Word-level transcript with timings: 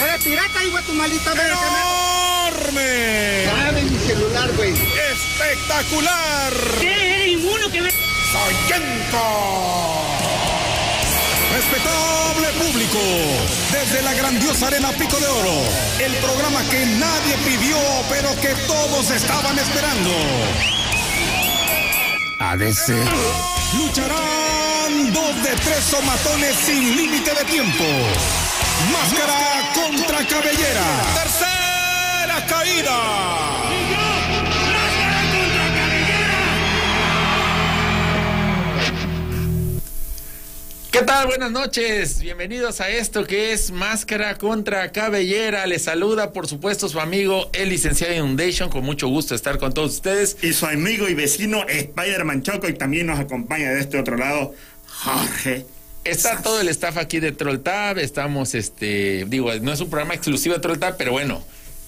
Eres 0.00 0.22
pirata, 0.22 0.64
hijo 0.64 0.76
de 0.76 0.82
tu 0.84 0.92
maldita. 0.94 1.32
¡Enorme! 1.32 2.88
Dame 3.46 3.82
mi 3.82 3.98
celular, 3.98 4.52
güey. 4.56 4.72
¡Espectacular! 4.72 6.52
¿Qué? 6.80 6.92
¿Eres 6.92 7.28
inmuno 7.28 7.68
que 7.70 7.82
ve? 7.82 7.92
¡Soyenco! 8.30 10.06
Respetable 11.52 12.48
público, 12.62 12.98
desde 13.72 14.02
la 14.02 14.14
grandiosa 14.14 14.68
arena 14.68 14.90
Pico 14.92 15.18
de 15.18 15.26
Oro, 15.26 15.62
el 15.98 16.14
programa 16.16 16.62
que 16.70 16.86
nadie 16.86 17.36
pidió, 17.44 17.78
pero 18.08 18.34
que 18.40 18.54
todos 18.66 19.10
estaban 19.10 19.58
esperando. 19.58 20.10
ADC. 22.38 22.88
Lucharán 23.76 25.12
dos 25.12 25.42
de 25.42 25.56
tres 25.56 25.84
somatones 25.90 26.54
sin 26.54 26.96
límite 26.96 27.34
de 27.34 27.44
tiempo. 27.46 27.84
Máscara 28.86 29.72
contra 29.74 30.18
cabellera. 30.24 30.84
Tercera 31.14 32.46
caída. 32.48 32.98
¿Qué 40.92 41.02
tal? 41.02 41.26
Buenas 41.26 41.50
noches. 41.50 42.20
Bienvenidos 42.20 42.80
a 42.80 42.88
esto 42.88 43.26
que 43.26 43.52
es 43.52 43.72
Máscara 43.72 44.38
contra 44.38 44.92
Cabellera. 44.92 45.66
Les 45.66 45.82
saluda, 45.82 46.32
por 46.32 46.46
supuesto, 46.46 46.88
su 46.88 47.00
amigo, 47.00 47.50
el 47.54 47.70
licenciado 47.70 48.14
Inundation. 48.14 48.70
Con 48.70 48.84
mucho 48.84 49.08
gusto 49.08 49.34
estar 49.34 49.58
con 49.58 49.74
todos 49.74 49.94
ustedes. 49.94 50.36
Y 50.42 50.52
su 50.52 50.66
amigo 50.66 51.08
y 51.08 51.14
vecino 51.14 51.66
Spider-Man 51.68 52.42
Choco 52.42 52.68
y 52.68 52.74
también 52.74 53.08
nos 53.08 53.18
acompaña 53.18 53.70
de 53.70 53.80
este 53.80 53.98
otro 53.98 54.16
lado 54.16 54.54
Jorge. 54.86 55.66
Está 56.08 56.40
todo 56.40 56.58
el 56.62 56.68
staff 56.68 56.96
aquí 56.96 57.20
de 57.20 57.32
Troll 57.32 57.58
Tab. 57.60 57.98
Estamos, 57.98 58.54
este, 58.54 59.26
digo, 59.28 59.54
no 59.56 59.74
es 59.74 59.80
un 59.80 59.90
programa 59.90 60.14
exclusivo 60.14 60.54
de 60.54 60.60
Troll 60.62 60.78
Tab, 60.78 60.96
pero 60.96 61.12
bueno, 61.12 61.44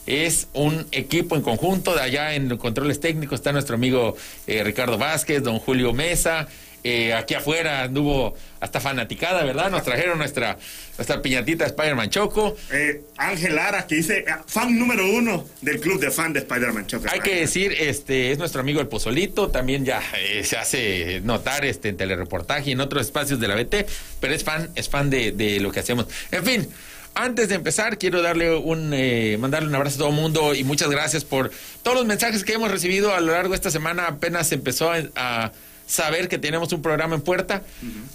es 0.07 0.49
un 0.53 0.87
equipo 0.93 1.37
en 1.37 1.43
conjunto. 1.43 1.95
De 1.95 2.03
allá 2.03 2.35
en 2.35 2.51
los 2.51 2.59
controles 2.59 3.01
técnicos 3.01 3.41
está 3.41 3.53
nuestro 3.53 3.77
amigo 3.77 4.15
eh, 4.47 4.63
Ricardo 4.63 4.99
Vázquez, 4.99 5.43
don 5.43 5.59
Julio 5.59 5.95
Mesa. 5.95 6.49
Eh, 6.83 7.13
aquí 7.13 7.35
afuera 7.35 7.83
anduvo 7.83 8.35
hasta 8.61 8.81
fanaticada, 8.81 9.45
¿verdad? 9.45 9.71
Nos 9.71 9.83
trajeron 9.83 10.19
nuestra, 10.19 10.57
nuestra 10.97 11.21
piñatita 11.23 11.67
Spider-Man 11.67 12.11
Choco. 12.11 12.57
Eh, 12.73 13.03
Ángel 13.17 13.59
Aras, 13.59 13.85
que 13.87 13.97
dice 13.97 14.19
eh, 14.21 14.25
fan 14.47 14.79
número 14.79 15.09
uno 15.11 15.47
del 15.61 15.81
club 15.81 16.01
de 16.01 16.11
fan 16.11 16.33
de 16.33 16.41
Spider-Man 16.41 16.87
Choco. 16.87 17.07
Hay 17.11 17.21
que 17.21 17.37
decir, 17.37 17.73
este 17.79 18.33
es 18.33 18.39
nuestro 18.39 18.61
amigo 18.61 18.81
el 18.81 18.89
Pozolito, 18.89 19.49
también 19.49 19.85
ya 19.85 20.03
eh, 20.19 20.45
se 20.45 20.57
hace 20.57 21.21
notar 21.23 21.65
este 21.65 21.89
en 21.89 21.97
telereportaje 21.97 22.71
y 22.71 22.73
en 22.73 22.81
otros 22.81 23.07
espacios 23.07 23.41
de 23.41 23.49
la 23.49 23.55
BT, 23.55 23.87
pero 24.21 24.35
es 24.35 24.45
fan, 24.45 24.71
es 24.75 24.89
fan 24.89 25.11
de, 25.11 25.33
de 25.33 25.61
lo 25.61 25.73
que 25.73 25.81
hacemos. 25.81 26.07
En 26.31 26.45
fin. 26.45 26.69
Antes 27.13 27.49
de 27.49 27.57
empezar, 27.57 27.99
quiero 27.99 28.23
darle 28.23 28.55
un, 28.55 28.93
eh, 28.95 29.37
mandarle 29.39 29.69
un 29.69 29.75
abrazo 29.75 29.97
a 29.97 29.99
todo 29.99 30.09
el 30.11 30.15
mundo 30.15 30.55
y 30.55 30.63
muchas 30.63 30.89
gracias 30.89 31.25
por 31.25 31.51
todos 31.83 31.97
los 31.97 32.07
mensajes 32.07 32.45
que 32.45 32.53
hemos 32.53 32.71
recibido 32.71 33.13
a 33.13 33.21
lo 33.21 33.33
largo 33.33 33.51
de 33.51 33.57
esta 33.57 33.73
semana. 33.73 34.07
Apenas 34.07 34.53
empezó 34.53 34.93
a, 34.93 35.01
a 35.17 35.53
saber 35.91 36.29
que 36.29 36.39
tenemos 36.39 36.73
un 36.73 36.83
programa 36.83 37.17
en 37.17 37.21
puerta, 37.23 37.63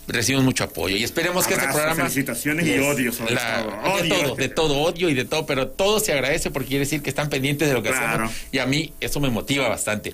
recibimos 0.08 0.45
mucho 0.45 0.64
apoyo 0.64 0.95
y 0.95 1.04
esperemos 1.04 1.45
que 1.45 1.56
este 1.56 1.68
programa... 1.68 1.95
felicitaciones 1.95 2.66
y 2.66 2.80
odio 2.80 3.12
sobre 3.12 3.34
La- 3.36 3.64
todo. 3.64 3.72
de 3.72 3.90
Odio 4.02 4.16
todo, 4.16 4.30
este- 4.31 4.42
de 4.42 4.50
todo, 4.50 4.78
odio 4.81 5.09
y 5.09 5.14
de 5.14 5.26
todo, 5.26 5.45
pero 5.45 5.68
todo 5.68 6.00
se 6.00 6.14
agradece 6.14 6.52
porque 6.52 6.70
quiere 6.70 6.86
decir 6.86 7.02
que 7.02 7.09
están 7.09 7.30
pendientes 7.30 7.68
de 7.68 7.73
lo 7.73 7.84
que 7.84 7.90
Claro. 7.90 8.06
hacemos 8.26 8.34
y 8.52 8.59
a 8.59 8.66
mí 8.66 8.94
eso 9.02 9.20
me 9.20 9.30
motiva 9.30 9.68
bastante. 9.68 10.14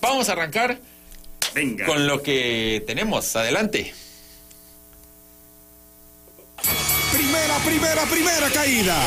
Vamos 0.00 0.28
a 0.28 0.32
arrancar 0.32 0.80
Venga. 1.54 1.86
con 1.86 2.06
lo 2.08 2.22
que 2.22 2.82
tenemos. 2.86 3.34
Adelante. 3.36 3.94
Primera, 7.12 7.58
primera, 7.64 8.02
primera 8.06 8.50
caída. 8.50 9.00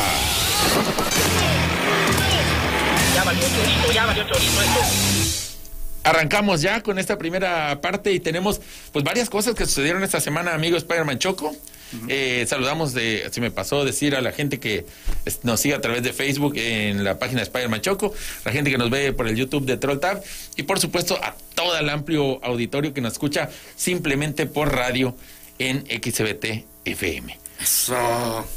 Ya 3.16 3.24
valió 3.26 3.42
chorizo, 3.44 3.92
ya 3.94 4.06
valió 4.06 4.24
chorizo 4.24 4.62
esto. 4.62 5.31
Arrancamos 6.04 6.62
ya 6.62 6.82
con 6.82 6.98
esta 6.98 7.18
primera 7.18 7.80
parte 7.82 8.12
y 8.12 8.20
tenemos 8.20 8.62
pues 8.92 9.06
varias 9.06 9.30
cosas 9.30 9.54
que 9.54 9.66
sucedieron 9.66 10.04
esta 10.04 10.20
semana, 10.20 10.54
amigo 10.54 10.78
Spider-Man 10.78 11.20
Choco. 11.20 11.56
Eh, 12.08 12.46
saludamos 12.48 12.94
de, 12.94 13.28
se 13.32 13.42
me 13.42 13.52
pasó 13.52 13.84
decir 13.84 14.16
a 14.16 14.22
la 14.22 14.32
gente 14.32 14.60
que 14.60 14.86
nos 15.44 15.60
sigue 15.60 15.76
a 15.76 15.82
través 15.82 16.04
de 16.04 16.14
Facebook 16.14 16.54
en 16.56 17.04
la 17.04 17.20
página 17.20 17.40
de 17.40 17.44
Spider-Man 17.44 17.82
Choco, 17.82 18.14
la 18.46 18.52
gente 18.52 18.72
que 18.72 18.78
nos 18.78 18.90
ve 18.90 19.12
por 19.12 19.28
el 19.28 19.36
YouTube 19.36 19.66
de 19.66 19.76
Troll 19.76 20.00
Tab 20.00 20.24
y 20.56 20.64
por 20.64 20.80
supuesto 20.80 21.20
a 21.22 21.36
todo 21.54 21.78
el 21.78 21.90
amplio 21.90 22.44
auditorio 22.46 22.94
que 22.94 23.02
nos 23.02 23.14
escucha 23.14 23.50
simplemente 23.76 24.46
por 24.46 24.74
radio 24.74 25.16
en 25.60 25.86
XBT 25.86 26.66
FM. 26.86 27.38
Eso. 27.62 28.48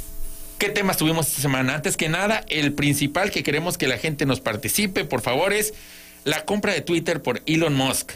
¿Qué 0.59 0.69
temas 0.71 0.97
tuvimos 0.97 1.26
esta 1.26 1.43
semana? 1.43 1.75
Antes 1.75 1.97
que 1.97 2.09
nada, 2.09 2.44
el 2.49 2.72
principal 2.72 3.31
que 3.31 3.43
queremos 3.43 3.76
que 3.76 3.88
la 3.88 3.99
gente 3.99 4.25
nos 4.25 4.41
participe, 4.41 5.05
por 5.05 5.21
favor, 5.21 5.53
es 5.53 5.75
la 6.25 6.45
compra 6.45 6.73
de 6.73 6.81
Twitter 6.81 7.23
por 7.23 7.43
Elon 7.47 7.75
Musk. 7.75 8.12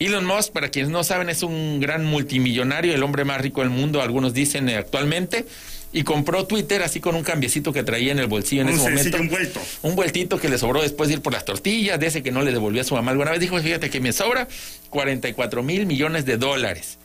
Elon 0.00 0.24
Musk, 0.24 0.52
para 0.52 0.70
quienes 0.70 0.90
no 0.90 1.04
saben, 1.04 1.28
es 1.30 1.42
un 1.42 1.78
gran 1.80 2.04
multimillonario, 2.04 2.94
el 2.94 3.02
hombre 3.02 3.24
más 3.24 3.40
rico 3.40 3.60
del 3.60 3.70
mundo, 3.70 4.02
algunos 4.02 4.34
dicen 4.34 4.68
eh, 4.68 4.76
actualmente, 4.76 5.46
y 5.92 6.02
compró 6.02 6.46
Twitter 6.46 6.82
así 6.82 6.98
con 6.98 7.14
un 7.14 7.22
cambiecito 7.22 7.72
que 7.72 7.84
traía 7.84 8.10
en 8.10 8.18
el 8.18 8.26
bolsillo 8.26 8.62
en 8.62 8.68
Un 8.68 8.74
ese 8.74 8.82
momento. 8.82 9.02
sencillo 9.02 9.22
envuelto. 9.22 9.60
Un 9.82 9.94
vueltito 9.94 10.40
que 10.40 10.48
le 10.48 10.58
sobró 10.58 10.82
después 10.82 11.08
de 11.08 11.14
ir 11.14 11.22
por 11.22 11.32
las 11.32 11.44
tortillas, 11.44 12.00
de 12.00 12.08
ese 12.08 12.24
que 12.24 12.32
no 12.32 12.42
le 12.42 12.50
devolvió 12.50 12.80
a 12.80 12.84
su 12.84 12.94
mamá 12.96 13.12
alguna 13.12 13.30
vez. 13.30 13.38
Dijo, 13.38 13.56
fíjate 13.60 13.88
que 13.90 14.00
me 14.00 14.12
sobra 14.12 14.48
44 14.90 15.62
mil 15.62 15.86
millones 15.86 16.24
de 16.26 16.36
dólares. 16.36 16.98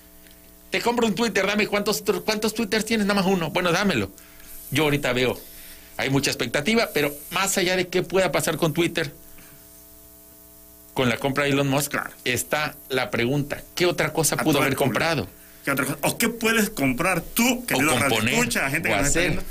Te 0.71 0.81
compro 0.81 1.05
un 1.05 1.13
Twitter, 1.13 1.45
dame 1.45 1.67
cuántos, 1.67 2.03
cuántos 2.25 2.55
Twitters 2.55 2.85
tienes, 2.85 3.05
nada 3.05 3.21
más 3.21 3.31
uno. 3.31 3.51
Bueno, 3.51 3.71
dámelo. 3.71 4.11
Yo 4.71 4.85
ahorita 4.85 5.13
veo, 5.13 5.39
hay 5.97 6.09
mucha 6.09 6.31
expectativa, 6.31 6.89
pero 6.91 7.13
más 7.29 7.55
allá 7.59 7.75
de 7.75 7.87
qué 7.87 8.01
pueda 8.01 8.31
pasar 8.31 8.57
con 8.57 8.73
Twitter, 8.73 9.11
con 10.99 11.09
la 11.09 11.17
compra 11.17 11.45
de 11.45 11.51
Elon 11.51 11.67
Musk, 11.67 11.91
Claro. 11.91 12.11
está 12.25 12.75
la 12.89 13.09
pregunta, 13.09 13.61
¿qué 13.75 13.85
otra 13.85 14.13
cosa 14.13 14.35
A 14.35 14.43
pudo 14.43 14.61
haber 14.61 14.75
comprado? 14.75 15.27
¿Qué 15.65 15.71
otra 15.71 15.85
cosa? 15.85 15.97
¿O 16.01 16.17
qué 16.17 16.29
puedes 16.29 16.69
comprar 16.69 17.21
tú, 17.21 17.65
querido 17.65 17.89
componer, 17.91 18.11
radioescucha, 18.25 18.69
gente 18.69 18.89
o 18.89 18.91
que 18.91 18.97
nos 18.97 19.07
está 19.07 19.19
viendo, 19.21 19.43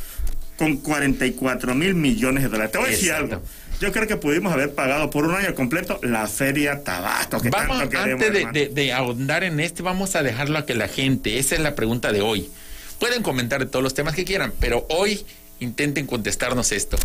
con 0.56 0.76
44 0.78 1.74
mil 1.74 1.94
millones 1.94 2.42
de 2.44 2.48
dólares? 2.48 2.72
Te 2.72 2.78
voy 2.78 2.88
a 2.88 2.90
decir 2.90 3.12
algo. 3.12 3.42
Yo 3.80 3.92
creo 3.92 4.08
que 4.08 4.16
pudimos 4.16 4.52
haber 4.52 4.74
pagado 4.74 5.08
por 5.10 5.24
un 5.24 5.34
año 5.36 5.54
completo 5.54 6.00
la 6.02 6.26
feria 6.26 6.82
Tabasco, 6.82 7.40
que 7.40 7.48
Vamos, 7.50 7.78
tanto 7.78 7.90
queremos. 7.90 8.12
antes 8.24 8.32
de, 8.32 8.38
hermano. 8.40 8.52
de- 8.58 8.68
de 8.68 8.92
ahondar 8.92 9.44
en 9.44 9.60
este, 9.60 9.82
vamos 9.82 10.16
a 10.16 10.22
dejarlo 10.22 10.58
a 10.58 10.66
que 10.66 10.74
la 10.74 10.88
gente, 10.88 11.38
esa 11.38 11.54
es 11.54 11.60
la 11.60 11.74
pregunta 11.76 12.10
de 12.12 12.20
hoy. 12.20 12.50
Pueden 12.98 13.22
comentar 13.22 13.60
de 13.60 13.66
todos 13.66 13.82
los 13.84 13.94
temas 13.94 14.14
que 14.14 14.24
quieran, 14.24 14.52
pero 14.58 14.84
hoy 14.90 15.24
intenten 15.60 16.06
contestarnos 16.06 16.72
esto. 16.72 16.96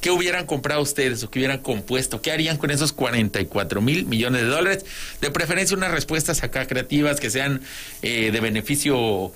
¿Qué 0.00 0.10
hubieran 0.10 0.46
comprado 0.46 0.80
ustedes 0.80 1.22
o 1.24 1.30
qué 1.30 1.40
hubieran 1.40 1.58
compuesto? 1.58 2.22
¿Qué 2.22 2.30
harían 2.30 2.56
con 2.56 2.70
esos 2.70 2.92
44 2.92 3.80
mil 3.80 4.06
millones 4.06 4.42
de 4.42 4.48
dólares? 4.48 4.84
De 5.20 5.30
preferencia 5.30 5.76
unas 5.76 5.90
respuestas 5.90 6.42
acá 6.44 6.66
creativas 6.66 7.18
que 7.18 7.30
sean 7.30 7.62
eh, 8.02 8.30
de 8.30 8.40
beneficio 8.40 9.32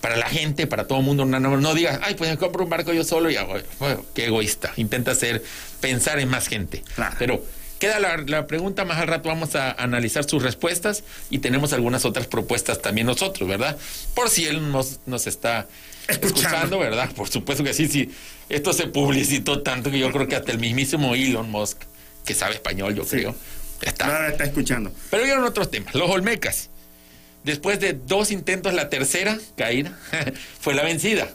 para 0.00 0.16
la 0.16 0.28
gente, 0.28 0.66
para 0.66 0.86
todo 0.86 0.98
el 0.98 1.04
mundo. 1.04 1.24
No, 1.24 1.38
no, 1.38 1.56
no 1.56 1.74
digas, 1.74 2.00
ay, 2.02 2.14
pues 2.14 2.30
me 2.30 2.36
compro 2.36 2.64
un 2.64 2.70
barco 2.70 2.92
yo 2.92 3.04
solo 3.04 3.30
y 3.30 3.36
hago, 3.36 3.54
bueno, 3.78 4.04
qué 4.14 4.26
egoísta. 4.26 4.72
Intenta 4.76 5.12
hacer, 5.12 5.42
pensar 5.80 6.18
en 6.18 6.28
más 6.28 6.48
gente. 6.48 6.82
Claro. 6.96 7.14
Pero 7.18 7.44
queda 7.78 8.00
la, 8.00 8.16
la 8.16 8.46
pregunta, 8.46 8.84
más 8.84 8.98
al 8.98 9.06
rato 9.06 9.28
vamos 9.28 9.54
a 9.54 9.70
analizar 9.70 10.28
sus 10.28 10.42
respuestas 10.42 11.04
y 11.30 11.38
tenemos 11.38 11.72
algunas 11.72 12.04
otras 12.04 12.26
propuestas 12.26 12.82
también 12.82 13.06
nosotros, 13.06 13.48
¿verdad? 13.48 13.76
Por 14.14 14.30
si 14.30 14.46
él 14.46 14.72
nos, 14.72 14.98
nos 15.06 15.26
está 15.28 15.66
Escuchando. 16.08 16.40
escuchando, 16.40 16.78
¿verdad? 16.78 17.10
Por 17.12 17.28
supuesto 17.28 17.62
que 17.64 17.74
sí, 17.74 17.86
sí. 17.88 18.10
Esto 18.48 18.72
se 18.72 18.86
publicitó 18.86 19.62
tanto 19.62 19.90
que 19.90 19.98
yo 19.98 20.12
creo 20.12 20.28
que 20.28 20.36
hasta 20.36 20.52
el 20.52 20.58
mismísimo 20.58 21.14
Elon 21.14 21.50
Musk, 21.50 21.78
que 22.24 22.34
sabe 22.34 22.54
español, 22.54 22.94
yo 22.94 23.04
Sí. 23.04 23.10
creo, 23.16 23.34
está. 23.82 24.06
Ahora 24.06 24.28
está 24.28 24.44
escuchando. 24.44 24.92
Pero 25.10 25.24
vieron 25.24 25.44
otros 25.44 25.70
temas. 25.70 25.94
Los 25.94 26.10
Olmecas. 26.10 26.70
Después 27.44 27.78
de 27.80 27.92
dos 27.92 28.30
intentos, 28.32 28.74
la 28.74 28.88
tercera 28.88 29.38
caída 29.56 29.96
fue 30.60 30.74
la 30.74 30.82
vencida. 30.82 31.28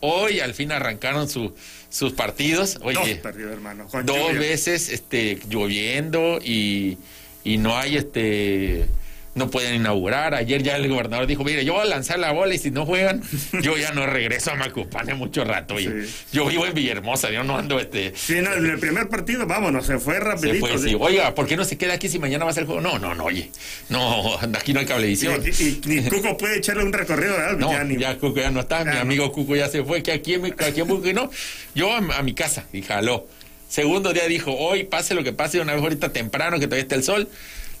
Hoy 0.00 0.40
al 0.40 0.54
fin 0.54 0.72
arrancaron 0.72 1.28
su- 1.28 1.54
sus 1.90 2.12
partidos. 2.12 2.78
Oye, 2.82 2.94
Dos 2.98 3.08
perdidos, 3.18 3.52
hermano. 3.52 3.86
con 3.88 4.04
dos 4.06 4.16
lluvia. 4.16 4.40
veces 4.40 4.88
este, 4.88 5.38
lloviendo 5.48 6.38
y, 6.42 6.98
y 7.44 7.58
no 7.58 7.76
hay 7.78 7.96
este 7.96 8.86
no 9.34 9.50
pueden 9.50 9.74
inaugurar. 9.76 10.34
Ayer 10.34 10.62
ya 10.62 10.76
el 10.76 10.88
gobernador 10.88 11.26
dijo, 11.26 11.44
mire, 11.44 11.64
yo 11.64 11.74
voy 11.74 11.82
a 11.82 11.84
lanzar 11.84 12.18
la 12.18 12.32
bola 12.32 12.54
y 12.54 12.58
si 12.58 12.70
no 12.70 12.84
juegan, 12.86 13.22
yo 13.62 13.76
ya 13.76 13.92
no 13.92 14.04
regreso 14.06 14.50
a 14.50 14.54
Macupane 14.56 15.14
mucho 15.14 15.44
rato. 15.44 15.74
Oye, 15.74 16.06
Sí. 16.06 16.14
yo 16.32 16.46
vivo 16.46 16.66
en 16.66 16.74
Villahermosa, 16.74 17.30
yo 17.30 17.44
no 17.44 17.56
ando 17.56 17.78
este... 17.78 18.12
Sí, 18.16 18.34
no, 18.40 18.52
en 18.54 18.66
el 18.66 18.78
primer 18.78 19.08
partido, 19.08 19.46
vámonos, 19.46 19.86
se 19.86 19.98
fue 19.98 20.14
Se 20.14 20.20
rapidito. 20.20 20.66
fue, 20.66 20.78
sí. 20.78 20.96
Oiga, 20.98 21.34
¿por 21.34 21.46
qué 21.46 21.56
no 21.56 21.64
se 21.64 21.78
queda 21.78 21.94
aquí 21.94 22.08
si 22.08 22.18
mañana 22.18 22.44
va 22.44 22.50
a 22.50 22.54
ser 22.54 22.62
el 22.62 22.66
juego? 22.66 22.80
No, 22.80 22.98
no, 22.98 23.14
no, 23.14 23.24
oye. 23.24 23.50
No, 23.88 24.38
aquí 24.56 24.72
no 24.72 24.80
hay 24.80 24.86
cablevisión. 24.86 25.42
y- 25.44 25.62
y 25.62 25.80
ni 25.84 26.02
Cuco 26.10 26.36
puede 26.36 26.58
echarle 26.58 26.82
un 26.84 26.92
recorrido, 26.92 27.32
¿verdad? 27.36 27.56
No, 27.58 27.70
Ya 27.70 27.84
ni- 27.84 27.98
ya 27.98 28.16
Cuco 28.18 28.40
ya 28.40 28.50
no 28.50 28.60
está, 28.60 28.84
mi 28.84 28.92
no. 28.94 29.00
amigo 29.00 29.30
Cuco 29.32 29.54
ya 29.56 29.68
se 29.68 29.84
fue, 29.84 30.02
que 30.02 30.12
aquí 30.12 30.34
en, 30.34 30.44
aquí 30.46 30.80
en 30.80 30.88
Buque, 30.88 31.12
no. 31.14 31.30
Yo 31.74 31.92
a, 31.92 31.98
a 31.98 32.22
mi 32.22 32.34
casa 32.34 32.64
y 32.72 32.82
jaló. 32.82 33.26
Segundo 33.68 34.12
día 34.14 34.26
dijo, 34.26 34.52
hoy 34.56 34.84
pase 34.84 35.14
lo 35.14 35.22
que 35.22 35.32
pase, 35.34 35.60
una 35.60 35.74
vez 35.74 35.82
ahorita 35.82 36.10
temprano 36.12 36.58
que 36.58 36.66
todavía 36.66 36.82
está 36.82 36.94
el 36.94 37.04
sol, 37.04 37.28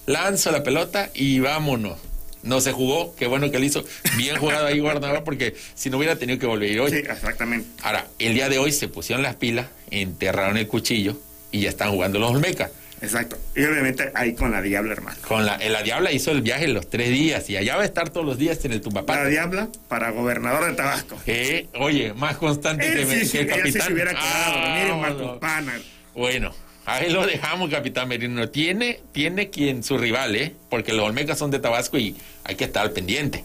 lanzo 0.08 0.50
la 0.50 0.62
pelota 0.62 1.10
y 1.14 1.38
vámonos. 1.40 1.98
No 2.42 2.60
se 2.60 2.72
jugó, 2.72 3.14
qué 3.16 3.26
bueno 3.26 3.50
que 3.50 3.58
le 3.58 3.66
hizo. 3.66 3.84
Bien 4.16 4.36
jugado 4.36 4.66
ahí 4.66 4.78
Guardaba, 4.78 5.24
porque 5.24 5.54
si 5.74 5.90
no 5.90 5.98
hubiera 5.98 6.16
tenido 6.16 6.38
que 6.38 6.46
volver 6.46 6.70
a 6.70 6.72
ir 6.72 6.80
hoy. 6.80 6.90
Sí, 6.90 6.96
exactamente. 6.98 7.68
Ahora, 7.82 8.06
el 8.18 8.32
día 8.34 8.48
de 8.48 8.58
hoy 8.58 8.72
se 8.72 8.88
pusieron 8.88 9.22
las 9.22 9.34
pilas, 9.34 9.66
enterraron 9.90 10.56
el 10.56 10.66
cuchillo 10.68 11.18
y 11.50 11.60
ya 11.62 11.68
están 11.68 11.90
jugando 11.90 12.18
los 12.18 12.30
Olmecas. 12.30 12.70
Exacto. 13.00 13.36
Y 13.54 13.62
obviamente 13.64 14.10
ahí 14.14 14.34
con 14.34 14.50
la 14.50 14.60
Diabla, 14.62 14.92
hermano. 14.92 15.16
Con 15.26 15.46
la, 15.46 15.56
la 15.58 15.82
Diabla 15.82 16.10
hizo 16.12 16.30
el 16.32 16.42
viaje 16.42 16.66
los 16.68 16.88
tres 16.90 17.10
días 17.10 17.48
y 17.50 17.56
allá 17.56 17.76
va 17.76 17.82
a 17.82 17.84
estar 17.84 18.10
todos 18.10 18.26
los 18.26 18.38
días 18.38 18.64
en 18.64 18.72
el 18.72 18.78
La 18.78 18.82
Tumbapata. 18.84 19.24
Diabla 19.26 19.68
para 19.88 20.10
gobernador 20.10 20.64
de 20.68 20.74
Tabasco. 20.74 21.16
Eh, 21.26 21.68
oye, 21.78 22.12
más 22.14 22.36
constante 22.38 22.84
que, 22.86 23.02
Él 23.02 23.06
me- 23.06 23.24
sí, 23.24 23.30
que 23.32 23.40
el 23.42 23.50
él 23.50 23.54
sí 23.54 23.60
capitán. 23.78 23.86
se 23.88 23.92
hubiera 23.92 24.10
quedado. 24.12 25.38
Ah, 25.42 25.60
Miren. 25.60 25.82
Bueno, 26.14 26.54
ahí 26.88 27.10
lo 27.10 27.26
dejamos, 27.26 27.70
capitán 27.70 28.08
Merino. 28.08 28.48
Tiene, 28.48 29.00
tiene 29.12 29.50
quien 29.50 29.82
su 29.82 29.98
rival, 29.98 30.34
¿eh? 30.34 30.54
Porque 30.70 30.92
los 30.92 31.06
Olmecas 31.06 31.38
son 31.38 31.50
de 31.50 31.58
Tabasco 31.58 31.98
y 31.98 32.16
hay 32.44 32.56
que 32.56 32.64
estar 32.64 32.92
pendiente. 32.92 33.44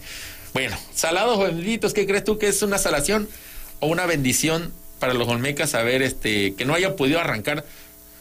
Bueno, 0.54 0.78
salados 0.94 1.40
o 1.40 1.44
benditos, 1.44 1.94
¿qué 1.94 2.06
crees 2.06 2.24
tú 2.24 2.38
que 2.38 2.48
es 2.48 2.62
una 2.62 2.78
salación 2.78 3.28
o 3.80 3.88
una 3.88 4.06
bendición 4.06 4.72
para 5.00 5.14
los 5.14 5.28
Olmecas 5.28 5.72
saber 5.72 6.02
este, 6.02 6.54
que 6.56 6.66
no 6.66 6.74
hayan 6.74 6.96
podido 6.96 7.20
arrancar 7.20 7.66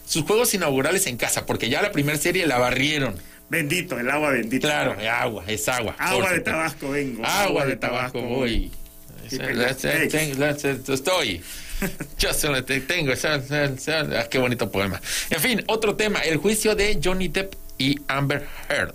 sus 0.07 0.25
juegos 0.25 0.53
inaugurales 0.55 1.07
en 1.07 1.17
casa? 1.17 1.47
Porque 1.47 1.69
ya 1.69 1.83
la 1.83 1.93
primera 1.93 2.19
serie 2.19 2.47
la 2.47 2.59
barrieron. 2.59 3.15
Bendito, 3.49 3.99
el 4.01 4.09
agua 4.09 4.31
bendita. 4.31 4.67
Claro, 4.67 4.99
es 4.99 5.09
agua, 5.09 5.45
es 5.47 5.69
agua. 5.69 5.95
Agua 5.99 6.33
de. 6.33 6.41
Tabasco 6.41 6.91
vengo. 6.91 7.25
Agua 7.25 7.67
de 7.67 7.77
Tabasco 7.77 8.23
voy. 8.23 8.71
Estoy. 10.89 11.43
Yo 12.19 12.32
se 12.32 12.49
lo 12.49 12.62
te- 12.64 12.81
tengo. 12.81 13.12
esa- 13.12 13.40
ah, 13.43 14.26
qué 14.31 14.38
bonito 14.38 14.70
poema. 14.70 15.00
En 15.31 15.40
fin, 15.40 15.62
otro 15.67 15.96
tema. 15.96 16.20
El 16.20 16.37
juicio 16.38 16.75
de 16.75 16.99
Johnny 17.02 17.29
Depp 17.29 17.55
y 17.79 17.99
Amber 18.08 18.46
Heard. 18.69 18.94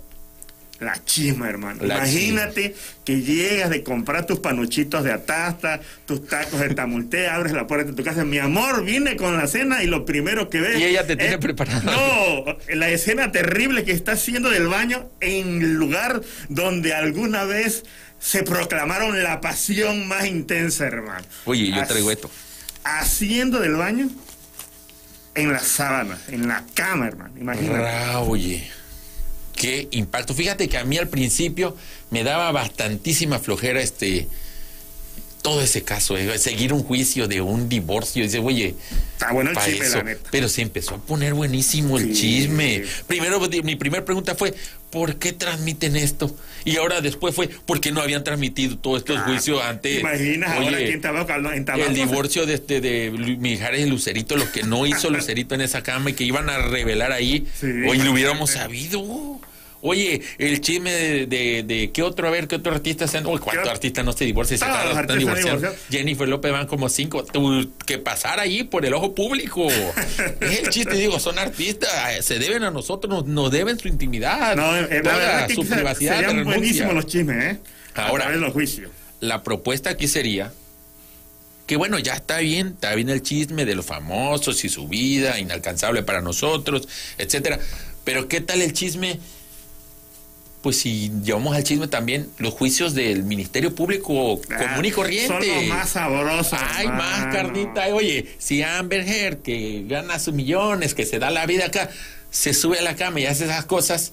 La 0.80 0.96
chisma, 1.04 1.48
hermano. 1.48 1.82
La 1.84 1.96
Imagínate 1.96 2.72
que 3.04 3.20
llegas 3.20 3.68
de 3.68 3.82
comprar 3.82 4.26
tus 4.26 4.38
panuchitos 4.38 5.02
de 5.02 5.10
atasta, 5.10 5.80
tus 6.06 6.28
tacos 6.28 6.60
de 6.60 6.68
tamulte, 6.72 7.26
abres 7.28 7.52
la 7.52 7.66
puerta 7.66 7.90
de 7.90 7.96
tu 7.96 8.04
casa. 8.04 8.24
Mi 8.24 8.38
amor, 8.38 8.84
vine 8.84 9.16
con 9.16 9.36
la 9.36 9.48
cena 9.48 9.82
y 9.82 9.88
lo 9.88 10.04
primero 10.04 10.48
que 10.48 10.60
ves. 10.60 10.78
Y 10.78 10.84
ella 10.84 11.04
te 11.04 11.16
tiene 11.16 11.32
es- 11.34 11.40
preparado. 11.40 11.82
No, 11.82 12.56
la 12.76 12.90
escena 12.90 13.32
terrible 13.32 13.82
que 13.84 13.90
está 13.90 14.12
haciendo 14.12 14.50
del 14.50 14.68
baño 14.68 15.10
en 15.20 15.62
el 15.62 15.72
lugar 15.74 16.20
donde 16.48 16.94
alguna 16.94 17.42
vez 17.42 17.82
se 18.20 18.44
proclamaron 18.44 19.20
la 19.20 19.40
pasión 19.40 20.06
más 20.06 20.26
intensa, 20.26 20.86
hermano. 20.86 21.24
Oye, 21.44 21.72
yo 21.72 21.84
traigo 21.88 22.10
esto. 22.12 22.30
Haciendo 22.96 23.60
del 23.60 23.74
baño 23.74 24.08
en 25.34 25.52
la 25.52 25.60
sábana, 25.60 26.18
en 26.28 26.48
la 26.48 26.64
cama, 26.74 27.06
hermano. 27.06 27.34
Imagínate. 27.38 28.16
Oye. 28.16 28.70
Qué 29.54 29.88
impacto. 29.90 30.34
Fíjate 30.34 30.68
que 30.68 30.78
a 30.78 30.84
mí 30.84 30.98
al 30.98 31.08
principio 31.08 31.76
me 32.10 32.22
daba 32.22 32.52
bastantísima 32.52 33.40
flojera 33.40 33.80
este 33.80 34.28
todo 35.42 35.62
ese 35.62 35.82
caso, 35.82 36.16
eh, 36.16 36.36
seguir 36.38 36.72
un 36.72 36.82
juicio 36.82 37.28
de 37.28 37.40
un 37.40 37.68
divorcio. 37.68 38.22
Dice, 38.24 38.38
oye, 38.38 38.74
Está 39.14 39.32
bueno 39.32 39.50
el 39.50 39.56
chisme, 39.56 39.88
la 39.88 40.02
neta. 40.02 40.28
Pero 40.30 40.48
se 40.48 40.62
empezó 40.62 40.94
a 40.94 40.98
poner 40.98 41.34
buenísimo 41.34 41.98
el 41.98 42.14
Sí. 42.14 42.20
chisme. 42.20 42.84
Primero, 43.06 43.40
mi 43.64 43.76
primera 43.76 44.04
pregunta 44.04 44.34
fue, 44.34 44.54
¿por 44.90 45.16
qué 45.16 45.32
transmiten 45.32 45.96
esto? 45.96 46.34
Y 46.64 46.76
ahora 46.76 47.00
después 47.00 47.34
fue, 47.34 47.48
¿por 47.48 47.80
qué 47.80 47.90
no 47.92 48.00
habían 48.00 48.22
transmitido 48.24 48.76
todos 48.78 48.98
estos 48.98 49.16
Ah, 49.18 49.24
juicios 49.26 49.62
antes? 49.62 50.00
Imaginas 50.00 50.50
ahora 50.50 50.66
Oye, 50.76 50.84
aquí 50.84 50.92
en 50.92 51.00
Tabasco, 51.00 51.32
en 51.52 51.64
Tabasco 51.64 51.88
el 51.88 51.94
divorcio 51.94 52.46
de, 52.46 52.54
este, 52.54 52.80
de 52.80 53.10
Lu- 53.10 53.38
Mijares 53.38 53.86
y 53.86 53.88
Lucerito, 53.90 54.36
lo 54.36 54.50
que 54.52 54.62
no 54.64 54.86
hizo 54.86 55.08
Lucerito 55.10 55.54
en 55.54 55.62
esa 55.62 55.82
cama 55.82 56.10
y 56.10 56.12
que 56.14 56.24
iban 56.24 56.48
a 56.50 56.58
revelar 56.58 57.12
ahí, 57.12 57.46
Sí, 57.60 57.66
hoy 57.88 57.98
lo 57.98 58.12
hubiéramos 58.12 58.50
sabido. 58.50 59.40
Oye, 59.80 60.22
el 60.38 60.60
chisme 60.60 60.90
de, 60.92 61.26
de, 61.26 61.62
de 61.62 61.90
qué 61.92 62.02
otro, 62.02 62.26
a 62.26 62.30
ver, 62.32 62.48
qué 62.48 62.56
otro 62.56 62.72
artista 62.72 63.06
se 63.06 63.18
han, 63.18 63.26
uy, 63.26 63.38
¿cuántos 63.38 63.68
artistas 63.68 64.04
no 64.04 64.12
se 64.12 64.24
divorcian? 64.24 64.58
Se 64.58 64.64
están- 64.64 64.98
están 65.00 65.18
divorciando. 65.18 65.72
Jennifer 65.90 66.28
López 66.28 66.50
van 66.50 66.66
como 66.66 66.88
cinco. 66.88 67.24
Tú, 67.24 67.70
que 67.86 67.98
pasar 67.98 68.40
ahí 68.40 68.64
por 68.64 68.84
el 68.84 68.92
ojo 68.94 69.14
público. 69.14 69.68
es 70.40 70.58
el 70.62 70.70
chiste, 70.70 70.94
digo, 70.94 71.20
son 71.20 71.38
artistas, 71.38 71.90
eh, 72.18 72.22
se 72.22 72.38
deben 72.40 72.64
a 72.64 72.70
nosotros, 72.72 73.08
nos, 73.12 73.26
nos 73.26 73.50
deben 73.52 73.78
su 73.78 73.86
intimidad, 73.88 74.56
No, 74.56 74.76
eh, 74.76 74.88
la 74.90 75.02
toda 75.02 75.16
verdad 75.16 75.48
su 75.54 75.64
privacidad. 75.66 76.16
serían 76.20 76.44
buenísimos 76.44 76.94
los 76.94 77.06
chismes, 77.06 77.44
¿eh? 77.54 77.58
Ahora. 77.94 78.30
Los 78.30 78.52
juicios. 78.52 78.90
la 79.20 79.42
propuesta 79.44 79.90
aquí 79.90 80.08
sería 80.08 80.52
que 81.66 81.76
bueno, 81.76 81.98
ya 81.98 82.14
está 82.14 82.38
bien, 82.38 82.68
está 82.68 82.94
bien 82.94 83.10
el 83.10 83.22
chisme 83.22 83.64
de 83.66 83.74
los 83.74 83.84
famosos 83.84 84.64
y 84.64 84.68
su 84.70 84.88
vida 84.88 85.38
inalcanzable 85.38 86.02
para 86.02 86.20
nosotros, 86.22 86.88
etcétera. 87.18 87.58
Pero 88.04 88.26
¿qué 88.26 88.40
tal 88.40 88.62
el 88.62 88.72
chisme? 88.72 89.20
Pues 90.62 90.80
si 90.80 91.12
llevamos 91.22 91.54
al 91.54 91.62
chisme 91.62 91.86
también 91.86 92.28
los 92.38 92.52
juicios 92.52 92.92
del 92.94 93.22
Ministerio 93.22 93.74
Público 93.74 94.40
común 94.40 94.84
y 94.84 94.90
Ah, 94.90 94.94
corriente. 94.94 95.26
Son 95.28 95.46
los 95.46 95.64
más 95.66 95.88
sabrosos. 95.90 96.58
Ay, 96.74 96.86
hermano. 96.86 97.02
más 97.26 97.34
carnita. 97.34 97.86
Oye, 97.94 98.26
si 98.38 98.62
Amber 98.62 99.06
Heard, 99.08 99.38
que 99.42 99.84
gana 99.86 100.18
sus 100.18 100.34
millones, 100.34 100.94
que 100.94 101.06
se 101.06 101.18
da 101.20 101.30
la 101.30 101.46
vida 101.46 101.66
acá, 101.66 101.90
se 102.30 102.52
sube 102.54 102.78
a 102.78 102.82
la 102.82 102.96
cama 102.96 103.20
y 103.20 103.26
hace 103.26 103.44
esas 103.44 103.66
cosas, 103.66 104.12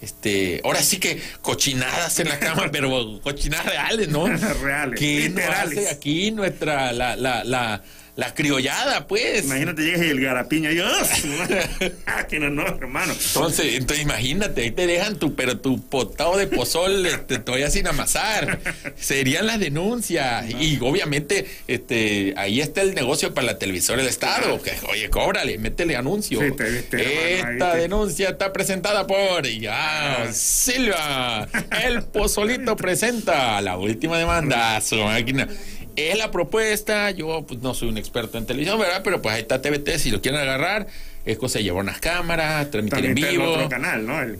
este, 0.00 0.62
ahora 0.64 0.82
sí 0.82 0.96
que 0.98 1.20
cochinadas 1.42 2.18
en 2.20 2.28
la 2.30 2.38
cama, 2.38 2.70
pero 2.72 3.20
cochinadas 3.22 3.66
reales, 3.66 4.08
¿no? 4.08 4.26
Reales, 4.26 4.98
¿Qué 4.98 5.28
nos 5.28 5.36
literales. 5.40 5.78
hace 5.78 5.88
aquí 5.90 6.30
nuestra, 6.30 6.92
la, 6.92 7.16
la, 7.16 7.44
la, 7.44 7.82
la 8.14 8.34
criollada, 8.34 9.06
pues? 9.06 9.44
Imagínate, 9.44 9.82
llegas 9.82 10.02
y 10.04 10.10
el 10.10 10.20
garapiño 10.20 10.70
yo, 10.70 10.84
ah, 12.06 12.26
que 12.26 12.38
no, 12.38 12.50
no, 12.50 12.66
hermano. 12.66 13.14
Entonces, 13.14 13.74
entonces 13.74 14.04
imagínate, 14.04 14.62
ahí 14.62 14.70
te 14.70 14.86
dejan 14.86 15.16
tu, 15.16 15.34
pero 15.34 15.58
tu 15.60 15.80
potado 15.80 16.36
de 16.36 16.46
pozol 16.46 17.06
este, 17.06 17.38
todavía 17.38 17.70
sin 17.70 17.86
amasar. 17.86 18.60
Serían 18.98 19.46
las 19.46 19.60
denuncias. 19.60 20.44
Y 20.50 20.78
obviamente, 20.82 21.46
este, 21.66 22.34
ahí 22.36 22.60
está 22.60 22.82
el 22.82 22.94
negocio 22.94 23.32
para 23.32 23.46
la 23.46 23.58
televisora 23.58 23.98
del 24.02 24.08
Estado. 24.08 24.60
Que, 24.60 24.72
oye, 24.90 25.08
cóbrale, 25.08 25.56
métele 25.56 25.96
anuncio. 25.96 26.40
Sí, 26.40 26.52
te 26.54 26.70
viste, 26.70 26.96
hermano, 26.96 27.48
ahí 27.48 27.54
Esta 27.54 27.74
denuncia 27.76 28.28
está 28.28 28.52
presentada 28.52 29.06
por 29.06 29.46
ya, 29.48 30.28
Silva. 30.32 31.48
El 31.82 32.02
pozolito 32.02 32.76
presenta 32.76 33.58
la 33.62 33.78
última 33.78 34.18
demanda. 34.18 34.78
Su 34.82 34.96
máquina. 34.96 35.48
Es 35.96 36.16
la 36.16 36.30
propuesta, 36.30 37.10
yo 37.10 37.44
pues 37.46 37.60
no 37.60 37.74
soy 37.74 37.88
un 37.88 37.98
experto 37.98 38.38
en 38.38 38.46
televisión, 38.46 38.78
¿verdad? 38.78 39.02
Pero 39.04 39.20
pues 39.20 39.34
ahí 39.34 39.42
está 39.42 39.60
TVT, 39.60 39.98
si 39.98 40.10
lo 40.10 40.20
quieren 40.22 40.40
agarrar, 40.40 40.86
es 41.24 41.36
cosa 41.38 41.58
de 41.58 41.64
llevar 41.64 41.82
unas 41.82 42.00
cámaras, 42.00 42.70
transmitir 42.70 42.90
También 42.90 43.12
en 43.12 43.18
está 43.18 43.30
el 43.30 43.38
vivo. 43.38 43.52
otro 43.52 43.68
canal, 43.68 44.06
¿no? 44.06 44.20
El, 44.22 44.38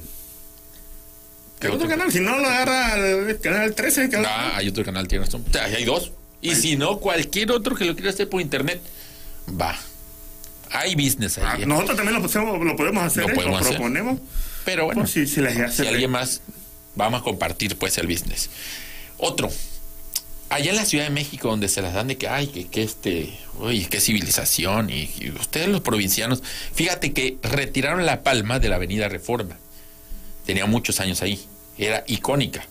¿Qué 1.60 1.68
otro 1.68 1.76
otro? 1.76 1.88
canal, 1.88 2.10
si 2.10 2.20
no 2.20 2.38
lo 2.38 2.46
agarra 2.48 2.96
el 2.96 3.38
canal 3.40 3.74
13, 3.74 4.04
el 4.04 4.10
canal- 4.10 4.26
Ah, 4.28 4.56
hay 4.56 4.68
otro 4.68 4.84
canal, 4.84 5.06
tienes 5.06 5.28
razón. 5.28 5.44
O 5.48 5.52
sea, 5.52 5.64
hay 5.64 5.84
dos. 5.84 6.12
Y 6.40 6.54
si 6.56 6.76
no, 6.76 6.98
cualquier 6.98 7.52
otro 7.52 7.76
que 7.76 7.84
lo 7.84 7.94
quiera 7.94 8.10
hacer 8.10 8.28
por 8.28 8.40
internet, 8.40 8.80
va. 9.60 9.78
Hay 10.70 10.94
business 10.96 11.38
Ah, 11.38 11.52
ahí. 11.52 11.62
¿eh? 11.62 11.66
nosotros 11.66 11.96
también 11.96 12.20
lo, 12.20 12.26
podemos- 12.28 12.64
lo 12.64 12.76
podemos 12.76 13.04
hacer, 13.04 13.24
Lo 13.24 13.28
¿eh? 13.28 13.34
podemos 13.34 13.60
lo 13.60 13.64
hacer. 13.66 13.74
proponemos. 13.76 14.18
Pero 14.64 14.86
bueno, 14.86 15.06
si 15.06 15.20
les 15.20 15.56
hace 15.60 15.82
si 15.82 15.88
alguien 15.88 16.10
más, 16.10 16.40
vamos 16.96 17.20
a 17.20 17.24
compartir 17.24 17.76
pues 17.76 17.96
el 17.98 18.06
business. 18.06 18.48
Otro. 19.18 19.50
Allá 20.52 20.70
en 20.70 20.76
la 20.76 20.84
Ciudad 20.84 21.04
de 21.04 21.10
México, 21.10 21.48
donde 21.48 21.68
se 21.68 21.80
las 21.82 21.94
dan 21.94 22.08
de 22.08 22.16
que, 22.18 22.28
ay, 22.28 22.46
que, 22.48 22.66
que 22.68 22.82
este, 22.82 23.32
uy, 23.58 23.86
qué 23.86 24.00
civilización, 24.00 24.90
y, 24.90 25.10
y 25.18 25.30
ustedes 25.30 25.68
los 25.68 25.80
provincianos, 25.80 26.42
fíjate 26.74 27.12
que 27.12 27.38
retiraron 27.42 28.04
la 28.04 28.22
palma 28.22 28.58
de 28.58 28.68
la 28.68 28.76
Avenida 28.76 29.08
Reforma. 29.08 29.56
Tenía 30.46 30.66
muchos 30.66 31.00
años 31.00 31.22
ahí, 31.22 31.42
era 31.78 32.04
icónica. 32.06 32.66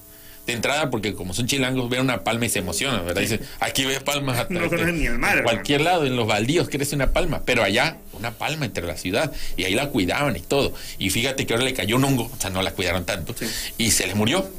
De 0.45 0.53
entrada, 0.53 0.89
porque 0.89 1.13
como 1.13 1.35
son 1.35 1.45
chilangos, 1.45 1.87
ven 1.89 2.01
una 2.01 2.23
palma 2.23 2.47
y 2.47 2.49
se 2.49 2.59
emocionan, 2.59 3.05
¿verdad? 3.05 3.21
Dicen, 3.21 3.41
aquí 3.59 3.85
ves 3.85 4.01
palmas 4.01 4.39
hasta 4.39 4.53
No 4.59 4.67
conocen 4.69 4.99
ni 4.99 5.05
el 5.05 5.19
mar, 5.19 5.33
en 5.33 5.37
hermano. 5.39 5.43
cualquier 5.43 5.81
lado, 5.81 6.05
en 6.05 6.15
los 6.15 6.27
baldíos 6.27 6.67
crece 6.67 6.95
una 6.95 7.11
palma, 7.13 7.43
pero 7.45 7.63
allá 7.63 7.97
una 8.13 8.31
palma 8.31 8.65
entre 8.65 8.85
la 8.87 8.97
ciudad, 8.97 9.31
y 9.55 9.65
ahí 9.65 9.75
la 9.75 9.89
cuidaban 9.89 10.35
y 10.35 10.39
todo. 10.41 10.73
Y 10.97 11.11
fíjate 11.11 11.45
que 11.45 11.53
ahora 11.53 11.65
le 11.65 11.73
cayó 11.75 11.95
un 11.95 12.03
hongo, 12.05 12.23
o 12.35 12.41
sea, 12.41 12.49
no 12.49 12.61
la 12.63 12.71
cuidaron 12.73 13.05
tanto, 13.05 13.35
Sí. 13.37 13.45
y 13.77 13.91
se 13.91 14.07
les 14.07 14.15
murió. 14.15 14.49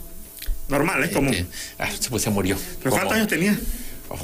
Normal, 0.73 1.05
es 1.05 1.11
común. 1.11 1.37
Ah, 1.79 1.89
pues 2.11 2.23
se 2.23 2.31
murió. 2.31 2.57
¿Pero 2.79 2.91
Como- 2.91 3.03
cuántos 3.03 3.17
años 3.17 3.29
tenía? 3.29 3.57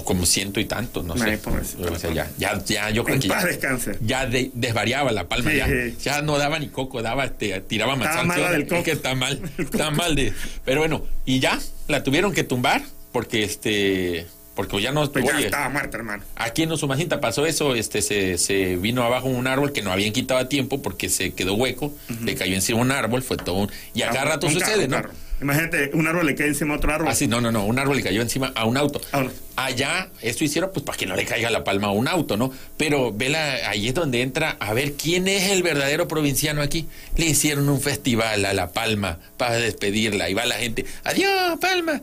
como 0.05 0.27
ciento 0.27 0.61
y 0.61 0.67
tantos, 0.67 1.03
no 1.03 1.15
Ay, 1.15 1.21
sé. 1.21 1.39
pobrecito. 1.39 1.91
O 1.91 1.99
sea, 1.99 2.13
ya, 2.13 2.31
ya, 2.37 2.63
ya, 2.63 2.91
yo 2.91 3.05
creo 3.05 3.15
En 3.17 3.23
que 3.23 3.29
paz 3.29 3.43
ya, 3.45 3.49
descanse. 3.49 3.97
ya 4.03 4.27
de- 4.27 4.51
desvariaba 4.53 5.13
la 5.13 5.29
palma, 5.29 5.51
Sí. 5.51 5.57
ya, 5.57 5.67
ya 6.03 6.21
no 6.21 6.37
daba 6.37 6.59
ni 6.59 6.69
coco, 6.69 7.01
daba, 7.01 7.25
este, 7.25 7.59
tiraba 7.63 7.95
Estaba 7.95 8.15
manzana. 8.25 8.35
mala 8.35 8.51
del 8.53 8.63
Es 8.65 8.69
coco. 8.69 8.83
que 8.83 8.91
está 8.93 9.15
mal, 9.15 9.41
está 9.59 9.91
mal 9.91 10.15
de, 10.15 10.35
pero 10.67 10.81
bueno, 10.81 11.05
y 11.25 11.41
ya, 11.41 11.59
la 11.87 12.03
tuvieron 12.03 12.35
que 12.35 12.45
tumbar, 12.45 12.83
porque 13.13 13.45
este, 13.45 14.27
porque 14.55 14.83
ya 14.83 14.93
no, 14.93 15.11
Pues 15.11 15.25
ya 15.25 15.37
oye, 15.37 15.47
estaba 15.47 15.71
muerta, 15.71 15.97
hermano. 15.97 16.23
Aquí 16.37 16.65
en 16.65 16.73
Usumacinta 16.73 17.19
pasó 17.21 17.47
eso, 17.47 17.75
este 17.75 18.03
se, 18.03 18.37
se 18.37 18.77
vino 18.77 19.05
abajo 19.05 19.29
un 19.29 19.47
árbol 19.47 19.73
que 19.73 19.81
no 19.81 19.91
habían 19.91 20.13
quitado 20.13 20.39
a 20.41 20.51
tiempo 20.51 20.83
porque 20.83 21.09
se 21.09 21.33
quedó 21.33 21.55
hueco, 21.55 21.95
le 22.25 22.35
cayó 22.35 22.55
encima 22.55 22.81
un 22.81 22.91
árbol, 22.93 23.23
fue 23.23 23.39
todo 23.39 23.55
un... 23.55 23.71
Y 23.95 24.03
a 24.03 24.09
Ah, 24.11 24.13
cada 24.13 24.25
rato 24.27 24.49
carro, 24.49 24.61
sucede, 24.61 24.87
¿no? 24.89 24.97
carro. 24.97 25.11
Imagínate, 25.41 25.91
un 25.95 26.07
árbol 26.07 26.27
le 26.27 26.35
cae 26.35 26.49
encima 26.49 26.75
a 26.75 26.77
otro 26.79 26.93
árbol. 26.93 27.09
Así, 27.09 27.29
no, 27.29 27.41
no, 27.41 27.53
no, 27.53 27.65
un 27.65 27.79
árbol 27.79 27.97
le 27.97 28.03
cayó 28.03 28.23
encima 28.23 28.53
a 28.55 28.65
un 28.65 28.77
auto. 28.77 29.01
Ah, 29.13 29.23
no. 29.23 29.31
Allá, 29.57 30.09
esto 30.21 30.45
hicieron 30.45 30.71
pues 30.73 30.85
para 30.85 30.97
que 30.97 31.07
no 31.07 31.17
le 31.17 31.25
caiga 31.25 31.51
la 31.51 31.65
palma 31.65 31.89
a 31.89 31.91
un 31.91 32.09
auto, 32.09 32.37
¿no? 32.37 32.53
Pero 32.77 33.13
vela, 33.13 33.69
ahí 33.69 33.89
es 33.89 33.95
donde 33.95 34.23
entra 34.23 34.57
a 34.61 34.73
ver 34.73 34.93
quién 34.95 35.27
es 35.29 35.51
el 35.51 35.63
verdadero 35.63 36.09
provinciano 36.09 36.63
aquí. 36.63 36.87
Le 37.17 37.27
hicieron 37.27 37.69
un 37.69 37.81
festival 37.81 38.45
a 38.45 38.53
La 38.53 38.73
Palma 38.73 39.19
para 39.37 39.57
despedirla 39.57 40.31
y 40.31 40.35
va 40.35 40.47
la 40.47 40.57
gente, 40.57 40.85
adiós, 41.05 41.59
Palma. 41.61 42.01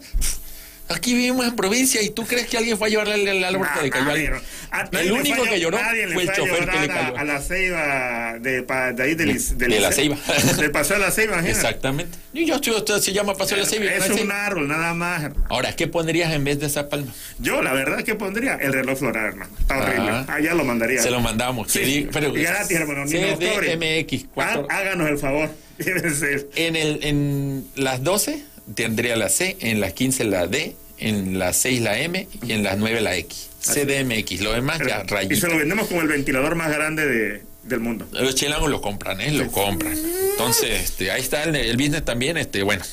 Aquí 0.87 1.13
vivimos 1.13 1.47
en 1.47 1.55
provincia 1.55 1.99
y 2.03 2.11
tú 2.11 2.25
crees 2.27 2.45
que 2.45 2.57
alguien 2.57 2.77
fue 2.77 2.87
a 2.87 2.91
llevarle 2.91 3.15
el 3.37 3.43
árbol 3.43 3.67
que 3.75 3.81
le 3.83 3.89
cayó 3.89 4.03
a 4.03 4.07
Nadie, 4.09 4.27
alguien? 4.27 4.43
no. 4.71 4.77
A- 4.77 5.01
El 5.01 5.11
único 5.13 5.43
que 5.43 5.59
lloró 5.59 5.79
fue 6.13 6.23
el 6.23 6.31
chofer 6.31 6.69
que 6.69 6.79
le 6.79 6.83
a- 6.85 6.87
cayó. 6.87 7.17
A, 7.17 7.23
la 7.23 7.41
ceiba 7.41 8.37
de, 8.39 8.61
pa- 8.61 8.91
de 8.93 9.01
ahí 9.03 9.15
del, 9.15 9.33
De- 9.33 9.55
del 9.55 9.71
de 9.71 9.79
la. 9.79 9.91
Ceiba. 9.91 10.15
Del 10.57 10.69
paseo 10.71 10.97
de 10.97 11.03
la 11.05 11.11
ceiba, 11.11 11.33
imagínate. 11.33 11.57
Exactamente. 11.59 12.17
Y 12.33 12.45
yo 12.45 12.55
estoy, 12.55 12.73
usted 12.73 12.99
se 12.99 13.13
llama 13.13 13.33
Paseo 13.35 13.57
de 13.57 13.63
la 13.63 13.69
Ceiba. 13.69 13.85
Es 13.91 14.09
un 14.21 14.31
árbol, 14.31 14.67
nada 14.67 14.93
más. 14.93 15.31
Ahora, 15.49 15.75
¿qué 15.75 15.87
pondrías 15.87 16.31
en 16.33 16.43
vez 16.43 16.59
de 16.59 16.67
esa 16.67 16.87
palma? 16.87 17.11
Yo, 17.39 17.63
la 17.63 17.73
verdad, 17.73 18.03
que 18.03 18.13
pondría 18.15 18.55
el 18.55 18.71
reloj 18.73 18.99
floral, 18.99 19.25
hermano. 19.25 19.51
Está 19.59 19.79
horrible. 19.79 20.09
Ah. 20.11 20.25
Allá 20.29 20.53
lo 20.53 20.65
mandaría. 20.65 21.01
Se 21.01 21.09
lo 21.09 21.19
mandamos. 21.21 21.71
Sí, 21.71 21.79
que 21.79 21.85
diga- 21.85 22.09
pero- 22.13 22.37
y 22.37 22.43
gratis, 22.43 22.77
hermano. 22.77 23.05
CDMX. 23.07 24.25
cuatro- 24.33 24.67
Há- 24.69 24.77
Háganos 24.77 25.09
el 25.09 25.17
favor. 25.17 25.49
Sí. 25.79 26.45
En, 26.55 26.75
el, 26.75 26.99
en 27.03 27.65
las 27.75 28.01
12 28.03 28.43
tendría 28.73 29.15
la 29.15 29.29
C, 29.29 29.57
en 29.59 29.79
las 29.79 29.93
15 29.93 30.23
la 30.25 30.47
D, 30.47 30.75
en 30.97 31.37
las 31.39 31.57
6 31.57 31.81
la 31.81 31.99
M 31.99 32.27
y 32.45 32.51
en 32.51 32.63
las 32.63 32.77
9 32.77 33.01
la 33.01 33.15
X. 33.17 33.49
CDMX, 33.61 34.41
lo 34.41 34.53
demás 34.53 34.79
ya 34.87 35.03
y 35.27 35.35
se 35.35 35.47
lo 35.47 35.57
vendemos 35.57 35.87
como 35.87 36.01
el 36.01 36.07
ventilador 36.07 36.55
más 36.55 36.71
grande 36.71 37.07
de, 37.07 37.41
del 37.63 37.79
mundo. 37.79 38.07
Los 38.11 38.35
chilangos 38.35 38.69
lo 38.69 38.79
compran, 38.79 39.19
¿eh? 39.21 39.31
Lo 39.31 39.51
compran. 39.51 39.97
Entonces, 40.31 40.83
este, 40.83 41.09
ahí 41.11 41.21
está 41.21 41.43
el, 41.43 41.55
el 41.55 41.75
business 41.77 42.05
también, 42.05 42.37
este, 42.37 42.61
bueno. 42.63 42.83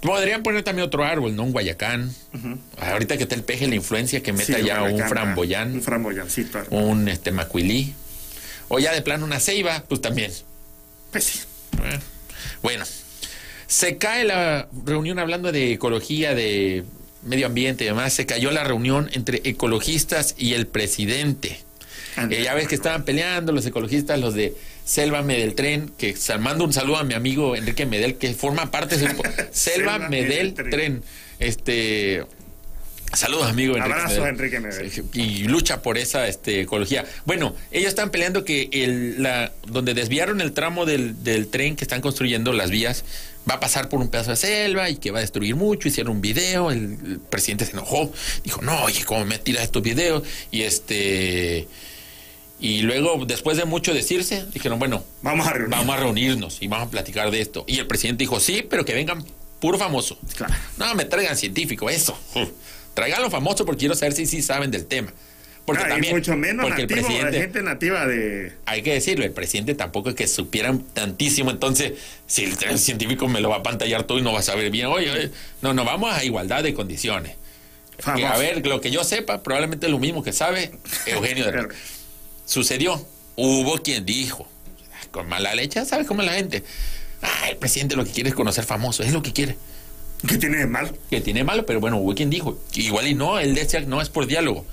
Podrían 0.00 0.42
poner 0.42 0.64
también 0.64 0.86
otro 0.86 1.04
árbol, 1.04 1.34
¿no? 1.36 1.44
Un 1.44 1.52
guayacán. 1.52 2.12
Ahorita 2.78 3.16
que 3.16 3.22
está 3.24 3.34
el 3.36 3.44
peje, 3.44 3.68
la 3.68 3.76
influencia 3.76 4.22
que 4.22 4.32
meta 4.32 4.58
Sí, 4.58 4.64
ya 4.64 4.82
un 4.82 4.98
framboyán, 4.98 5.74
Un 5.74 5.82
framboyancito. 5.82 6.58
hermano. 6.58 6.86
un 6.86 7.08
este 7.08 7.30
macuilí. 7.30 7.94
O 8.68 8.78
ya 8.78 8.92
de 8.92 9.02
plano 9.02 9.24
una 9.24 9.38
ceiba, 9.38 9.84
pues 9.88 10.00
también. 10.00 10.32
Pues 11.12 11.24
sí. 11.24 11.40
Bueno, 12.62 12.84
se 13.72 13.96
cae 13.96 14.24
la 14.24 14.68
reunión 14.84 15.18
hablando 15.18 15.50
de 15.50 15.72
ecología, 15.72 16.34
de 16.34 16.84
medio 17.22 17.46
ambiente 17.46 17.84
y 17.84 17.86
demás. 17.86 18.12
Se 18.12 18.26
cayó 18.26 18.50
la 18.50 18.64
reunión 18.64 19.08
entre 19.14 19.40
ecologistas 19.44 20.34
y 20.36 20.52
el 20.52 20.66
presidente. 20.66 21.58
Eh, 22.28 22.42
ya 22.44 22.52
ves 22.52 22.68
que 22.68 22.74
estaban 22.74 23.06
peleando 23.06 23.50
los 23.50 23.64
ecologistas, 23.64 24.20
los 24.20 24.34
de 24.34 24.54
Selva 24.84 25.22
del 25.22 25.54
Tren, 25.54 25.90
que 25.96 26.14
mando 26.38 26.64
un 26.64 26.74
saludo 26.74 26.98
a 26.98 27.04
mi 27.04 27.14
amigo 27.14 27.56
Enrique 27.56 27.86
Medel, 27.86 28.16
que 28.16 28.34
forma 28.34 28.70
parte 28.70 28.98
de 28.98 29.06
Selva 29.06 29.22
Selva 29.52 29.98
Medel 30.00 30.10
Medel 30.10 30.54
Tren. 30.54 30.70
Tren. 30.70 31.02
Este. 31.38 32.26
Saludos, 33.14 33.46
amigo 33.48 33.76
Enrique 33.76 33.92
Abrazos, 33.92 34.18
Medel. 34.18 34.34
Enrique 34.34 34.60
Medel. 34.60 34.90
Y 35.12 35.44
lucha 35.44 35.82
por 35.82 35.98
esa 35.98 36.26
este, 36.26 36.62
ecología. 36.62 37.04
Bueno, 37.26 37.54
ellos 37.70 37.88
están 37.88 38.10
peleando 38.10 38.44
que 38.44 38.70
el, 38.72 39.22
la, 39.22 39.52
donde 39.66 39.94
desviaron 39.94 40.40
el 40.40 40.52
tramo 40.52 40.86
del, 40.86 41.22
del 41.22 41.48
tren 41.48 41.76
que 41.76 41.84
están 41.84 42.00
construyendo 42.00 42.52
las 42.52 42.70
vías 42.70 43.04
va 43.48 43.54
a 43.54 43.60
pasar 43.60 43.88
por 43.88 44.00
un 44.00 44.08
pedazo 44.08 44.30
de 44.30 44.36
selva 44.36 44.88
y 44.88 44.96
que 44.96 45.10
va 45.10 45.18
a 45.18 45.20
destruir 45.20 45.56
mucho. 45.56 45.88
Hicieron 45.88 46.12
un 46.12 46.20
video, 46.22 46.70
el, 46.70 46.98
el 47.04 47.20
presidente 47.20 47.66
se 47.66 47.72
enojó, 47.72 48.12
dijo, 48.44 48.62
no, 48.62 48.84
oye, 48.84 49.04
¿cómo 49.04 49.24
me 49.24 49.38
tiras 49.38 49.64
estos 49.64 49.82
videos? 49.82 50.22
Y 50.50 50.62
este... 50.62 51.68
Y 52.60 52.82
luego, 52.82 53.24
después 53.26 53.56
de 53.56 53.64
mucho 53.64 53.92
decirse, 53.92 54.46
dijeron, 54.54 54.78
bueno, 54.78 55.04
Vamos 55.22 55.48
a 55.48 55.54
vamos 55.66 55.96
a 55.96 55.98
reunirnos 55.98 56.62
y 56.62 56.68
vamos 56.68 56.86
a 56.86 56.90
platicar 56.92 57.32
de 57.32 57.40
esto. 57.40 57.64
Y 57.66 57.78
el 57.78 57.88
presidente 57.88 58.22
dijo, 58.22 58.38
sí, 58.38 58.64
pero 58.68 58.84
que 58.84 58.94
vengan 58.94 59.24
puro 59.58 59.78
famoso. 59.78 60.16
Claro. 60.36 60.54
No, 60.76 60.94
me 60.94 61.04
traigan 61.04 61.36
científico, 61.36 61.90
eso. 61.90 62.16
Traigan 62.94 63.22
los 63.22 63.30
famosos 63.30 63.64
porque 63.66 63.80
quiero 63.80 63.94
saber 63.94 64.12
si 64.12 64.26
sí 64.26 64.42
saben 64.42 64.70
del 64.70 64.86
tema. 64.86 65.12
Porque 65.64 65.84
Ah, 65.84 65.86
y 65.86 65.90
también, 65.90 66.16
mucho 66.16 66.36
menos 66.36 66.66
porque 66.66 66.82
el 66.82 66.88
nativo, 66.88 67.06
presidente, 67.06 67.40
gente 67.40 67.62
nativa 67.62 68.06
de... 68.06 68.52
hay 68.66 68.82
que 68.82 68.94
decirlo, 68.94 69.24
el 69.24 69.30
presidente 69.30 69.74
tampoco 69.74 70.08
es 70.10 70.16
que 70.16 70.26
supieran 70.26 70.80
tantísimo, 70.92 71.52
entonces 71.52 71.92
si 72.26 72.44
el 72.44 72.78
científico 72.78 73.28
me 73.28 73.40
lo 73.40 73.48
va 73.48 73.56
a 73.56 73.62
pantallar 73.62 74.02
todo 74.02 74.18
y 74.18 74.22
no 74.22 74.32
va 74.32 74.40
a 74.40 74.42
saber 74.42 74.72
bien, 74.72 74.86
oye, 74.86 75.10
oye, 75.10 75.30
no, 75.60 75.72
no, 75.72 75.84
vamos 75.84 76.12
a 76.12 76.24
igualdad 76.24 76.64
de 76.64 76.74
condiciones. 76.74 77.36
Que, 77.96 78.02
famosos. 78.02 78.30
a 78.30 78.38
ver, 78.38 78.66
lo 78.66 78.80
que 78.80 78.90
yo 78.90 79.04
sepa, 79.04 79.44
probablemente 79.44 79.86
es 79.86 79.92
lo 79.92 80.00
mismo 80.00 80.24
que 80.24 80.32
sabe 80.32 80.72
Eugenio 81.06 81.46
de. 81.46 81.68
Sucedió, 82.44 83.06
hubo 83.36 83.78
quien 83.82 84.04
dijo, 84.04 84.48
con 85.12 85.28
mala 85.28 85.54
leche, 85.54 85.84
¿sabes 85.84 86.08
cómo 86.08 86.22
es 86.22 86.26
la 86.26 86.34
gente? 86.34 86.64
Ah, 87.22 87.50
el 87.50 87.56
presidente 87.56 87.94
lo 87.94 88.04
que 88.04 88.10
quiere 88.10 88.30
es 88.30 88.34
conocer 88.34 88.64
famosos, 88.64 89.06
es 89.06 89.12
lo 89.12 89.22
que 89.22 89.32
quiere. 89.32 89.56
¿Qué 90.26 90.38
tiene 90.38 90.58
de 90.58 90.66
mal? 90.66 90.92
Que 91.10 91.20
tiene 91.20 91.42
malo, 91.44 91.66
pero 91.66 91.80
bueno, 91.80 91.96
hubo 91.98 92.14
quien 92.14 92.30
dijo, 92.30 92.58
igual 92.74 93.06
y 93.08 93.14
no, 93.14 93.38
él 93.38 93.54
decía, 93.54 93.80
no, 93.80 94.00
es 94.00 94.08
por 94.08 94.26
diálogo. 94.26 94.64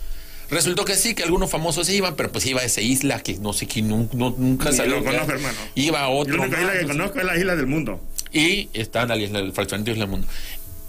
Resultó 0.52 0.84
que 0.86 0.96
sí, 0.96 1.14
que 1.14 1.24
algunos 1.24 1.50
famosos 1.52 1.86
se 1.88 1.94
iban, 1.96 2.16
pero 2.16 2.32
pues 2.32 2.46
iba 2.48 2.62
a 2.62 2.64
esa 2.64 2.82
isla 2.82 3.22
que 3.22 3.36
no 3.36 3.54
sé 3.54 3.68
quién 3.68 3.88
nu- 3.88 4.10
nu- 4.14 4.36
nunca 4.38 4.72
salió. 4.72 4.98
lo 5.00 5.04
conozco, 5.06 5.32
hermano. 5.32 5.58
Iba 5.76 6.06
a 6.06 6.08
Yo 6.10 6.16
otro. 6.16 6.38
la 6.38 6.44
única 6.44 6.60
isla 6.62 6.74
que 6.80 6.86
conozco 6.88 7.20
es 7.20 7.26
la 7.26 7.38
isla 7.38 7.56
del 7.56 7.68
mundo. 7.68 8.02
Y 8.32 8.70
está 8.74 9.04
en 9.04 9.10
la 9.10 9.18
isla, 9.18 9.40
el 9.40 9.54
fraccionamiento 9.54 9.92
de 9.92 9.94
Isla 9.94 10.06
del 10.06 10.12
Mundo. 10.12 10.28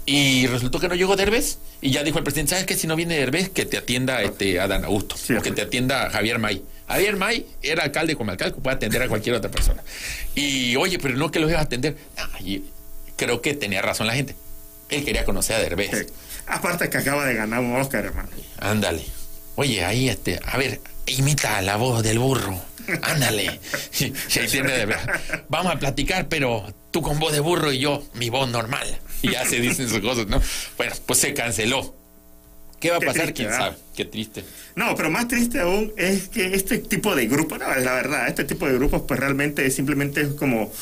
Y 0.05 0.47
resultó 0.47 0.79
que 0.79 0.87
no 0.87 0.95
llegó 0.95 1.15
Derbez. 1.15 1.59
Y 1.79 1.91
ya 1.91 2.03
dijo 2.03 2.17
el 2.17 2.23
presidente, 2.23 2.51
¿sabes 2.51 2.65
qué? 2.65 2.75
Si 2.75 2.87
no 2.87 2.95
viene 2.95 3.15
Derbez, 3.17 3.49
que 3.49 3.65
te 3.65 3.77
atienda 3.77 4.21
este, 4.23 4.59
Adán 4.59 4.83
Augusto. 4.83 5.15
Sí, 5.15 5.33
o 5.33 5.41
que 5.43 5.51
te 5.51 5.61
atienda 5.61 6.09
Javier 6.09 6.39
May. 6.39 6.63
Javier 6.87 7.15
May 7.17 7.45
era 7.61 7.83
alcalde 7.83 8.15
como 8.15 8.31
alcalde, 8.31 8.55
puede 8.61 8.75
atender 8.75 9.01
a 9.03 9.07
cualquier 9.07 9.35
otra 9.35 9.49
persona. 9.51 9.83
Y 10.35 10.75
oye, 10.75 10.97
pero 10.99 11.15
no 11.17 11.29
que 11.31 11.39
lo 11.39 11.47
iba 11.49 11.59
a 11.59 11.63
atender. 11.63 11.97
Creo 13.15 13.41
que 13.41 13.53
tenía 13.53 13.81
razón 13.83 14.07
la 14.07 14.13
gente. 14.13 14.35
Él 14.91 15.03
quería 15.03 15.25
conocer 15.25 15.55
a 15.55 15.59
Derbez. 15.59 15.89
Sí. 15.91 16.13
Aparte 16.47 16.89
que 16.89 16.97
acaba 16.97 17.25
de 17.25 17.33
ganar 17.35 17.59
un 17.61 17.75
Oscar, 17.75 18.05
hermano. 18.05 18.29
Ándale. 18.59 19.03
Oye, 19.55 19.83
ahí 19.83 20.09
este, 20.09 20.39
a 20.45 20.57
ver, 20.57 20.79
imita 21.05 21.61
la 21.61 21.77
voz 21.77 22.03
del 22.03 22.19
burro. 22.19 22.59
Ándale. 23.01 23.59
Tiene 23.91 24.71
de. 24.71 24.95
Vamos 25.49 25.73
a 25.73 25.79
platicar, 25.79 26.27
pero 26.27 26.73
tú 26.91 27.01
con 27.01 27.19
voz 27.19 27.31
de 27.31 27.39
burro 27.39 27.71
y 27.71 27.79
yo, 27.79 28.03
mi 28.15 28.29
voz 28.29 28.49
normal. 28.49 28.99
Y 29.21 29.31
ya 29.31 29.45
se 29.45 29.59
dicen 29.59 29.87
sus 29.89 29.99
cosas, 29.99 30.27
¿no? 30.27 30.41
Bueno, 30.77 30.93
pues 31.05 31.19
se 31.19 31.33
canceló. 31.33 31.95
¿Qué 32.79 32.89
va 32.89 32.97
a 32.97 32.99
Qué 32.99 33.05
pasar? 33.05 33.21
triste, 33.21 33.33
¿Quién 33.35 33.49
¿verdad? 33.49 33.65
sabe? 33.67 33.77
Qué 33.95 34.05
triste. 34.05 34.43
No, 34.75 34.95
pero 34.95 35.11
más 35.11 35.27
triste 35.27 35.59
aún 35.59 35.93
es 35.97 36.27
que 36.29 36.55
este 36.55 36.79
tipo 36.79 37.15
de 37.15 37.27
grupos, 37.27 37.59
no, 37.59 37.67
la 37.67 37.93
verdad, 37.93 38.27
este 38.27 38.43
tipo 38.43 38.65
de 38.67 38.73
grupos 38.73 39.03
pues 39.07 39.19
realmente 39.19 39.63
es 39.65 39.75
simplemente 39.75 40.21
es 40.21 40.29
como 40.29 40.73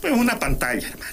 pues 0.00 0.12
una 0.14 0.38
pantalla, 0.38 0.88
hermano. 0.88 1.12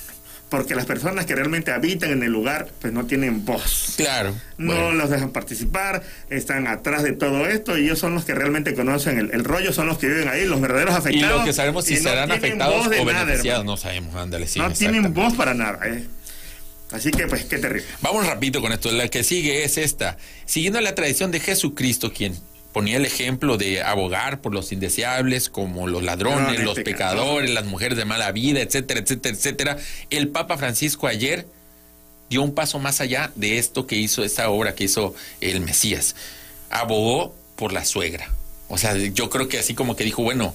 Porque 0.49 0.73
las 0.73 0.85
personas 0.85 1.27
que 1.27 1.35
realmente 1.35 1.71
habitan 1.71 2.09
en 2.09 2.23
el 2.23 2.31
lugar 2.31 2.67
pues 2.81 2.91
no 2.91 3.05
tienen 3.05 3.45
voz. 3.45 3.93
Claro. 3.97 4.33
No 4.57 4.73
Bueno, 4.73 4.91
los 4.93 5.09
dejan 5.11 5.29
participar, 5.29 6.01
están 6.31 6.65
atrás 6.67 7.03
de 7.03 7.11
todo 7.13 7.45
esto 7.47 7.77
y 7.77 7.85
ellos 7.85 7.99
son 7.99 8.15
los 8.15 8.25
que 8.25 8.33
realmente 8.33 8.73
conocen 8.73 9.19
el, 9.19 9.29
el 9.31 9.43
rollo, 9.43 9.71
son 9.73 9.85
los 9.87 9.99
que 9.99 10.07
viven 10.07 10.27
ahí, 10.27 10.45
los 10.45 10.59
verdaderos 10.59 10.95
y 10.95 10.97
afectados. 10.97 11.39
lo 11.39 11.45
que 11.45 11.53
sabemos 11.53 11.85
si 11.85 11.93
y 11.93 11.97
no 11.97 12.09
serán 12.09 12.31
afectados 12.31 12.87
o 12.87 12.89
nada, 12.89 13.25
beneficiados, 13.25 13.45
hermano. 13.45 13.63
no 13.71 13.77
sabemos. 13.77 14.15
Ándale, 14.15 14.47
sí. 14.47 14.57
no 14.59 14.71
tienen 14.73 15.13
voz 15.13 15.33
para 15.35 15.53
nada. 15.53 15.79
eh. 15.87 16.03
Así 16.91 17.11
que 17.11 17.27
pues 17.27 17.45
qué 17.45 17.59
terrible. 17.59 17.85
Vamos 18.01 18.25
rapidito 18.25 18.61
con 18.61 18.71
esto. 18.71 18.91
La 18.91 19.07
que 19.09 19.23
sigue 19.23 19.63
es 19.63 19.77
esta. 19.77 20.17
Siguiendo 20.45 20.81
la 20.81 20.95
tradición 20.95 21.29
de 21.29 21.39
Jesucristo, 21.39 22.11
quien 22.11 22.35
ponía 22.73 22.97
el 22.97 23.05
ejemplo 23.05 23.57
de 23.57 23.81
abogar 23.81 24.41
por 24.41 24.53
los 24.53 24.71
indeseables, 24.71 25.49
como 25.49 25.87
los 25.87 26.03
ladrones, 26.03 26.63
los 26.63 26.79
pecadores. 26.79 27.49
las 27.51 27.65
mujeres 27.65 27.97
de 27.97 28.05
mala 28.05 28.31
vida, 28.31 28.61
etcétera, 28.61 28.99
etcétera, 28.99 29.35
etcétera. 29.35 29.77
El 30.09 30.27
Papa 30.29 30.57
Francisco 30.57 31.07
ayer 31.07 31.45
dio 32.29 32.43
un 32.43 32.53
paso 32.53 32.77
más 32.79 33.01
allá 33.01 33.31
de 33.35 33.57
esto 33.57 33.87
que 33.87 33.95
hizo, 33.95 34.23
esta 34.23 34.49
obra 34.49 34.75
que 34.75 34.83
hizo 34.83 35.15
el 35.41 35.61
Mesías. 35.61 36.15
Abogó 36.69 37.35
por 37.55 37.73
la 37.73 37.85
suegra. 37.85 38.29
O 38.67 38.77
sea, 38.77 38.95
yo 38.95 39.29
creo 39.29 39.47
que 39.47 39.57
así 39.57 39.73
como 39.73 39.95
que 39.95 40.03
dijo, 40.03 40.21
bueno, 40.21 40.53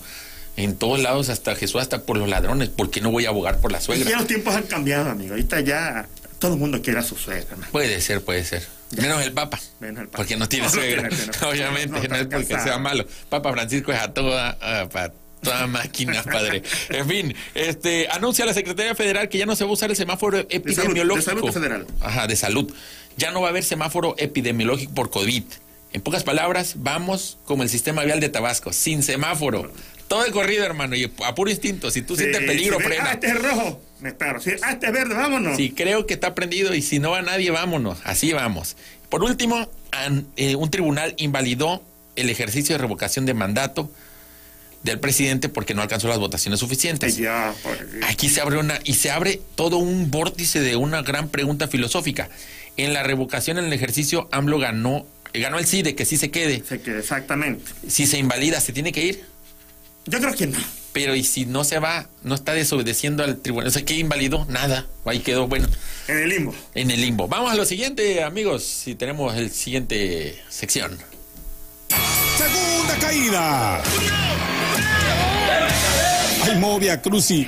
en 0.57 0.77
todos 0.77 1.01
lados, 1.01 1.31
hasta 1.31 1.57
Jesús, 1.57 1.81
hasta 1.83 2.03
por 2.03 2.17
los 2.17 2.29
ladrones, 2.29 2.69
¿por 2.69 2.91
qué 2.91 3.01
no 3.01 3.11
voy 3.11 3.27
a 3.27 3.31
abogar 3.31 3.59
por 3.61 3.73
la 3.73 3.79
Y 3.79 3.83
suegra? 3.83 4.09
ya 4.09 4.17
los 4.19 4.29
tiempos 4.29 4.55
han 4.55 4.63
cambiado, 4.65 5.11
amigo. 5.11 5.33
Ahorita 5.33 5.61
ya 5.63 6.07
todo 6.45 6.55
el 6.55 6.61
mundo 6.61 6.83
quiere 6.83 6.99
a 6.99 7.03
su 7.03 7.17
suegra, 7.17 7.43
hermano. 7.51 7.73
Puede 7.73 8.01
ser, 8.03 8.21
puede 8.23 8.45
ser. 8.45 8.63
Menos 8.99 9.23
el 9.23 9.33
Papa. 9.33 9.59
Menos 9.81 10.03
el 10.03 10.07
Papa. 10.09 10.19
Porque 10.19 10.37
no 10.37 10.47
tiene 10.47 10.67
No, 10.69 10.75
no 10.75 10.79
suegra. 10.79 11.09
tiene. 11.09 11.33
Obviamente, 11.51 12.09
No, 12.09 12.17
es 12.17 12.27
porque 12.27 12.47
casado. 12.49 12.65
sea 12.65 12.79
malo. 12.79 13.07
Papa 13.31 13.51
Francisco 13.53 13.93
es 13.93 13.99
a 13.99 14.13
toda, 14.13 14.59
pa- 14.91 15.11
toda 15.43 15.67
máquina, 15.69 16.23
padre. 16.23 16.63
En 16.91 17.09
fin, 17.09 17.35
este 17.55 18.09
anuncia 18.11 18.45
la 18.45 18.53
Secretaría 18.53 18.95
Federal 18.95 19.31
que 19.31 19.39
ya 19.39 19.47
no 19.47 19.57
se 19.57 19.65
va 19.65 19.71
a 19.71 19.73
usar 19.73 19.89
el 19.91 19.97
semáforo 19.97 20.39
epidemiológico. 20.51 21.17
de 21.17 21.23
salud 21.41 21.53
federal. 21.53 21.87
Ajá, 22.03 22.27
de 22.27 22.37
salud. 22.37 22.71
Ya 23.17 23.31
no 23.31 23.41
va 23.41 23.47
a 23.47 23.51
haber 23.51 23.65
semáforo 23.65 24.15
epidemiológico 24.19 24.93
por 24.95 25.11
COVID. 25.11 25.45
En 25.95 26.01
pocas 26.03 26.25
palabras, 26.25 26.75
vamos 26.77 27.39
como 27.47 27.63
el 27.63 27.69
sistema 27.71 28.05
vial 28.05 28.21
de 28.21 28.29
Tabasco, 28.29 28.73
sin 28.73 29.03
semáforo. 29.03 29.73
Todo 30.09 30.27
el 30.27 30.33
corrido, 30.33 30.65
hermano, 30.67 30.95
y 30.97 31.11
a 31.25 31.35
puro 31.35 31.51
instinto. 31.51 31.91
Si 31.91 32.03
tú 32.03 32.17
sientes 32.17 32.43
peligro, 32.43 32.79
frena. 32.81 33.07
Ah, 33.07 33.13
este 33.15 33.29
es 33.29 33.41
rojo. 33.43 33.81
Me. 34.13 34.41
Sí, 34.43 34.51
ah, 34.63 34.73
este 34.73 34.87
es 34.87 34.93
verde, 34.93 35.15
vámonos. 35.15 35.57
Si 35.57 35.71
creo 35.71 36.07
que 36.07 36.15
está 36.15 36.35
prendido 36.35 36.75
y 36.75 36.83
si 36.83 36.99
no 36.99 37.11
va 37.13 37.23
nadie, 37.23 37.51
vámonos. 37.51 37.99
Así 38.05 38.33
vamos. 38.33 38.77
Por 39.09 39.23
último, 39.25 39.69
an- 39.93 40.27
eh, 40.37 40.57
un 40.57 40.71
tribunal 40.71 41.15
invalidó 41.17 41.83
el 42.17 42.29
ejercicio 42.31 42.75
de 42.75 42.79
revocación 42.83 43.27
de 43.27 43.35
mandato 43.35 43.91
del 44.83 45.01
presidente 45.01 45.49
porque 45.49 45.73
no 45.75 45.81
alcanzó 45.83 46.09
las 46.09 46.19
votaciones 46.19 46.61
suficientes. 46.61 47.17
Ya, 47.17 47.55
Aquí 48.09 48.29
se 48.29 48.41
abre 48.43 48.59
una 48.59 48.79
y 48.85 48.95
se 48.95 49.11
abre 49.11 49.41
todo 49.57 49.79
un 49.79 50.11
vórtice 50.11 50.61
de 50.61 50.77
una 50.77 51.01
gran 51.03 51.29
pregunta 51.31 51.69
filosófica. 51.69 52.29
En 52.77 52.93
la 52.93 53.03
revocación 53.03 53.59
en 53.59 53.65
el 53.67 53.73
ejercicio 53.73 54.29
AMLO 54.33 54.59
ganó 54.59 55.07
ganó 55.33 55.59
el 55.59 55.67
sí 55.67 55.83
de 55.83 55.95
que 55.97 56.05
sí 56.05 56.17
se 56.17 56.31
quede. 56.31 56.63
sé 56.69 56.81
que 56.81 56.99
exactamente. 56.99 57.73
Si 57.89 58.07
se 58.07 58.19
invalida, 58.19 58.61
se 58.61 58.73
tiene 58.73 58.93
que 58.93 59.05
ir. 59.05 59.25
Yo 60.07 60.21
creo 60.21 60.35
que 60.35 60.47
no. 60.47 60.59
Pero 60.95 61.15
y 61.17 61.25
si 61.25 61.45
no 61.45 61.65
se 61.65 61.79
va, 61.81 62.09
no 62.23 62.35
está 62.37 62.55
desobedeciendo 62.55 63.23
al 63.25 63.37
tribunal. 63.39 63.67
O 63.69 63.71
sea, 63.71 63.85
¿qué 63.85 63.95
invalidó? 63.95 64.47
Nada. 64.49 64.87
Ahí 65.05 65.19
quedó, 65.19 65.49
bueno, 65.49 65.67
En 66.09 66.19
el 66.19 66.29
limbo. 66.31 66.55
en 66.75 66.91
el 66.91 67.01
limbo. 67.01 67.29
Vamos 67.29 67.53
a 67.53 67.57
lo 67.57 67.67
siguiente, 67.67 68.23
amigos. 68.23 68.63
Si 68.65 68.95
tenemos 68.95 69.37
el 69.37 69.51
siguiente 69.51 70.41
sección. 70.49 70.97
Segunda 72.39 72.97
caída. 73.01 73.83
Ay, 76.45 76.57
Movia 76.59 77.03
Cruci. 77.03 77.45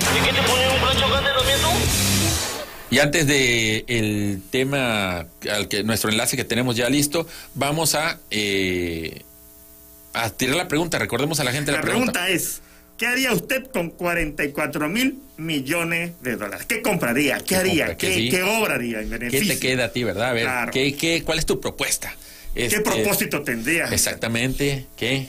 Y 2.89 2.99
antes 2.99 3.27
de 3.27 3.83
el 3.87 4.41
tema 4.49 5.25
al 5.51 5.67
que 5.67 5.83
nuestro 5.83 6.09
enlace 6.09 6.37
que 6.37 6.45
tenemos 6.45 6.75
ya 6.75 6.89
listo, 6.89 7.27
vamos 7.53 7.95
a 7.95 8.19
eh, 8.31 9.23
a 10.13 10.29
tirar 10.29 10.55
la 10.55 10.67
pregunta. 10.67 10.97
Recordemos 10.97 11.39
a 11.39 11.43
la 11.43 11.51
gente 11.51 11.71
la, 11.71 11.79
La 11.79 11.83
pregunta 11.83 12.29
es, 12.29 12.61
¿qué 12.97 13.07
haría 13.07 13.31
usted 13.33 13.67
con 13.71 13.89
44 13.91 14.89
mil 14.89 15.19
millones 15.37 16.11
de 16.21 16.35
dólares? 16.35 16.65
¿Qué 16.67 16.81
compraría? 16.81 17.37
¿Qué, 17.39 17.43
¿Qué 17.45 17.55
haría? 17.55 17.85
compra? 17.87 17.97
¿Qué, 17.97 18.07
¿Qué 18.07 18.13
sí? 18.15 18.29
qué 18.29 18.43
obra 18.43 18.75
haría 18.75 18.99
en 19.01 19.09
¿Qué 19.09 19.17
beneficio? 19.17 19.53
te 19.53 19.59
queda 19.59 19.85
a 19.85 19.91
ti, 19.91 20.03
verdad? 20.03 20.29
A 20.29 20.33
ver, 20.33 20.43
Claro. 20.43 20.71
¿qué, 20.71 20.95
qué, 20.95 21.23
cuál 21.23 21.39
es 21.39 21.45
tu 21.45 21.59
propuesta? 21.61 22.15
¿Qué 22.53 22.65
Este, 22.65 22.81
propósito 22.81 23.43
tendría? 23.43 23.85
Exactamente. 23.85 24.87
¿Qué? 24.97 25.27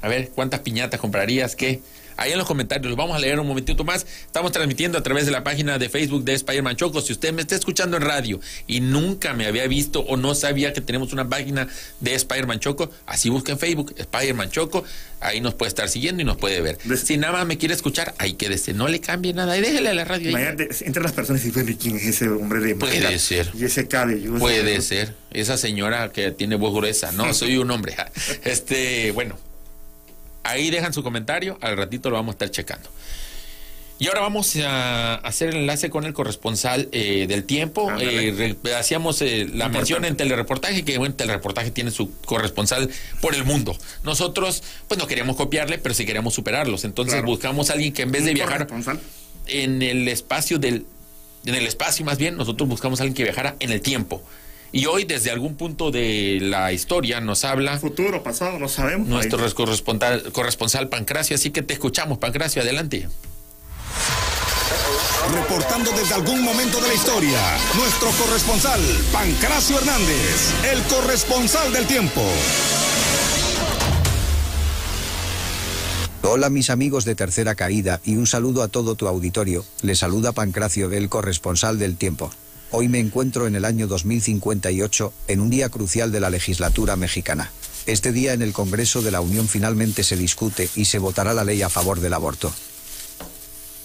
A 0.00 0.08
ver, 0.08 0.28
¿cuántas 0.30 0.60
piñatas 0.60 1.00
comprarías? 1.00 1.56
¿Qué? 1.56 1.80
Ahí 2.16 2.32
en 2.32 2.38
los 2.38 2.46
comentarios, 2.46 2.88
los 2.88 2.96
vamos 2.96 3.16
a 3.16 3.18
leer 3.18 3.38
un 3.40 3.46
momentito 3.46 3.84
más. 3.84 4.06
Estamos 4.26 4.52
transmitiendo 4.52 4.98
a 4.98 5.02
través 5.02 5.26
de 5.26 5.32
la 5.32 5.44
página 5.44 5.78
de 5.78 5.88
Facebook 5.88 6.24
de 6.24 6.34
Spider-Man 6.34 6.76
Choco. 6.76 7.00
Si 7.00 7.12
usted 7.12 7.32
me 7.32 7.42
está 7.42 7.56
escuchando 7.56 7.96
en 7.96 8.02
radio 8.02 8.40
y 8.66 8.80
nunca 8.80 9.32
me 9.34 9.46
había 9.46 9.66
visto 9.66 10.00
o 10.00 10.16
no 10.16 10.34
sabía 10.34 10.72
que 10.72 10.80
tenemos 10.80 11.12
una 11.12 11.28
página 11.28 11.68
de 12.00 12.14
Spider-Man 12.14 12.60
Choco, 12.60 12.90
así 13.06 13.28
busca 13.30 13.52
en 13.52 13.58
Facebook 13.58 13.94
Spider-Man 13.96 14.50
Choco. 14.50 14.84
Ahí 15.20 15.40
nos 15.40 15.54
puede 15.54 15.68
estar 15.68 15.88
siguiendo 15.88 16.22
y 16.22 16.24
nos 16.24 16.36
puede 16.36 16.60
ver. 16.60 16.78
Si 16.96 17.16
nada 17.16 17.32
más 17.32 17.46
me 17.46 17.56
quiere 17.56 17.74
escuchar, 17.74 18.14
ahí 18.18 18.34
quédese. 18.34 18.72
No 18.72 18.88
le 18.88 19.00
cambie 19.00 19.32
nada. 19.32 19.56
Y 19.56 19.60
déjele 19.60 19.90
a 19.90 19.94
la 19.94 20.04
radio. 20.04 20.30
Imagínate, 20.30 20.68
entre 20.84 21.02
las 21.02 21.12
personas 21.12 21.44
y 21.44 21.48
¿y 21.48 21.76
¿quién 21.76 21.96
es 21.96 22.06
ese 22.06 22.28
hombre 22.28 22.60
de 22.60 22.74
Puede 22.74 23.18
ser. 23.18 23.50
Y 23.54 23.64
ese 23.64 23.86
cabello. 23.86 24.34
Puede 24.38 24.80
ser. 24.80 25.14
Esa 25.30 25.56
señora 25.56 26.10
que 26.10 26.32
tiene 26.32 26.56
voz 26.56 26.74
gruesa. 26.74 27.12
No, 27.12 27.32
soy 27.42 27.56
un 27.56 27.70
hombre. 27.70 27.94
Este, 28.44 29.12
bueno. 29.12 29.38
Ahí 30.44 30.70
dejan 30.70 30.92
su 30.92 31.02
comentario. 31.02 31.58
Al 31.60 31.76
ratito 31.76 32.10
lo 32.10 32.16
vamos 32.16 32.32
a 32.32 32.34
estar 32.34 32.50
checando. 32.50 32.88
Y 33.98 34.08
ahora 34.08 34.20
vamos 34.22 34.56
a 34.56 35.14
hacer 35.16 35.50
el 35.50 35.56
enlace 35.58 35.88
con 35.88 36.04
el 36.04 36.12
corresponsal 36.12 36.88
eh, 36.90 37.26
del 37.28 37.44
tiempo. 37.44 37.88
Eh, 38.00 38.56
re- 38.64 38.74
hacíamos 38.74 39.22
eh, 39.22 39.48
la 39.54 39.68
mención 39.68 40.04
en 40.04 40.16
telereportaje, 40.16 40.84
que 40.84 40.98
bueno, 40.98 41.14
telereportaje 41.14 41.70
tiene 41.70 41.92
su 41.92 42.10
corresponsal 42.22 42.90
por 43.20 43.36
el 43.36 43.44
mundo. 43.44 43.76
Nosotros, 44.02 44.64
pues 44.88 44.98
no 44.98 45.06
queríamos 45.06 45.36
copiarle, 45.36 45.78
pero 45.78 45.94
sí 45.94 46.04
queríamos 46.04 46.34
superarlos. 46.34 46.84
Entonces 46.84 47.14
Claro. 47.14 47.26
buscamos 47.28 47.70
a 47.70 47.74
alguien 47.74 47.92
que 47.92 48.02
en 48.02 48.10
vez 48.10 48.24
de 48.24 48.34
viajar 48.34 48.66
en 49.46 49.82
el 49.82 50.08
espacio 50.08 50.58
del 50.58 50.84
en 51.44 51.54
el 51.56 51.66
espacio 51.66 52.04
más 52.04 52.18
bien 52.18 52.36
nosotros 52.36 52.68
buscamos 52.68 53.00
a 53.00 53.02
alguien 53.02 53.14
que 53.16 53.24
viajara 53.24 53.56
en 53.58 53.72
el 53.72 53.80
tiempo 53.80 54.22
y 54.72 54.86
hoy 54.86 55.04
desde 55.04 55.30
algún 55.30 55.54
punto 55.54 55.90
de 55.90 56.38
la 56.40 56.72
historia 56.72 57.20
nos 57.20 57.44
habla 57.44 57.78
Futuro, 57.78 58.22
pasado, 58.22 58.58
no 58.58 58.68
sabemos. 58.68 59.06
nuestro 59.06 59.44
Ahí. 59.44 59.52
corresponsal, 59.52 60.32
corresponsal 60.32 60.88
Pancracio 60.88 61.36
así 61.36 61.50
que 61.50 61.62
te 61.62 61.74
escuchamos 61.74 62.18
Pancracio 62.18 62.62
adelante 62.62 63.08
Reportando 65.34 65.90
desde 65.92 66.14
algún 66.14 66.42
momento 66.42 66.80
de 66.80 66.88
la 66.88 66.94
historia, 66.94 67.38
nuestro 67.76 68.10
corresponsal, 68.10 68.80
Pancracio 69.12 69.78
Hernández, 69.78 70.52
el 70.70 70.82
corresponsal 70.82 71.72
del 71.72 71.86
tiempo. 71.86 72.20
Hola 76.22 76.50
mis 76.50 76.70
amigos 76.70 77.04
de 77.04 77.14
Tercera 77.14 77.54
Caída 77.54 78.00
y 78.04 78.16
un 78.16 78.26
saludo 78.26 78.62
a 78.62 78.68
todo 78.68 78.94
tu 78.94 79.06
auditorio, 79.06 79.64
le 79.82 79.94
saluda 79.94 80.32
Pancracio 80.32 80.88
del 80.88 81.08
corresponsal 81.08 81.78
del 81.78 81.96
tiempo. 81.96 82.30
Hoy 82.74 82.88
me 82.88 83.00
encuentro 83.00 83.46
en 83.46 83.54
el 83.54 83.66
año 83.66 83.86
2058, 83.86 85.12
en 85.28 85.40
un 85.40 85.50
día 85.50 85.68
crucial 85.68 86.10
de 86.10 86.20
la 86.20 86.30
legislatura 86.30 86.96
mexicana. 86.96 87.50
Este 87.84 88.12
día 88.12 88.32
en 88.32 88.40
el 88.40 88.54
Congreso 88.54 89.02
de 89.02 89.10
la 89.10 89.20
Unión 89.20 89.46
finalmente 89.46 90.02
se 90.02 90.16
discute 90.16 90.70
y 90.74 90.86
se 90.86 90.98
votará 90.98 91.34
la 91.34 91.44
ley 91.44 91.60
a 91.60 91.68
favor 91.68 92.00
del 92.00 92.14
aborto. 92.14 92.50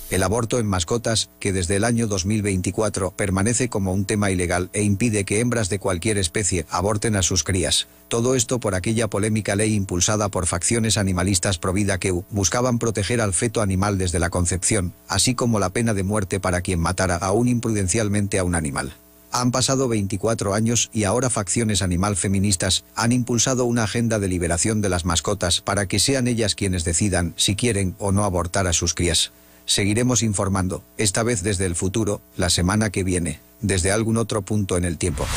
El 0.09 0.23
aborto 0.23 0.57
en 0.57 0.67
mascotas, 0.67 1.29
que 1.37 1.51
desde 1.51 1.75
el 1.75 1.83
año 1.83 2.07
2024 2.07 3.11
permanece 3.11 3.67
como 3.67 3.91
un 3.91 4.05
tema 4.05 4.31
ilegal 4.31 4.69
e 4.71 4.81
impide 4.81 5.25
que 5.25 5.41
hembras 5.41 5.67
de 5.67 5.79
cualquier 5.79 6.17
especie 6.17 6.65
aborten 6.69 7.17
a 7.17 7.21
sus 7.21 7.43
crías. 7.43 7.87
Todo 8.07 8.35
esto 8.35 8.61
por 8.61 8.73
aquella 8.73 9.09
polémica 9.09 9.57
ley 9.57 9.73
impulsada 9.73 10.29
por 10.29 10.47
facciones 10.47 10.97
animalistas 10.97 11.57
pro 11.57 11.73
vida 11.73 11.97
que 11.97 12.11
buscaban 12.11 12.79
proteger 12.79 13.19
al 13.19 13.33
feto 13.33 13.61
animal 13.61 13.97
desde 13.97 14.19
la 14.19 14.29
concepción, 14.29 14.93
así 15.09 15.35
como 15.35 15.59
la 15.59 15.71
pena 15.71 15.93
de 15.93 16.03
muerte 16.03 16.39
para 16.39 16.61
quien 16.61 16.79
matara 16.79 17.17
aún 17.17 17.49
imprudencialmente 17.49 18.39
a 18.39 18.45
un 18.45 18.55
animal. 18.55 18.93
Han 19.33 19.51
pasado 19.51 19.89
24 19.89 20.53
años 20.53 20.89
y 20.93 21.03
ahora 21.03 21.29
facciones 21.29 21.81
animal 21.81 22.15
feministas 22.15 22.85
han 22.95 23.11
impulsado 23.11 23.65
una 23.65 23.83
agenda 23.83 24.19
de 24.19 24.29
liberación 24.29 24.79
de 24.79 24.87
las 24.87 25.03
mascotas 25.03 25.59
para 25.59 25.85
que 25.85 25.99
sean 25.99 26.29
ellas 26.29 26.55
quienes 26.55 26.85
decidan 26.85 27.33
si 27.35 27.57
quieren 27.57 27.93
o 27.99 28.13
no 28.13 28.23
abortar 28.23 28.67
a 28.67 28.73
sus 28.73 28.93
crías. 28.93 29.33
Seguiremos 29.67 30.23
informando, 30.23 30.81
esta 30.97 31.23
vez 31.23 31.43
desde 31.43 31.65
el 31.65 31.75
futuro, 31.75 32.21
la 32.37 32.49
semana 32.49 32.89
que 32.89 33.03
viene, 33.03 33.41
desde 33.59 33.91
algún 33.91 34.15
otro 34.15 34.41
punto 34.41 34.77
en 34.77 34.85
el 34.85 34.97
tiempo. 34.97 35.27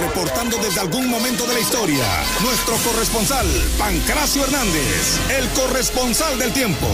Reportando 0.00 0.56
desde 0.58 0.80
algún 0.80 1.08
momento 1.08 1.46
de 1.46 1.54
la 1.54 1.60
historia, 1.60 2.04
nuestro 2.42 2.74
corresponsal, 2.78 3.46
Pancracio 3.78 4.44
Hernández, 4.44 5.20
el 5.38 5.48
corresponsal 5.50 6.38
del 6.38 6.52
tiempo. 6.52 6.88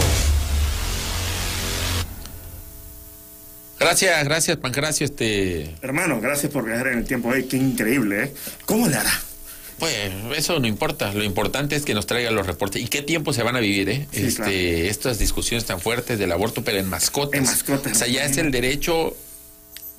gracias 3.78 4.24
gracias 4.24 4.56
Pancracio 4.56 5.04
este 5.04 5.74
Hermano, 5.80 6.20
gracias 6.20 6.50
por 6.50 6.64
viajar 6.64 6.88
en 6.88 6.98
el 6.98 7.04
tiempo. 7.06 7.30
Ay, 7.32 7.44
qué 7.44 7.56
increíble, 7.56 8.24
¿eh? 8.24 8.34
¿Cómo 8.66 8.86
le 8.86 8.96
hará? 8.96 9.12
Pues 9.78 9.94
eso 10.36 10.58
no 10.58 10.66
importa. 10.66 11.12
Lo 11.12 11.24
importante 11.24 11.76
es 11.76 11.84
que 11.84 11.94
nos 11.94 12.06
traigan 12.06 12.34
los 12.34 12.46
reportes. 12.46 12.82
Y 12.82 12.88
qué 12.88 13.02
tiempo 13.02 13.32
se 13.32 13.42
van 13.42 13.56
a 13.56 13.60
vivir 13.60 13.88
eh 13.88 14.06
Sí, 14.12 14.24
este 14.24 14.36
claro. 14.36 14.52
estas 14.52 15.18
discusiones 15.18 15.64
tan 15.64 15.80
fuertes 15.80 16.18
del 16.18 16.32
aborto 16.32 16.62
pero 16.62 16.78
en 16.78 16.88
mascotas. 16.88 17.38
En 17.38 17.44
mascotas, 17.44 17.92
o 17.92 17.94
sea 17.94 18.08
ya 18.08 18.24
es 18.24 18.36
el 18.38 18.50
derecho 18.50 19.16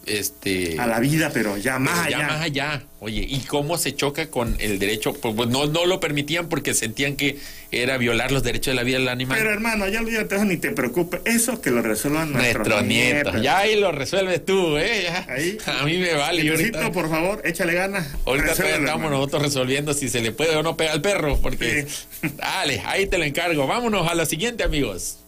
este 0.08 0.80
A 0.80 0.88
la 0.88 1.00
vida, 1.00 1.32
pero 1.34 1.58
ya 1.58 1.80
más 1.80 2.00
Pero 2.06 2.10
ya 2.12 2.18
allá. 2.18 2.28
más 2.28 2.42
allá. 2.42 2.84
Oye, 3.00 3.26
¿y 3.30 3.40
cómo 3.42 3.78
se 3.78 3.94
choca 3.96 4.28
con 4.32 4.56
el 4.60 4.80
derecho? 4.80 5.14
Pues, 5.14 5.36
pues, 5.36 5.50
no, 5.50 5.68
no 5.68 5.86
lo 5.86 6.00
permitían 6.00 6.50
porque 6.50 6.74
sentían 6.74 7.16
que 7.16 7.38
era 7.72 7.98
violar 7.98 8.32
los 8.32 8.42
derechos 8.42 8.72
de 8.72 8.76
la 8.76 8.84
vida 8.84 8.98
del 8.98 9.08
animal. 9.10 9.38
Pero 9.38 9.52
hermano, 9.52 9.88
ya 9.88 10.00
olvídate 10.00 10.36
eso, 10.36 10.46
ni 10.46 10.58
te 10.58 10.72
preocupes. 10.72 11.22
Eso 11.26 11.62
que 11.62 11.70
lo 11.70 11.82
resuelvan 11.84 12.32
nuestros, 12.32 12.68
Nuestros 12.68 12.86
nietos. 12.86 13.42
Ya 13.42 13.60
ahí 13.60 13.80
lo 13.80 13.92
resuelves 13.92 14.44
tú, 14.46 14.78
¿eh? 14.78 15.04
Ya. 15.04 15.26
Ahí. 15.30 15.58
A 15.68 15.84
mí 15.84 15.98
me 16.00 16.14
vale. 16.16 16.44
Necesito, 16.44 16.80
ahorita 16.80 16.92
por 16.94 17.10
favor, 17.10 17.42
échale 17.46 17.74
ganas. 17.74 18.08
ahorita 18.26 18.52
estamos 18.54 18.72
hermano. 18.74 19.10
nosotros 19.12 19.44
resolviendo 19.44 19.94
si 19.94 20.10
se 20.10 20.22
le 20.22 20.32
puede 20.32 20.56
o 20.56 20.64
no 20.64 20.76
pegar 20.76 20.94
al 20.94 21.02
perro. 21.02 21.38
Porque. 21.40 21.86
Sí. 21.88 22.30
Dale, 22.38 22.82
ahí 22.86 23.06
te 23.06 23.18
lo 23.20 23.26
encargo. 23.26 23.68
Vámonos 23.68 24.10
a 24.10 24.16
lo 24.16 24.26
siguiente, 24.26 24.64
amigos. 24.64 25.20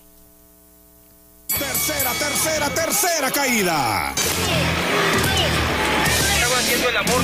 Tercera, 2.19 2.69
tercera, 2.69 3.31
caída. 3.31 4.13
Estaba 6.35 6.59
haciendo 6.59 6.89
el 6.89 6.97
amor 6.97 7.21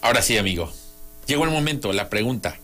Ahora 0.00 0.22
sí, 0.22 0.38
amigo. 0.38 0.72
Llegó 1.26 1.44
el 1.44 1.50
momento, 1.50 1.92
la 1.92 2.08
pregunta. 2.08 2.58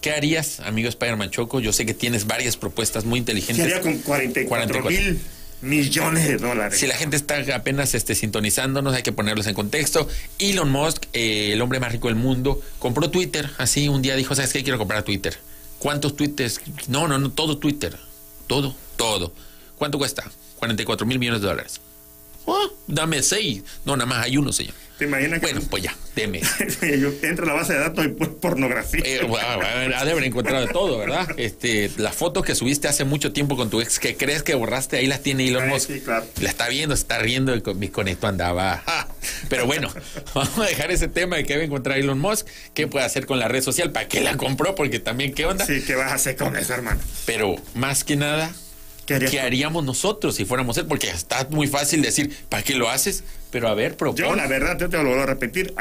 ¿Qué 0.00 0.12
harías, 0.12 0.60
amigo 0.60 0.88
Spider-Man 0.88 1.30
Choco? 1.30 1.60
Yo 1.60 1.72
sé 1.72 1.86
que 1.86 1.94
tienes 1.94 2.26
varias 2.26 2.56
propuestas 2.56 3.04
muy 3.04 3.18
¿Qué 3.18 3.32
inteligentes. 3.32 3.64
haría 3.64 3.80
con 3.80 3.98
44 3.98 4.82
mil 4.82 5.20
millones 5.60 6.26
de 6.26 6.38
dólares? 6.38 6.80
Si 6.80 6.86
la 6.86 6.96
gente 6.96 7.16
está 7.16 7.36
apenas 7.54 7.94
este, 7.94 8.14
sintonizándonos, 8.14 8.94
hay 8.94 9.02
que 9.02 9.12
ponerlos 9.12 9.46
en 9.46 9.54
contexto. 9.54 10.08
Elon 10.38 10.70
Musk, 10.70 11.04
eh, 11.12 11.50
el 11.52 11.60
hombre 11.62 11.78
más 11.78 11.92
rico 11.92 12.08
del 12.08 12.16
mundo, 12.16 12.60
compró 12.78 13.10
Twitter. 13.10 13.50
Así 13.58 13.88
un 13.88 14.02
día 14.02 14.16
dijo, 14.16 14.34
¿sabes 14.34 14.52
qué? 14.52 14.62
Quiero 14.62 14.78
comprar 14.78 15.02
Twitter. 15.04 15.36
¿Cuántos 15.78 16.14
twitters? 16.14 16.60
No, 16.86 17.08
no, 17.08 17.18
no, 17.18 17.30
todo 17.30 17.58
Twitter. 17.58 17.98
Todo, 18.52 18.74
todo. 18.98 19.32
¿Cuánto 19.78 19.96
cuesta? 19.96 20.30
44 20.56 21.06
mil 21.06 21.18
millones 21.18 21.40
de 21.40 21.48
dólares. 21.48 21.80
Oh, 22.44 22.68
dame 22.86 23.22
seis. 23.22 23.64
No, 23.86 23.96
nada 23.96 24.04
más 24.04 24.26
hay 24.26 24.36
uno, 24.36 24.52
señor. 24.52 24.74
¿Te 25.02 25.08
imaginas 25.08 25.40
que 25.40 25.46
Bueno, 25.46 25.66
pues 25.70 25.82
ya, 25.82 25.96
deme. 26.14 26.40
yo 26.80 27.10
entro 27.22 27.44
a 27.44 27.48
la 27.48 27.54
base 27.54 27.72
de 27.72 27.80
datos 27.80 28.04
y 28.04 28.08
por 28.10 28.36
pornografía? 28.36 29.02
Eh, 29.04 29.24
bueno, 29.26 29.48
ha 29.96 30.04
de 30.04 30.12
haber 30.12 30.22
encontrado 30.22 30.68
todo, 30.68 30.96
¿verdad? 30.96 31.26
Este, 31.36 31.90
las 31.96 32.14
fotos 32.14 32.44
que 32.44 32.54
subiste 32.54 32.86
hace 32.86 33.02
mucho 33.04 33.32
tiempo 33.32 33.56
con 33.56 33.68
tu 33.68 33.80
ex, 33.80 33.98
que 33.98 34.16
crees 34.16 34.44
que 34.44 34.54
borraste, 34.54 34.98
ahí 34.98 35.08
las 35.08 35.20
tiene 35.20 35.48
Elon 35.48 35.68
Musk. 35.68 35.88
sí, 35.88 36.00
claro. 36.02 36.24
La 36.40 36.50
está 36.50 36.68
viendo, 36.68 36.94
se 36.94 37.02
está 37.02 37.18
riendo 37.18 37.52
con, 37.62 38.06
esto 38.06 38.28
andaba. 38.28 38.84
Pero 39.48 39.66
bueno, 39.66 39.92
vamos 40.34 40.56
a 40.56 40.66
dejar 40.66 40.92
ese 40.92 41.08
tema 41.08 41.34
de 41.34 41.44
que 41.44 41.54
debe 41.54 41.64
encontrar 41.64 41.98
Elon 41.98 42.20
Musk, 42.20 42.46
qué 42.74 42.86
puede 42.86 43.04
hacer 43.04 43.26
con 43.26 43.40
la 43.40 43.48
red 43.48 43.62
social, 43.62 43.90
para 43.90 44.06
qué 44.06 44.20
la 44.20 44.36
compró, 44.36 44.76
porque 44.76 45.00
también 45.00 45.34
qué 45.34 45.46
onda. 45.46 45.66
Sí, 45.66 45.82
¿qué 45.84 45.96
vas 45.96 46.12
a 46.12 46.14
hacer 46.14 46.36
con 46.36 46.56
eso, 46.56 46.74
hermano? 46.74 47.00
Pero 47.26 47.56
más 47.74 48.04
que 48.04 48.14
nada, 48.14 48.52
¿Qué 49.12 49.16
harías 49.16 49.30
¿qué 49.30 49.40
haríamos 49.40 49.84
nosotros 49.84 50.34
si 50.34 50.44
fuéramos 50.44 50.76
él? 50.78 50.86
Porque 50.86 51.08
está 51.08 51.46
muy 51.50 51.66
fácil 51.66 52.02
decir, 52.02 52.34
¿para 52.48 52.62
qué 52.62 52.74
lo 52.74 52.88
haces? 52.88 53.24
Pero 53.50 53.68
a 53.68 53.74
ver, 53.74 53.96
propon. 53.96 54.16
Yo, 54.16 54.34
la 54.34 54.46
verdad, 54.46 54.78
yo 54.78 54.88
te 54.88 54.96
lo 54.96 55.04
vuelvo 55.04 55.22
a 55.22 55.26
repetir, 55.26 55.74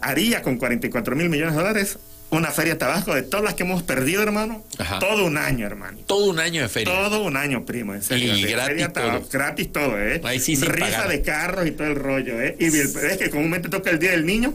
haría 0.00 0.42
con 0.42 0.56
44 0.56 1.16
mil 1.16 1.28
millones 1.28 1.54
de 1.54 1.60
dólares 1.60 1.98
una 2.30 2.50
feria 2.50 2.74
de 2.74 2.78
Tabasco 2.78 3.14
de 3.14 3.22
todas 3.22 3.44
las 3.44 3.54
que 3.54 3.62
hemos 3.62 3.82
perdido, 3.82 4.22
hermano. 4.22 4.62
Ajá. 4.78 4.98
Todo 4.98 5.24
un 5.24 5.38
año, 5.38 5.66
hermano. 5.66 5.98
Todo 6.06 6.26
un 6.30 6.38
año 6.38 6.62
de 6.62 6.68
feria. 6.68 6.92
Todo 6.92 7.22
un 7.22 7.36
año, 7.36 7.64
primo, 7.64 7.94
en 7.94 8.02
serio. 8.02 8.36
Y 8.36 8.42
de 8.42 8.50
gratis 8.50 8.68
feria 8.68 8.92
Tabasco, 8.92 9.18
todo. 9.20 9.28
Gratis 9.30 9.72
todo, 9.72 9.98
¿eh? 9.98 10.20
Ahí 10.24 10.38
sí, 10.38 10.56
Rifa 10.56 10.90
pagar. 10.90 11.08
de 11.08 11.22
carros 11.22 11.66
y 11.66 11.70
todo 11.70 11.86
el 11.86 11.94
rollo, 11.94 12.40
¿eh? 12.40 12.56
Y 12.58 12.66
es 12.66 13.16
que 13.18 13.30
comúnmente 13.30 13.68
toca 13.68 13.90
el 13.90 13.98
Día 13.98 14.10
del 14.10 14.26
Niño. 14.26 14.54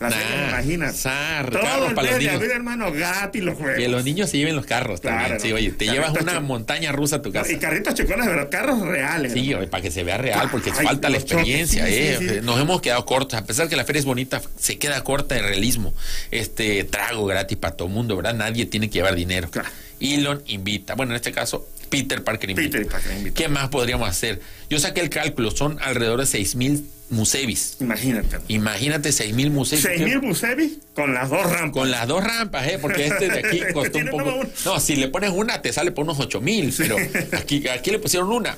La 0.00 0.10
Nah, 0.10 0.48
imagina. 0.50 0.92
zar, 0.92 1.50
Todo 1.50 1.60
carros 1.62 1.88
el 1.88 1.94
para 1.96 2.10
los 2.12 2.18
niños. 2.20 2.34
abril, 2.36 2.50
hermano, 2.52 2.90
los 2.90 3.54
juegos. 3.56 3.76
Que 3.76 3.88
los 3.88 4.04
niños 4.04 4.30
se 4.30 4.38
lleven 4.38 4.54
los 4.54 4.64
carros 4.64 5.00
Claro, 5.00 5.18
también. 5.18 5.40
Sí, 5.40 5.52
oye, 5.52 5.72
te 5.72 5.86
llevas 5.86 6.12
una 6.20 6.38
montaña 6.38 6.92
rusa 6.92 7.16
a 7.16 7.22
tu 7.22 7.32
casa. 7.32 7.50
Y 7.50 7.56
carritos 7.56 7.94
chocones, 7.94 8.26
pero 8.28 8.48
carros 8.48 8.80
reales. 8.80 9.32
Sí, 9.32 9.52
oye, 9.54 9.66
para 9.66 9.82
que 9.82 9.90
se 9.90 10.04
vea 10.04 10.16
real, 10.16 10.48
porque 10.52 10.70
Ay, 10.76 10.86
falta 10.86 11.08
la 11.08 11.16
experiencia, 11.16 11.84
sí, 11.86 11.92
sí, 11.92 11.98
¿eh? 11.98 12.16
sí. 12.18 12.40
Nos 12.42 12.60
hemos 12.60 12.80
quedado 12.80 13.04
cortos, 13.06 13.38
a 13.40 13.44
pesar 13.44 13.68
que 13.68 13.74
la 13.74 13.84
feria 13.84 13.98
es 13.98 14.06
bonita, 14.06 14.40
se 14.56 14.78
queda 14.78 15.02
corta 15.02 15.34
de 15.34 15.42
realismo. 15.42 15.92
Este 16.30 16.84
trago 16.84 17.26
gratis 17.26 17.58
para 17.58 17.74
todo 17.76 17.88
el 17.88 17.94
mundo, 17.94 18.14
¿verdad? 18.16 18.34
Nadie 18.34 18.66
tiene 18.66 18.88
que 18.88 18.94
llevar 18.98 19.16
dinero. 19.16 19.50
Claro. 19.50 19.68
Elon 20.00 20.42
invita, 20.46 20.94
bueno, 20.94 21.12
en 21.12 21.16
este 21.16 21.32
caso, 21.32 21.66
Peter 21.90 22.22
Parker 22.22 22.50
invita. 22.50 22.78
Peter 22.78 22.92
Parker 22.92 23.16
invita. 23.16 23.34
¿Qué 23.36 23.48
más 23.48 23.68
podríamos 23.68 24.08
hacer? 24.08 24.40
Yo 24.70 24.78
saqué 24.78 25.00
el 25.00 25.10
cálculo, 25.10 25.50
son 25.50 25.78
alrededor 25.80 26.20
de 26.20 26.26
6 26.26 26.54
mil 26.54 26.86
musevis. 27.10 27.76
Imagínate. 27.80 28.38
Imagínate 28.48 29.12
6 29.12 29.34
mil 29.34 29.50
musevis. 29.50 29.84
6.000 29.84 30.20
Busevi 30.20 30.78
con 30.94 31.14
las 31.14 31.30
dos 31.30 31.42
rampas. 31.50 31.70
Con 31.72 31.90
las 31.90 32.06
dos 32.06 32.22
rampas, 32.22 32.66
¿eh? 32.68 32.78
Porque 32.80 33.06
este 33.06 33.28
de 33.28 33.38
aquí 33.38 33.60
costó 33.72 33.98
un 33.98 34.08
poco. 34.08 34.42
No, 34.64 34.80
si 34.80 34.96
le 34.96 35.08
pones 35.08 35.30
una, 35.30 35.62
te 35.62 35.72
sale 35.72 35.90
por 35.92 36.04
unos 36.04 36.18
8 36.20 36.40
mil, 36.40 36.74
pero 36.76 36.96
aquí, 37.38 37.66
aquí 37.68 37.90
le 37.90 37.98
pusieron 37.98 38.30
una. 38.30 38.56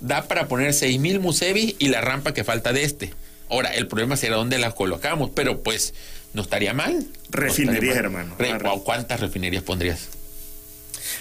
Da 0.00 0.22
para 0.26 0.48
poner 0.48 0.74
6 0.74 0.98
mil 0.98 1.20
musevis 1.20 1.76
y 1.78 1.88
la 1.88 2.00
rampa 2.00 2.34
que 2.34 2.42
falta 2.44 2.72
de 2.72 2.82
este. 2.84 3.14
Ahora, 3.48 3.72
el 3.74 3.86
problema 3.86 4.16
será 4.16 4.36
dónde 4.36 4.58
la 4.58 4.72
colocamos, 4.72 5.30
pero 5.34 5.62
pues 5.62 5.94
no 6.32 6.42
estaría 6.42 6.72
mal. 6.74 6.94
No 6.98 7.04
Refinerías, 7.30 7.94
mal. 7.96 8.04
hermano. 8.04 8.34
Re- 8.38 8.58
wow, 8.58 8.82
¿Cuántas 8.82 9.20
refinerías 9.20 9.62
pondrías? 9.62 10.08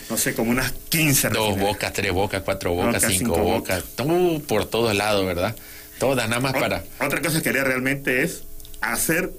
No 0.10 0.18
sé, 0.18 0.34
como 0.34 0.52
unas 0.52 0.72
15 0.90 1.30
Dos 1.30 1.38
refinerías. 1.50 1.68
bocas, 1.74 1.94
tres 1.94 2.12
bocas, 2.14 2.42
cuatro 2.44 2.72
bocas, 2.74 2.94
Bocas, 3.02 3.12
cinco, 3.12 3.36
cinco 3.36 3.46
bocas. 3.50 3.84
Uh, 4.00 4.42
por 4.48 4.66
todos 4.66 4.96
lados, 4.96 5.26
¿verdad? 5.26 5.56
Todas, 6.02 6.28
nada 6.28 6.42
más 6.42 6.54
para. 6.54 6.84
Otra 7.00 7.22
cosa 7.22 7.42
que 7.42 7.50
haría 7.50 7.64
realmente 7.64 8.24
es 8.24 8.44
hacer 8.82 9.32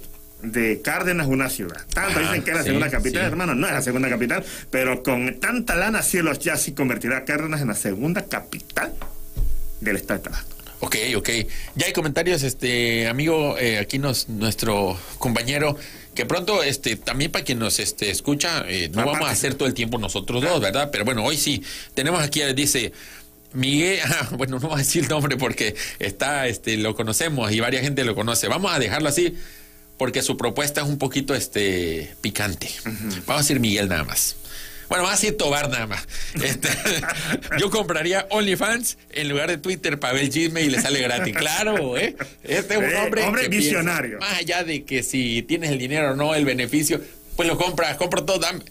de 0.42 0.81
Cárdenas 0.81 1.27
una 1.27 1.48
ciudad. 1.51 1.85
Tanto 1.92 2.18
Ah, 2.18 2.22
dicen 2.22 2.42
que 2.44 2.51
es 2.51 2.57
la 2.57 2.62
sí, 2.62 2.68
segunda 2.68 2.90
capital, 2.90 3.22
sí. 3.22 3.27
hermano, 3.27 3.55
no 3.55 3.66
es 3.66 3.72
la 3.72 3.83
segunda 3.83 4.09
capital, 4.09 4.44
pero 4.70 5.03
con 5.03 5.38
tanta 5.40 5.75
lana 5.75 6.03
cielos 6.03 6.38
ya 6.38 6.57
sí 6.57 6.72
convertirá 6.72 7.18
a 7.18 7.25
Cárdenas 7.25 7.61
en 7.61 7.68
la 7.68 7.75
segunda 7.75 8.22
capital 8.27 8.92
del 9.81 9.96
estado 9.96 10.18
de 10.20 10.25
Tabasco. 10.25 10.48
Ok, 10.81 10.96
ok. 11.16 11.29
Ya 11.77 11.87
hay 11.87 11.92
comentarios, 11.92 12.42
este 12.42 13.07
amigo, 13.07 13.57
eh, 13.59 13.79
aquí 13.79 13.98
nos, 14.01 14.29
nuestro 14.29 14.98
compañero, 15.18 15.77
que 16.14 16.27
pronto, 16.27 16.62
este, 16.64 16.96
también 16.96 17.31
para 17.31 17.44
quien 17.44 17.61
nos 17.61 17.79
este, 17.79 18.11
escucha, 18.11 18.64
eh, 18.68 18.88
no 18.92 19.03
Aparte. 19.03 19.18
vamos 19.18 19.29
a 19.29 19.33
hacer 19.33 19.55
todo 19.55 19.68
el 19.68 19.75
tiempo 19.75 19.98
nosotros 19.98 20.42
dos, 20.42 20.61
¿verdad? 20.61 20.90
Pero 20.90 21.05
bueno, 21.05 21.25
hoy 21.25 21.37
sí. 21.37 21.62
Tenemos 21.94 22.20
aquí, 22.20 22.42
dice, 22.55 22.92
Miguel, 23.55 24.01
ah, 24.05 24.29
bueno, 24.33 24.59
no 24.59 24.69
voy 24.69 24.77
a 24.77 24.79
decir 24.79 25.03
el 25.05 25.09
nombre 25.09 25.37
porque 25.37 25.75
está, 25.99 26.47
este, 26.47 26.77
lo 26.77 26.95
conocemos 26.95 27.53
y 27.53 27.61
varias 27.61 27.83
gente 27.83 28.05
lo 28.05 28.15
conoce. 28.15 28.49
Vamos 28.49 28.73
a 28.73 28.79
dejarlo 28.79 29.09
así 29.09 29.35
porque 29.99 30.23
su 30.23 30.37
propuesta 30.37 30.81
es 30.81 30.87
un 30.88 30.99
poquito, 30.99 31.35
este, 31.35 32.15
picante. 32.21 32.69
Vamos 33.27 33.29
a 33.29 33.38
decir 33.38 33.61
Miguel 33.61 33.88
nada 33.88 34.05
más. 34.05 34.37
Bueno, 34.88 35.05
vamos 35.05 35.19
a 35.19 35.23
decir 35.23 35.38
Tobar 35.38 35.71
nada 35.71 35.87
más. 35.87 36.07
Este, 36.43 36.69
yo 37.59 37.71
compraría 37.71 38.27
OnlyFans 38.31 38.99
en 39.12 39.29
lugar 39.29 39.49
de 39.49 39.57
Twitter 39.59 39.99
para 39.99 40.12
ver 40.15 40.25
el 40.25 40.31
chisme 40.31 40.62
y 40.62 40.71
le 40.71 40.81
sale 40.83 41.01
gratis. 41.01 41.35
Claro, 41.37 41.97
¿eh? 41.97 42.15
Este 42.43 42.75
es 42.75 42.79
un 42.79 42.85
Eh, 42.85 42.97
hombre, 42.97 43.23
hombre 43.25 43.49
piensa, 43.49 43.69
visionario. 43.69 44.19
más 44.19 44.38
allá 44.38 44.65
de 44.65 44.85
que 44.85 45.03
si 45.03 45.43
tienes 45.43 45.71
el 45.71 45.79
dinero 45.79 46.12
o 46.12 46.17
no, 46.17 46.35
el 46.35 46.45
beneficio, 46.45 47.01
pues 47.37 47.49
lo 47.49 47.57
compras, 47.57 47.97
compro 47.97 48.25
todo, 48.25 48.38
dame. 48.38 48.65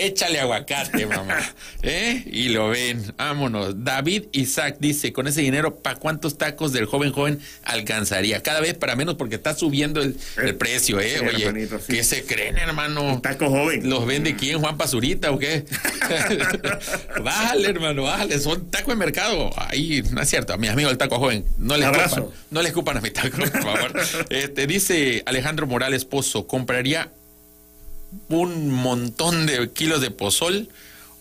Échale 0.00 0.38
aguacate, 0.40 1.06
mamá. 1.06 1.38
¿Eh? 1.82 2.22
Y 2.26 2.50
lo 2.50 2.68
ven. 2.68 3.12
Vámonos. 3.16 3.84
David 3.84 4.24
Isaac 4.32 4.76
dice, 4.80 5.12
con 5.12 5.26
ese 5.26 5.40
dinero, 5.40 5.76
¿para 5.76 5.96
cuántos 5.96 6.38
tacos 6.38 6.72
del 6.72 6.86
joven 6.86 7.12
joven 7.12 7.40
alcanzaría? 7.64 8.42
Cada 8.42 8.60
vez 8.60 8.74
para 8.74 8.96
menos 8.96 9.16
porque 9.16 9.34
está 9.36 9.54
subiendo 9.54 10.00
el, 10.00 10.16
el 10.42 10.54
precio, 10.56 11.00
¿eh? 11.00 11.16
Sí, 11.18 11.24
Oye, 11.24 11.44
hermanito, 11.46 11.78
sí. 11.78 11.92
¿qué 11.92 12.04
se 12.04 12.24
creen, 12.24 12.58
hermano? 12.58 13.20
Taco 13.22 13.48
joven. 13.48 13.88
¿Los 13.88 14.06
vende 14.06 14.36
quién? 14.36 14.60
¿Juan 14.60 14.76
Pazurita 14.76 15.30
o 15.32 15.38
qué? 15.38 15.64
bájale, 17.22 17.68
hermano, 17.68 18.02
bájale. 18.04 18.38
Son 18.38 18.70
tacos 18.70 18.94
de 18.94 18.96
mercado. 18.96 19.50
Ahí, 19.56 20.02
no 20.10 20.20
es 20.20 20.28
cierto. 20.28 20.52
A 20.52 20.56
mis 20.56 20.70
amigos 20.70 20.90
del 20.92 20.98
taco 20.98 21.18
joven, 21.18 21.44
no 21.58 21.76
les 21.76 21.86
Abrazo. 21.86 22.16
escupan. 22.16 22.38
No 22.50 22.62
les 22.62 22.68
escupan 22.70 22.96
a 22.96 23.00
mi 23.00 23.10
taco, 23.10 23.36
por 23.38 23.62
favor. 23.62 23.92
Este, 24.30 24.66
dice 24.66 25.22
Alejandro 25.26 25.66
Morales 25.66 26.04
Pozo, 26.04 26.46
compraría 26.46 27.10
un 28.28 28.70
montón 28.70 29.46
de 29.46 29.70
kilos 29.70 30.00
de 30.00 30.10
pozol, 30.10 30.68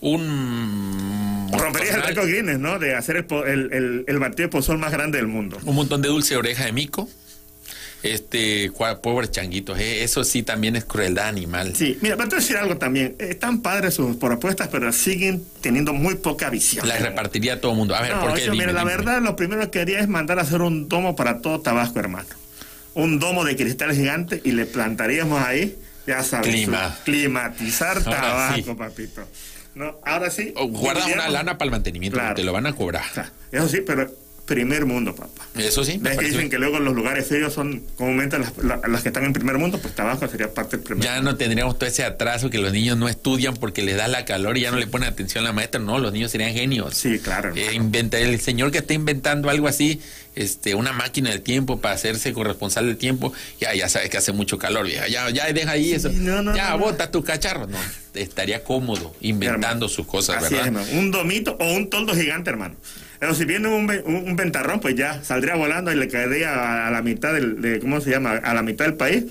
un... 0.02 1.50
Romperías 1.58 1.96
el 1.96 2.04
récord 2.04 2.28
Guinness, 2.28 2.60
¿no? 2.60 2.78
De 2.80 2.96
hacer 2.96 3.18
el, 3.30 3.48
el, 3.48 3.74
el, 3.74 4.06
el 4.08 4.20
batido 4.20 4.48
de 4.48 4.52
pozol 4.52 4.78
más 4.78 4.92
grande 4.92 5.18
del 5.18 5.28
mundo. 5.28 5.58
un 5.64 5.76
montón 5.76 6.02
de 6.02 6.10
dulce 6.10 6.34
de 6.34 6.38
oreja 6.40 6.66
de 6.66 6.72
mico. 6.72 7.10
Este, 8.04 8.72
pobres 9.02 9.32
changuitos, 9.32 9.78
¿eh? 9.80 10.04
eso 10.04 10.24
sí 10.24 10.44
también 10.44 10.76
es 10.76 10.86
crueldad 10.86 11.28
animal. 11.28 11.74
Sí, 11.76 11.98
mira, 12.02 12.16
pero 12.16 12.30
te 12.30 12.36
voy 12.36 12.42
a 12.44 12.46
decir 12.46 12.58
algo 12.58 12.78
también. 12.78 13.16
Eh, 13.18 13.30
Están 13.32 13.62
padres 13.64 13.96
sus 13.96 14.16
propuestas, 14.18 14.68
pero 14.72 14.92
siguen 14.94 15.44
teniendo 15.62 15.94
muy 15.94 16.14
poca 16.16 16.52
visión. 16.52 16.88
Las 16.88 17.02
repartiría 17.02 17.54
a 17.56 17.60
todo 17.62 17.72
el 17.72 17.78
mundo. 17.80 17.96
A 17.96 18.02
ver, 18.04 18.14
No, 18.16 18.22
¿por 18.22 18.34
qué? 18.36 18.42
mira, 18.52 18.68
Dime, 18.68 18.74
la 18.74 18.82
dime. 18.82 18.92
verdad, 18.98 19.22
lo 19.24 19.36
primero 19.36 19.70
que 19.72 19.80
haría 19.80 20.00
es 20.00 20.08
mandar 20.08 20.38
a 20.38 20.44
hacer 20.44 20.62
un 20.62 20.88
domo 20.88 21.16
para 21.16 21.42
todo 21.42 21.60
Tabasco, 21.62 22.00
hermano. 22.00 22.30
Un 22.94 23.18
domo 23.20 23.44
de 23.44 23.56
cristal 23.56 23.94
gigante 23.96 24.42
y 24.44 24.52
le 24.52 24.68
plantaríamos 24.68 25.42
ahí, 25.44 25.76
ya 26.08 26.24
sabes, 26.24 26.48
Clima. 26.48 26.98
climatizar 27.06 27.98
Ahora 27.98 28.12
Tabasco, 28.22 28.72
sí. 28.72 28.74
papito. 28.78 29.22
No, 29.76 30.00
ahora 30.04 30.30
sí. 30.32 30.54
O 30.56 30.68
guarda 30.68 31.06
una 31.06 31.30
lana 31.30 31.58
para 31.60 31.66
el 31.68 31.72
mantenimiento, 31.72 32.18
Claro. 32.18 32.36
te 32.36 32.44
lo 32.44 32.52
van 32.54 32.66
a 32.66 32.74
cobrar. 32.74 33.04
Eso 33.52 33.68
sí, 33.70 33.82
pero 33.86 34.12
primer 34.48 34.86
mundo, 34.86 35.14
papá. 35.14 35.46
Eso 35.56 35.84
sí, 35.84 36.00
me 36.00 36.10
Ves 36.10 36.18
que 36.20 36.26
dicen 36.26 36.50
que 36.50 36.58
luego 36.58 36.80
los 36.80 36.96
lugares 36.96 37.28
fríos 37.28 37.54
son 37.54 37.84
comúnmente 37.98 38.40
las, 38.40 38.58
la- 38.58 38.80
las 38.88 39.02
que 39.04 39.10
están 39.10 39.26
en 39.26 39.34
primer 39.34 39.58
mundo, 39.58 39.78
pues 39.80 39.94
Tabasco 39.94 40.28
sería 40.28 40.52
parte 40.54 40.78
del 40.78 40.86
primer 40.86 41.04
Ya 41.04 41.22
no 41.22 41.36
tendríamos 41.36 41.78
todo 41.78 41.88
ese 41.88 42.04
atraso 42.06 42.50
que 42.50 42.58
los 42.58 42.72
niños 42.72 42.98
no 42.98 43.10
estudian 43.10 43.56
porque 43.58 43.84
les 43.84 43.98
da 43.98 44.08
la 44.08 44.26
calor 44.26 44.58
y 44.58 44.62
ya 44.62 44.72
no 44.72 44.78
le 44.78 44.88
ponen 44.88 45.10
atención 45.10 45.44
a 45.44 45.50
la 45.50 45.54
maestra. 45.54 45.80
No, 45.82 46.00
los 46.00 46.14
niños 46.14 46.32
serían 46.32 46.54
genios. 46.54 46.96
Sí, 46.96 47.20
claro. 47.20 47.54
Eh, 47.56 47.74
inventa- 47.74 48.18
el 48.18 48.40
señor 48.40 48.72
que 48.72 48.78
está 48.80 48.94
inventando 48.94 49.50
algo 49.50 49.68
así, 49.68 50.02
este, 50.36 50.76
una 50.76 50.94
máquina 50.94 51.30
del 51.32 51.42
tiempo 51.42 51.82
para 51.82 51.96
hacerse 51.96 52.32
corresponsal 52.32 52.86
del 52.86 52.96
tiempo, 52.98 53.34
ya, 53.60 53.74
ya 53.76 53.90
sabes 53.90 54.10
que 54.10 54.18
hace 54.18 54.32
mucho 54.32 54.58
calor, 54.58 54.86
vieja. 54.88 55.08
Ya, 55.10 55.30
ya 55.30 55.52
deja 55.52 55.72
ahí 55.72 55.92
eso. 55.92 56.10
no, 56.14 56.42
no, 56.42 56.56
ya 56.56 56.70
no, 56.72 56.80
bota 56.80 57.12
tu 57.12 57.24
cacharro. 57.24 57.68
No, 57.68 57.78
estaría 58.14 58.64
cómodo 58.64 59.14
inventando 59.20 59.68
Hermano. 59.68 59.90
sus 59.90 60.08
cosas, 60.08 60.42
es, 60.44 60.50
¿verdad? 60.52 60.68
hermano. 60.68 60.88
Un 60.94 61.12
domito 61.12 61.58
o 61.60 61.74
un 61.74 61.90
toldo 61.90 62.16
gigante, 62.16 62.50
hermano. 62.50 62.76
Pero 63.20 63.34
si 63.34 63.46
viene 63.46 63.68
un, 63.68 63.90
un, 64.06 64.16
un 64.16 64.36
ventarrón, 64.36 64.80
pues 64.80 64.96
ya 64.96 65.24
saldría 65.24 65.56
volando 65.56 65.92
y 65.92 65.96
le 65.96 66.08
caería 66.08 66.54
a, 66.54 66.88
a 66.88 66.92
la 66.92 67.02
mitad 67.02 67.34
del, 67.34 67.62
de, 67.62 67.80
¿cómo 67.80 68.02
se 68.02 68.12
llama? 68.12 68.32
A 68.32 68.54
la 68.54 68.62
mitad 68.62 68.86
del 68.86 68.96
país. 68.96 69.26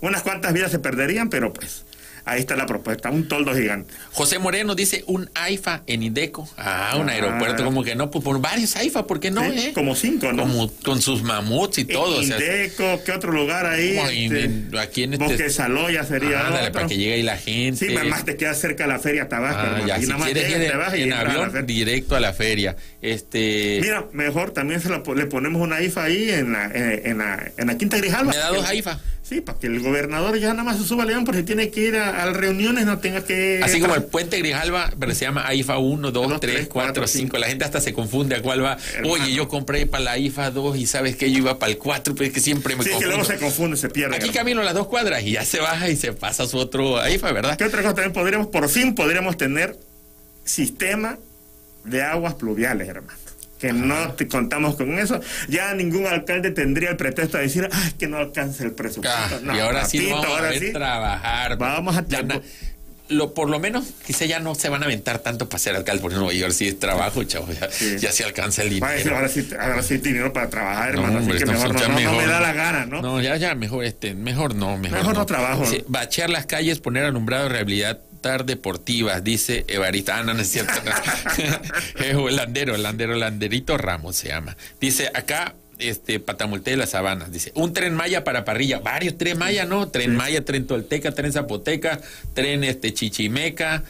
Unas 0.00 0.22
cuantas 0.22 0.52
vidas 0.52 0.70
se 0.70 0.78
perderían, 0.78 1.28
pero 1.28 1.52
pues 1.52 1.84
ahí 2.30 2.40
está 2.40 2.56
la 2.56 2.66
propuesta, 2.66 3.10
un 3.10 3.28
toldo 3.28 3.54
gigante. 3.54 3.92
José 4.12 4.38
Moreno 4.38 4.74
dice 4.74 5.04
un 5.06 5.30
AIFA 5.34 5.82
en 5.86 6.02
Ideco. 6.02 6.48
Ah, 6.56 6.96
un 6.98 7.08
Ah. 7.08 7.12
aeropuerto, 7.12 7.64
como 7.64 7.82
que 7.84 7.94
no, 7.94 8.10
pues 8.10 8.24
por 8.24 8.40
varios 8.40 8.76
AIFA, 8.76 9.06
¿por 9.06 9.20
qué 9.20 9.30
no? 9.30 9.42
Sí, 9.50 9.58
eh? 9.58 9.72
Como 9.74 9.94
cinco, 9.94 10.32
¿no? 10.32 10.42
Como 10.42 10.72
con 10.84 11.00
sus 11.02 11.22
mamuts 11.22 11.78
y 11.78 11.84
todo. 11.84 12.18
o 12.18 12.22
sea, 12.22 12.36
Indeco, 12.36 13.02
¿qué 13.04 13.12
otro 13.12 13.32
lugar 13.32 13.66
ahí? 13.66 13.98
en- 13.98 14.32
Este, 14.36 14.44
en- 14.44 14.70
aquí 14.78 15.02
en 15.04 15.12
este. 15.14 15.24
Bosque 15.24 15.50
Saloya 15.50 16.04
sería 16.04 16.46
Ándale, 16.46 16.60
otro. 16.68 16.72
para 16.72 16.86
que 16.86 16.96
llegue 16.96 17.14
ahí 17.14 17.22
la 17.22 17.36
gente. 17.36 17.88
Sí, 17.88 17.94
más 18.08 18.24
te 18.24 18.36
queda 18.36 18.54
cerca 18.54 18.86
la 18.86 18.98
feria 18.98 19.28
Tabasco, 19.28 19.60
Ah, 19.62 19.82
ya, 19.86 19.98
y 19.98 20.02
si 20.02 20.06
nada 20.08 20.18
más 20.18 20.26
quieres 20.30 20.44
llegas, 20.48 20.62
ir 20.64 20.70
te 20.70 20.76
vas 20.76 20.94
y 20.94 21.02
en, 21.02 21.08
en 21.08 21.12
a 21.12 21.20
avión 21.20 21.66
directo 21.66 22.16
a 22.16 22.20
la 22.20 22.32
feria. 22.32 22.76
Este. 23.02 23.78
Mira, 23.82 24.06
mejor 24.12 24.52
también 24.52 24.80
se 24.80 24.88
la 24.88 25.02
le 25.14 25.26
ponemos 25.26 25.60
una 25.62 25.80
IFA 25.82 26.04
ahí 26.04 26.30
en 26.30 26.52
la, 26.52 26.66
en, 26.66 27.06
en 27.10 27.18
la, 27.18 27.50
en 27.56 27.66
la 27.66 27.76
Quinta 27.76 27.96
Grijalva. 27.96 28.30
Me 28.32 28.36
da 28.38 28.48
dos 28.50 28.64
AIFA. 28.66 29.00
Sí, 29.30 29.40
para 29.40 29.56
que 29.60 29.68
el 29.68 29.78
gobernador 29.78 30.36
ya 30.40 30.48
nada 30.48 30.64
más 30.64 30.76
se 30.76 30.82
suba 30.84 31.04
a 31.04 31.06
León, 31.06 31.24
porque 31.24 31.44
tiene 31.44 31.70
que 31.70 31.82
ir 31.82 31.96
a, 31.96 32.24
a 32.24 32.32
reuniones, 32.32 32.84
no 32.84 32.98
tenga 32.98 33.24
que... 33.24 33.60
Así 33.62 33.78
como 33.80 33.94
el 33.94 34.02
puente 34.02 34.36
Grijalva, 34.38 34.90
pero 34.98 35.14
se 35.14 35.24
llama 35.24 35.46
AIFA 35.46 35.78
1, 35.78 36.10
2, 36.10 36.40
3, 36.40 36.66
4, 36.66 37.06
5. 37.06 37.38
La 37.38 37.46
gente 37.46 37.64
hasta 37.64 37.80
se 37.80 37.92
confunde 37.92 38.34
a 38.34 38.42
cuál 38.42 38.64
va. 38.64 38.76
Hermano. 38.96 39.14
Oye, 39.14 39.32
yo 39.32 39.46
compré 39.46 39.86
para 39.86 40.02
la 40.02 40.18
IFA 40.18 40.50
2 40.50 40.78
y 40.78 40.86
sabes 40.88 41.14
que 41.14 41.30
yo 41.30 41.38
iba 41.38 41.60
para 41.60 41.70
el 41.70 41.78
4, 41.78 42.12
pero 42.16 42.26
es 42.26 42.32
que 42.32 42.40
siempre 42.40 42.74
me 42.74 42.82
Sí, 42.82 42.88
que 42.88 42.94
confundo. 42.96 43.16
luego 43.18 43.32
se 43.32 43.38
confunde, 43.38 43.76
se 43.76 43.88
pierde. 43.88 44.16
Aquí 44.16 44.24
hermano. 44.24 44.38
camino 44.40 44.62
las 44.64 44.74
dos 44.74 44.88
cuadras 44.88 45.22
y 45.22 45.30
ya 45.30 45.44
se 45.44 45.60
baja 45.60 45.88
y 45.88 45.94
se 45.94 46.12
pasa 46.12 46.42
a 46.42 46.46
su 46.48 46.58
otro 46.58 46.98
AIFA, 46.98 47.30
¿verdad? 47.30 47.56
¿Qué 47.56 47.62
otra 47.66 47.82
cosa 47.82 47.94
también 47.94 48.12
podríamos, 48.12 48.48
por 48.48 48.68
fin 48.68 48.96
podríamos 48.96 49.36
tener 49.36 49.78
sistema 50.44 51.18
de 51.84 52.02
aguas 52.02 52.34
pluviales, 52.34 52.88
hermano? 52.88 53.16
Que 53.60 53.72
no 53.74 54.12
te 54.14 54.26
contamos 54.26 54.74
con 54.76 54.98
eso. 54.98 55.20
Ya 55.48 55.74
ningún 55.74 56.06
alcalde 56.06 56.50
tendría 56.50 56.90
el 56.90 56.96
pretexto 56.96 57.36
de 57.36 57.44
decir, 57.44 57.68
ay, 57.70 57.92
que 57.98 58.08
no 58.08 58.16
alcanza 58.16 58.64
el 58.64 58.72
presupuesto. 58.72 59.18
Ah, 59.18 59.38
No, 59.42 59.54
y 59.54 59.60
ahora 59.60 59.84
sí 59.84 59.98
papito, 59.98 60.14
vamos 60.16 60.26
a 60.26 60.36
ahora 60.36 60.48
ver 60.50 60.58
sí. 60.60 60.72
trabajar. 60.72 61.58
Vamos 61.58 61.96
a 61.96 62.02
na- 62.02 62.40
lo, 63.10 63.34
por 63.34 63.50
lo 63.50 63.58
menos, 63.58 63.86
quizá 64.06 64.24
ya 64.24 64.38
no 64.38 64.54
se 64.54 64.68
van 64.68 64.82
a 64.82 64.86
aventar 64.86 65.18
tanto 65.18 65.48
para 65.48 65.58
ser 65.58 65.74
alcalde, 65.74 66.00
porque 66.00 66.16
no, 66.16 66.30
y 66.30 66.40
ahora 66.42 66.54
sí 66.54 66.68
es 66.68 66.78
trabajo, 66.78 67.24
chavo, 67.24 67.48
ya, 67.52 67.68
Sí. 67.70 67.98
ya 67.98 68.12
se 68.12 68.22
alcanza 68.22 68.62
el 68.62 68.68
a 68.68 68.86
decir, 68.92 68.98
dinero. 69.02 69.16
ahora 69.16 69.28
sí, 69.28 69.48
ahora 69.60 69.82
sí 69.82 69.98
dinero 69.98 70.32
para 70.32 70.48
trabajar, 70.48 70.94
No, 70.94 71.00
hermano. 71.00 71.18
hombre, 71.18 71.36
así 71.36 71.44
que 71.44 71.50
mejor, 71.50 71.74
no, 71.74 71.80
ya 71.80 71.88
no, 71.88 71.94
no 71.94 72.00
mejor 72.00 72.16
me 72.18 72.26
da 72.28 72.40
la 72.40 72.52
gana, 72.52 72.86
¿no? 72.86 73.02
No, 73.02 73.20
ya, 73.20 73.36
ya, 73.36 73.56
mejor, 73.56 73.84
este, 73.84 74.14
mejor 74.14 74.54
no, 74.54 74.78
mejor, 74.78 74.98
Mejor 74.98 75.14
no 75.16 75.26
trabajo, 75.26 75.66
Sí, 75.66 75.82
bachear 75.88 76.30
las 76.30 76.46
calles, 76.46 76.78
poner 76.78 77.02
alumbrado, 77.04 77.48
rehabilitar 78.22 78.44
deportivas, 78.44 79.24
dice 79.24 79.64
Evarista. 79.68 80.18
Ah, 80.18 80.22
no, 80.22 80.34
no 80.34 80.40
es 80.40 80.48
cierto. 80.48 80.72
no. 80.84 82.04
es 82.04 82.14
holandero, 82.16 82.74
holandero, 82.74 83.14
holanderito 83.14 83.76
Ramos 83.78 84.16
se 84.16 84.28
llama. 84.28 84.56
Dice, 84.80 85.10
acá, 85.14 85.54
este, 85.78 86.20
Patamulté 86.20 86.72
de 86.72 86.76
las 86.76 86.90
Sabanas, 86.90 87.32
dice, 87.32 87.52
un 87.54 87.72
tren 87.72 87.94
Maya 87.94 88.22
para 88.24 88.44
parrilla, 88.44 88.80
varios 88.80 89.16
tren 89.16 89.38
Maya, 89.38 89.64
¿no? 89.64 89.88
Tren 89.88 90.14
Maya, 90.14 90.44
tren 90.44 90.66
Tolteca, 90.66 91.12
tren 91.12 91.32
Zapoteca, 91.32 92.00
tren 92.34 92.64
este 92.64 92.92
Chichimeca, 92.92 93.84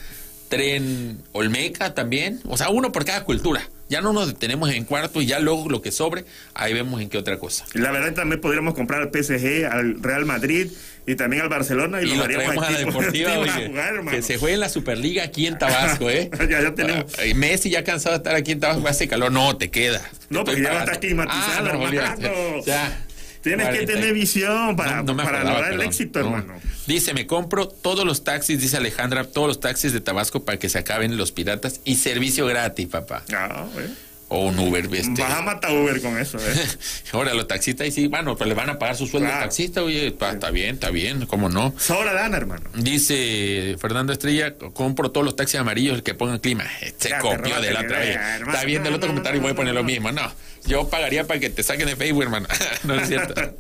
tren 0.51 1.23
Olmeca 1.33 1.95
también, 1.95 2.41
o 2.45 2.59
sea, 2.59 2.69
uno 2.69 2.93
por 2.93 3.07
cada 3.07 3.25
cultura. 3.25 3.63
Ya 3.89 4.01
no 4.01 4.13
nos 4.13 4.29
detenemos 4.29 4.71
en 4.71 4.85
cuarto 4.85 5.21
y 5.21 5.27
ya 5.27 5.41
luego 5.41 5.69
lo 5.69 5.81
que 5.83 5.91
sobre, 5.91 6.25
ahí 6.55 6.75
vemos 6.75 7.01
en 7.01 7.09
qué 7.09 7.19
otra 7.19 7.39
cosa. 7.39 7.65
La 7.73 7.91
verdad 7.91 8.13
también 8.15 8.41
podríamos 8.41 8.75
comprar 8.75 9.01
al 9.01 9.11
PSG, 9.11 9.67
al 9.69 10.01
Real 10.01 10.27
Madrid 10.27 10.69
y 11.07 11.17
también 11.17 11.43
al 11.43 11.49
Barcelona 11.49 12.01
y, 12.01 12.11
Y 12.11 12.15
lo 12.15 12.25
traemos 12.25 12.65
a 12.65 12.71
la 12.71 12.79
deportiva, 12.85 13.33
a 13.33 13.67
jugar, 13.67 14.05
que 14.11 14.23
se 14.23 14.39
juegue 14.39 14.55
en 14.55 14.61
la 14.61 14.69
Superliga 14.69 15.25
aquí 15.25 15.47
en 15.47 15.59
Tabasco, 15.59 16.09
¿eh? 16.11 16.31
Ya, 16.49 16.63
ya 16.63 16.75
tenemos. 16.75 17.07
Ah, 17.19 17.27
y 17.27 17.35
Messi 17.35 17.71
ya 17.71 17.83
cansado 17.83 18.15
de 18.15 18.19
estar 18.19 18.35
aquí 18.37 18.53
en 18.53 18.61
Tabasco, 18.61 18.87
hace 18.87 19.09
calor, 19.09 19.33
no, 19.33 19.57
te 19.57 19.71
queda. 19.71 20.03
No, 20.29 20.45
porque 20.45 20.63
ya 20.63 20.73
va 20.73 20.81
a 20.81 20.85
estar 20.85 21.01
climatizado, 21.01 21.53
Ah, 21.59 21.63
no, 21.63 21.87
hermano. 21.87 22.65
Ya. 22.65 23.07
Tienes 23.43 23.69
que 23.69 23.73
40. 23.87 23.93
tener 23.95 24.13
visión 24.15 24.77
para, 24.77 24.97
No, 24.97 25.03
no 25.05 25.15
me 25.15 25.25
para 25.25 25.39
acordaba, 25.39 25.59
lograr 25.61 25.73
el 25.75 25.81
éxito, 25.83 26.21
No. 26.21 26.27
hermano. 26.27 26.61
Dice, 26.87 27.15
me 27.15 27.27
compro 27.27 27.69
todos 27.69 28.05
los 28.05 28.23
taxis, 28.25 28.61
dice 28.61 28.77
Alejandra, 28.77 29.25
todos 29.25 29.49
los 29.49 29.61
taxis 29.61 29.93
de 29.93 30.01
Tabasco 30.01 30.45
para 30.45 30.59
que 30.59 30.69
se 30.69 30.79
acaben 30.79 31.17
los 31.17 31.33
piratas 31.33 31.81
y 31.85 31.95
servicio 31.97 32.47
gratis, 32.47 32.87
papá. 32.89 33.23
Ah, 33.33 33.67
eh. 33.79 33.89
O 34.33 34.47
un 34.47 34.59
Uber, 34.61 34.89
este. 34.95 35.21
Vas 35.23 35.33
a 35.39 35.43
matar 35.43 35.73
Uber 35.73 36.01
con 36.01 36.17
eso, 36.17 36.39
¿eh? 36.39 36.55
Ahora 37.13 37.35
los 37.35 37.49
taxistas, 37.49 37.89
y 37.89 37.91
sí, 37.91 38.07
bueno, 38.07 38.37
pues 38.37 38.47
le 38.49 38.55
van 38.55 38.71
a 38.71 38.79
pagar 38.79 38.97
su 38.97 39.07
sueldo 39.09 39.27
al 39.27 39.33
Claro. 39.33 39.45
taxista, 39.47 39.83
oye, 39.83 40.13
pa- 40.13 40.31
está 40.31 40.51
bien, 40.53 40.75
está 40.77 40.91
bien, 40.91 41.27
¿cómo 41.27 41.49
no? 41.49 41.75
Sobra 41.79 42.13
lana, 42.13 42.37
hermano. 42.37 42.71
Dice 42.75 43.77
Fernando 43.81 44.13
Estrella, 44.13 44.55
compro 44.55 45.11
todos 45.11 45.25
los 45.25 45.35
taxis 45.35 45.59
amarillos 45.59 46.01
que 46.03 46.15
pongan 46.15 46.39
clima. 46.39 46.65
Eh, 46.81 46.95
Se 46.97 47.11
copió 47.19 47.61
de 47.61 47.73
la 47.73 47.81
otra 47.81 47.99
vez. 47.99 48.19
Está 48.47 48.65
bien 48.65 48.83
del 48.85 48.95
otro 48.95 49.09
comentario 49.09 49.41
voy 49.41 49.51
a 49.51 49.55
poner 49.55 49.75
lo 49.75 49.83
mismo. 49.83 50.13
No, 50.13 50.33
yo 50.65 50.89
pagaría 50.89 51.27
para 51.27 51.41
que 51.41 51.51
te 51.51 51.63
saquen 51.65 51.87
de 51.89 51.97
Facebook, 51.97 52.23
hermano. 52.23 52.47
no 52.85 52.95
es 52.95 53.09
cierto. 53.09 53.35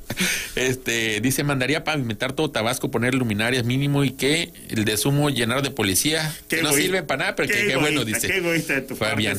Este, 0.56 1.20
dice, 1.20 1.44
mandaría 1.44 1.84
para 1.84 1.98
inventar 1.98 2.32
todo 2.32 2.50
Tabasco, 2.50 2.90
poner 2.90 3.14
luminarias 3.14 3.64
mínimo 3.64 4.04
y 4.04 4.10
que 4.10 4.50
el 4.68 4.84
de 4.84 4.96
sumo 4.96 5.30
llenar 5.30 5.62
de 5.62 5.70
policía. 5.70 6.34
Qué 6.48 6.56
Que 6.56 6.62
no 6.62 6.72
sirven 6.72 7.06
para 7.06 7.18
nada, 7.20 7.36
pero 7.36 7.48
qué 7.48 7.54
que 7.54 7.66
qué 7.68 7.76
bueno, 7.76 8.04
dice. 8.04 8.26
Qué 8.28 8.38
egoísta 8.38 8.74
de 8.74 8.80
tu 8.82 8.96
parte 8.96 9.14
Fabián. 9.14 9.38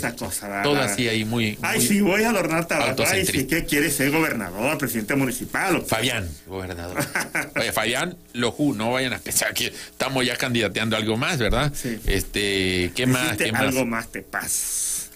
Todo 0.63 0.79
así 0.79 1.07
ahí 1.09 1.20
muy... 1.25 1.57
Ay, 1.61 1.79
muy- 1.79 1.87
si 1.87 2.01
voy 2.01 2.23
a 2.23 2.29
adornar 2.29 2.67
Tabasco. 2.67 3.01
Ay, 3.03 3.07
si 3.07 3.19
autocentrista. 3.19 3.55
que 3.55 3.65
quieres 3.65 3.95
ser 3.95 4.11
gobernador, 4.11 4.77
presidente 4.77 5.15
municipal. 5.15 5.75
o- 5.77 5.81
Fabián, 5.85 6.29
gobernador. 6.47 6.97
Oye, 7.55 7.71
Fabián, 7.71 8.17
Loju, 8.33 8.73
no 8.73 8.91
vayan 8.91 9.13
a 9.13 9.19
pensar 9.19 9.53
que 9.53 9.67
estamos 9.67 10.25
ya 10.25 10.35
candidateando 10.37 10.95
a 10.95 10.99
algo 10.99 11.17
más, 11.17 11.37
¿verdad? 11.39 11.71
Sí. 11.75 11.99
Este, 12.07 12.91
¿qué 12.95 13.05
más? 13.07 13.23
Dijiste 13.23 13.45
¿Qué 13.45 13.51
más? 13.51 13.61
algo 13.61 13.85
más 13.85 14.11
te 14.11 14.21
pasa. 14.21 15.09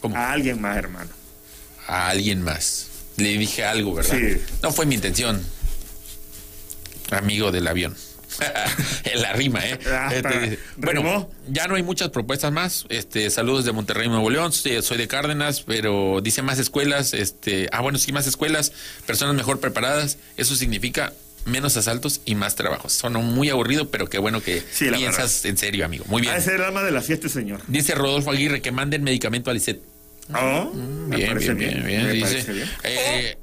¿Cómo? 0.00 0.16
A 0.16 0.32
alguien 0.32 0.60
más, 0.60 0.76
hermano. 0.76 1.10
a 1.86 2.08
alguien 2.10 2.42
más. 2.42 2.86
Le 3.16 3.36
dije 3.36 3.64
algo, 3.64 3.94
¿verdad? 3.94 4.16
Sí. 4.16 4.40
No 4.62 4.70
fue 4.72 4.86
mi 4.86 4.94
intención. 4.94 5.42
Amigo 7.10 7.50
del 7.50 7.66
avión. 7.66 7.96
en 9.04 9.22
la 9.22 9.32
rima, 9.32 9.60
¿eh? 9.66 9.78
Ah, 9.86 10.10
Este, 10.12 10.58
bueno, 10.76 11.28
ya 11.48 11.66
no 11.66 11.74
hay 11.76 11.82
muchas 11.82 12.08
propuestas 12.10 12.52
más. 12.52 12.84
Este, 12.88 13.30
saludos 13.30 13.64
de 13.64 13.72
Monterrey, 13.72 14.08
Nuevo 14.08 14.30
León. 14.30 14.52
Soy 14.52 14.96
de 14.96 15.08
Cárdenas, 15.08 15.60
pero 15.62 16.20
dice 16.22 16.42
más 16.42 16.58
escuelas. 16.58 17.14
Este, 17.14 17.68
ah, 17.72 17.80
bueno, 17.80 17.98
sí, 17.98 18.12
más 18.12 18.26
escuelas, 18.26 18.72
personas 19.06 19.34
mejor 19.34 19.60
preparadas. 19.60 20.18
Eso 20.36 20.54
significa 20.56 21.12
menos 21.44 21.76
asaltos 21.76 22.20
y 22.26 22.34
más 22.34 22.56
trabajos. 22.56 22.92
Son 22.92 23.12
muy 23.14 23.48
aburrido, 23.48 23.90
pero 23.90 24.08
qué 24.08 24.18
bueno 24.18 24.42
que 24.42 24.62
Sí, 24.70 24.88
piensas 24.90 25.44
en 25.46 25.56
serio, 25.56 25.84
amigo. 25.84 26.04
Muy 26.08 26.20
bien. 26.22 26.34
De 26.34 26.40
ser 26.42 26.54
el 26.56 26.62
alma 26.62 26.82
de 26.82 26.90
la 26.90 27.00
fiesta, 27.00 27.28
señor. 27.28 27.60
Dice 27.68 27.94
Rodolfo 27.94 28.30
Aguirre 28.30 28.60
que 28.60 28.70
manden 28.72 29.02
medicamento 29.02 29.50
a 29.50 29.54
Lisset. 29.54 29.80
Oh, 30.34 30.70
Bien, 30.74 31.38
bien, 31.38 31.56
bien, 31.56 31.84
bien. 31.86 32.04
Me 32.06 32.12
Dice, 32.12 32.52
bien. 32.52 32.68
eh, 32.84 33.38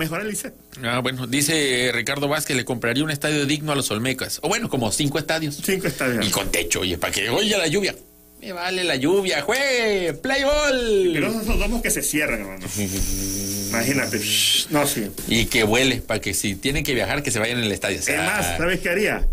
Mejor 0.00 0.22
el 0.22 0.32
ICET. 0.32 0.54
Ah, 0.82 1.00
bueno, 1.00 1.26
dice 1.26 1.90
Ricardo 1.92 2.26
Vázquez, 2.26 2.56
le 2.56 2.64
compraría 2.64 3.04
un 3.04 3.10
estadio 3.10 3.44
digno 3.44 3.72
a 3.72 3.74
los 3.74 3.90
Olmecas. 3.90 4.38
O 4.42 4.48
bueno, 4.48 4.70
como 4.70 4.90
cinco 4.92 5.18
estadios. 5.18 5.60
Cinco 5.62 5.88
estadios. 5.88 6.26
Y 6.26 6.30
con 6.30 6.50
techo, 6.50 6.80
oye, 6.80 6.96
para 6.96 7.12
que 7.12 7.28
oye 7.28 7.58
la 7.58 7.66
lluvia. 7.66 7.94
Me 8.40 8.52
vale 8.54 8.82
la 8.82 8.96
lluvia, 8.96 9.42
juegue, 9.42 10.14
play 10.14 10.42
ball. 10.42 11.10
Pero 11.12 11.28
esos 11.28 11.58
domos 11.58 11.82
que 11.82 11.90
se 11.90 12.00
cierran, 12.00 12.40
hermano. 12.40 12.66
Imagínate. 13.68 14.18
No, 14.70 14.86
sí. 14.86 15.10
Y 15.28 15.44
que 15.44 15.64
vuele, 15.64 15.96
para 16.00 16.18
que 16.18 16.32
si 16.32 16.54
tienen 16.54 16.82
que 16.82 16.94
viajar, 16.94 17.22
que 17.22 17.30
se 17.30 17.38
vayan 17.38 17.58
en 17.58 17.64
el 17.64 17.72
estadio. 17.72 17.98
O 17.98 18.02
sea, 18.02 18.14
Es 18.14 18.26
más, 18.26 18.56
¿sabes 18.56 18.80
qué 18.80 18.88
haría? 18.88 19.28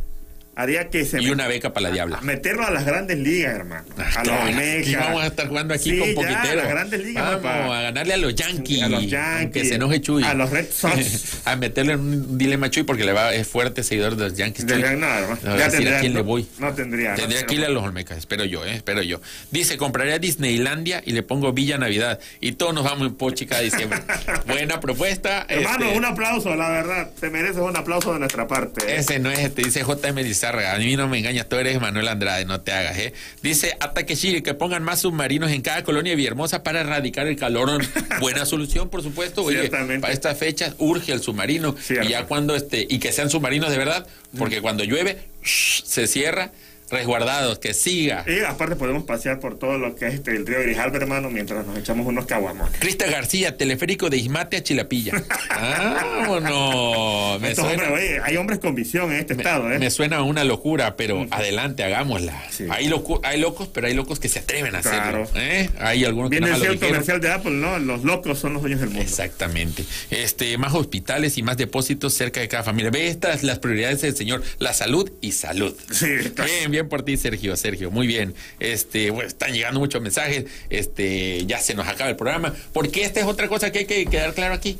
Haría 0.59 0.89
que 0.89 1.05
se 1.05 1.21
y 1.21 1.29
una 1.29 1.47
beca 1.47 1.71
para 1.71 1.89
la 1.89 1.93
diabla. 1.93 2.19
meterlo 2.21 2.65
a 2.65 2.71
las 2.71 2.83
grandes 2.83 3.19
ligas, 3.19 3.53
hermano. 3.55 3.85
Ah, 3.95 4.09
A 4.15 4.23
los 4.23 4.87
y 4.87 4.95
vamos 4.95 5.21
a 5.23 5.27
estar 5.27 5.47
jugando 5.47 5.73
aquí 5.75 5.91
Sí, 5.91 5.99
con 5.99 6.13
poquitero. 6.15 6.55
las 6.55 6.67
grandes 6.69 7.03
ligas, 7.05 7.23
Vamos 7.23 7.41
papá. 7.43 7.79
a 7.79 7.81
ganarle 7.83 8.13
a 8.15 8.17
los 8.17 8.33
Yankees. 8.33 8.81
A 8.81 8.89
los 8.89 9.01
Yankees. 9.07 9.41
Aunque 9.41 9.65
se 9.65 9.75
enoje 9.75 10.01
Chuy. 10.01 10.23
A 10.23 10.33
los 10.33 10.49
Red 10.49 10.65
Sox. 10.71 11.41
a 11.45 11.55
meterle 11.57 11.93
en 11.93 11.99
un 11.99 12.37
dilema 12.39 12.67
a 12.67 12.69
Chuy 12.71 12.81
porque 12.83 13.03
le 13.05 13.13
va, 13.13 13.33
es 13.35 13.47
fuerte 13.47 13.83
seguidor 13.83 14.15
de 14.15 14.23
los 14.29 14.35
Yankees. 14.35 14.65
De- 14.65 14.73
Chuy. 14.81 14.95
no, 14.97 15.05
va 15.05 15.33
a 15.53 15.57
Ya 15.59 15.69
tendría- 15.69 15.97
a 15.97 15.99
quién 15.99 16.13
no- 16.13 16.19
le 16.19 16.23
voy. 16.23 16.47
No 16.57 16.73
tendría. 16.73 17.11
no 17.11 17.15
Tendría 17.17 17.45
que 17.45 17.53
ir 17.55 17.63
a 17.63 17.69
los 17.69 17.83
Olmecas, 17.83 18.17
espero 18.17 18.43
yo, 18.43 18.65
¿eh? 18.65 18.73
espero 18.73 19.03
yo. 19.03 19.21
Dice, 19.51 19.77
compraría 19.77 20.17
Disneylandia 20.17 21.03
y 21.05 21.11
le 21.11 21.21
pongo 21.21 21.53
Villa 21.53 21.77
Navidad. 21.77 22.19
Y 22.41 22.53
todos 22.53 22.73
nos 22.73 22.83
vamos 22.83 23.07
en 23.07 23.13
pochi 23.15 23.45
cada 23.45 23.61
diciembre. 23.61 23.99
Buena 24.47 24.79
propuesta. 24.79 25.45
Hermano, 25.47 25.85
este, 25.85 25.97
un 25.99 26.05
aplauso, 26.05 26.55
la 26.55 26.69
verdad. 26.69 27.11
Te 27.19 27.29
mereces 27.29 27.57
un 27.57 27.77
aplauso 27.77 28.13
de 28.13 28.19
nuestra 28.19 28.47
parte. 28.47 28.83
¿eh? 28.91 28.97
Ese 28.97 29.19
no 29.19 29.29
es, 29.29 29.37
este 29.39 29.61
dice 29.63 29.81
JM 29.83 30.23
A 30.47 30.77
mí 30.77 30.95
no 30.95 31.07
me 31.07 31.19
engañas, 31.19 31.47
tú 31.49 31.57
eres 31.57 31.79
Manuel 31.79 32.07
Andrade, 32.07 32.45
no 32.45 32.61
te 32.61 32.71
hagas, 32.71 32.97
¿eh? 32.97 33.13
Dice 33.41 33.75
Ataque 33.79 34.15
Chile, 34.15 34.43
que 34.43 34.53
pongan 34.53 34.83
más 34.83 35.01
submarinos 35.01 35.51
en 35.51 35.61
cada 35.61 35.83
colonia 35.83 36.11
de 36.11 36.15
Villahermosa 36.15 36.63
para 36.63 36.81
erradicar 36.81 37.27
el 37.27 37.35
calor. 37.35 37.81
Buena 38.19 38.45
solución, 38.45 38.89
por 38.89 39.03
supuesto. 39.03 39.43
Oye, 39.43 39.69
para 39.69 40.13
estas 40.13 40.37
fechas 40.37 40.75
urge 40.77 41.11
el 41.11 41.21
submarino. 41.21 41.75
Cierto. 41.79 42.07
Y 42.07 42.11
ya 42.11 42.25
cuando 42.25 42.55
este, 42.55 42.85
y 42.89 42.99
que 42.99 43.11
sean 43.11 43.29
submarinos 43.29 43.69
de 43.71 43.77
verdad, 43.77 44.07
porque 44.37 44.61
cuando 44.61 44.83
llueve, 44.83 45.17
shh, 45.43 45.83
se 45.85 46.07
cierra, 46.07 46.51
resguardados, 46.89 47.59
que 47.59 47.73
siga. 47.73 48.23
Y 48.27 48.39
aparte 48.43 48.75
podemos 48.75 49.03
pasear 49.03 49.39
por 49.39 49.57
todo 49.59 49.77
lo 49.77 49.95
que 49.95 50.07
es 50.07 50.13
este, 50.15 50.31
el 50.35 50.45
río 50.45 50.61
Grijalva, 50.61 50.97
hermano, 50.97 51.29
mientras 51.29 51.65
nos 51.65 51.77
echamos 51.77 52.05
unos 52.07 52.25
caguamones. 52.25 52.79
Crista 52.79 53.07
García, 53.07 53.57
teleférico 53.57 54.09
de 54.09 54.17
Ismate 54.17 54.57
a 54.57 54.63
Chilapilla. 54.63 55.13
Vámonos. 55.49 57.41
Me 57.41 57.55
suena, 57.55 57.71
hombres, 57.83 57.89
oye, 57.91 58.19
hay 58.23 58.37
hombres 58.37 58.59
con 58.59 58.75
visión 58.75 59.11
en 59.11 59.19
este 59.19 59.33
estado, 59.33 59.71
¿eh? 59.71 59.79
me 59.79 59.89
suena 59.91 60.17
a 60.17 60.23
una 60.23 60.43
locura, 60.43 60.95
pero 60.95 61.25
adelante, 61.31 61.83
hagámosla. 61.83 62.43
Sí. 62.51 62.65
Hay, 62.69 62.87
locu- 62.87 63.19
hay 63.23 63.39
locos, 63.39 63.69
pero 63.73 63.87
hay 63.87 63.93
locos 63.93 64.19
que 64.19 64.29
se 64.29 64.39
atreven 64.39 64.75
a 64.75 64.79
hacerlo. 64.79 64.97
Claro. 65.25 65.29
¿eh? 65.35 65.69
Hay 65.79 66.05
algunos 66.05 66.29
que 66.29 66.37
Viene 66.39 66.47
nada 66.51 66.57
el 66.57 66.61
más 66.61 66.67
lo 66.67 66.79
cierto 66.79 66.85
dijeron. 66.85 67.03
comercial 67.03 67.21
de 67.21 67.31
Apple, 67.31 67.51
¿no? 67.51 67.79
Los 67.79 68.03
locos 68.03 68.39
son 68.39 68.53
los 68.53 68.61
dueños 68.61 68.79
del 68.79 68.89
mundo. 68.89 69.03
Exactamente. 69.03 69.83
Este, 70.09 70.57
más 70.57 70.73
hospitales 70.73 71.37
y 71.37 71.43
más 71.43 71.57
depósitos 71.57 72.13
cerca 72.13 72.39
de 72.39 72.47
cada 72.47 72.63
familia. 72.63 72.91
Ve 72.91 73.07
estas 73.07 73.43
las 73.43 73.59
prioridades 73.59 74.01
del 74.01 74.15
señor, 74.15 74.43
la 74.59 74.73
salud 74.73 75.11
y 75.21 75.31
salud. 75.33 75.75
Sí, 75.91 76.07
Bien, 76.45 76.71
bien 76.71 76.76
por 76.85 77.03
ti, 77.03 77.17
Sergio, 77.17 77.55
Sergio, 77.55 77.91
muy 77.91 78.07
bien. 78.07 78.33
Este, 78.59 79.09
bueno, 79.11 79.27
están 79.27 79.53
llegando 79.53 79.79
muchos 79.79 80.01
mensajes. 80.01 80.45
Este, 80.69 81.45
ya 81.45 81.59
se 81.59 81.73
nos 81.73 81.87
acaba 81.87 82.09
el 82.09 82.15
programa, 82.15 82.53
porque 82.73 83.03
esta 83.03 83.19
es 83.19 83.25
otra 83.25 83.47
cosa 83.47 83.71
que 83.71 83.79
hay 83.79 83.85
que 83.85 84.05
quedar 84.05 84.33
claro 84.33 84.53
aquí. 84.53 84.77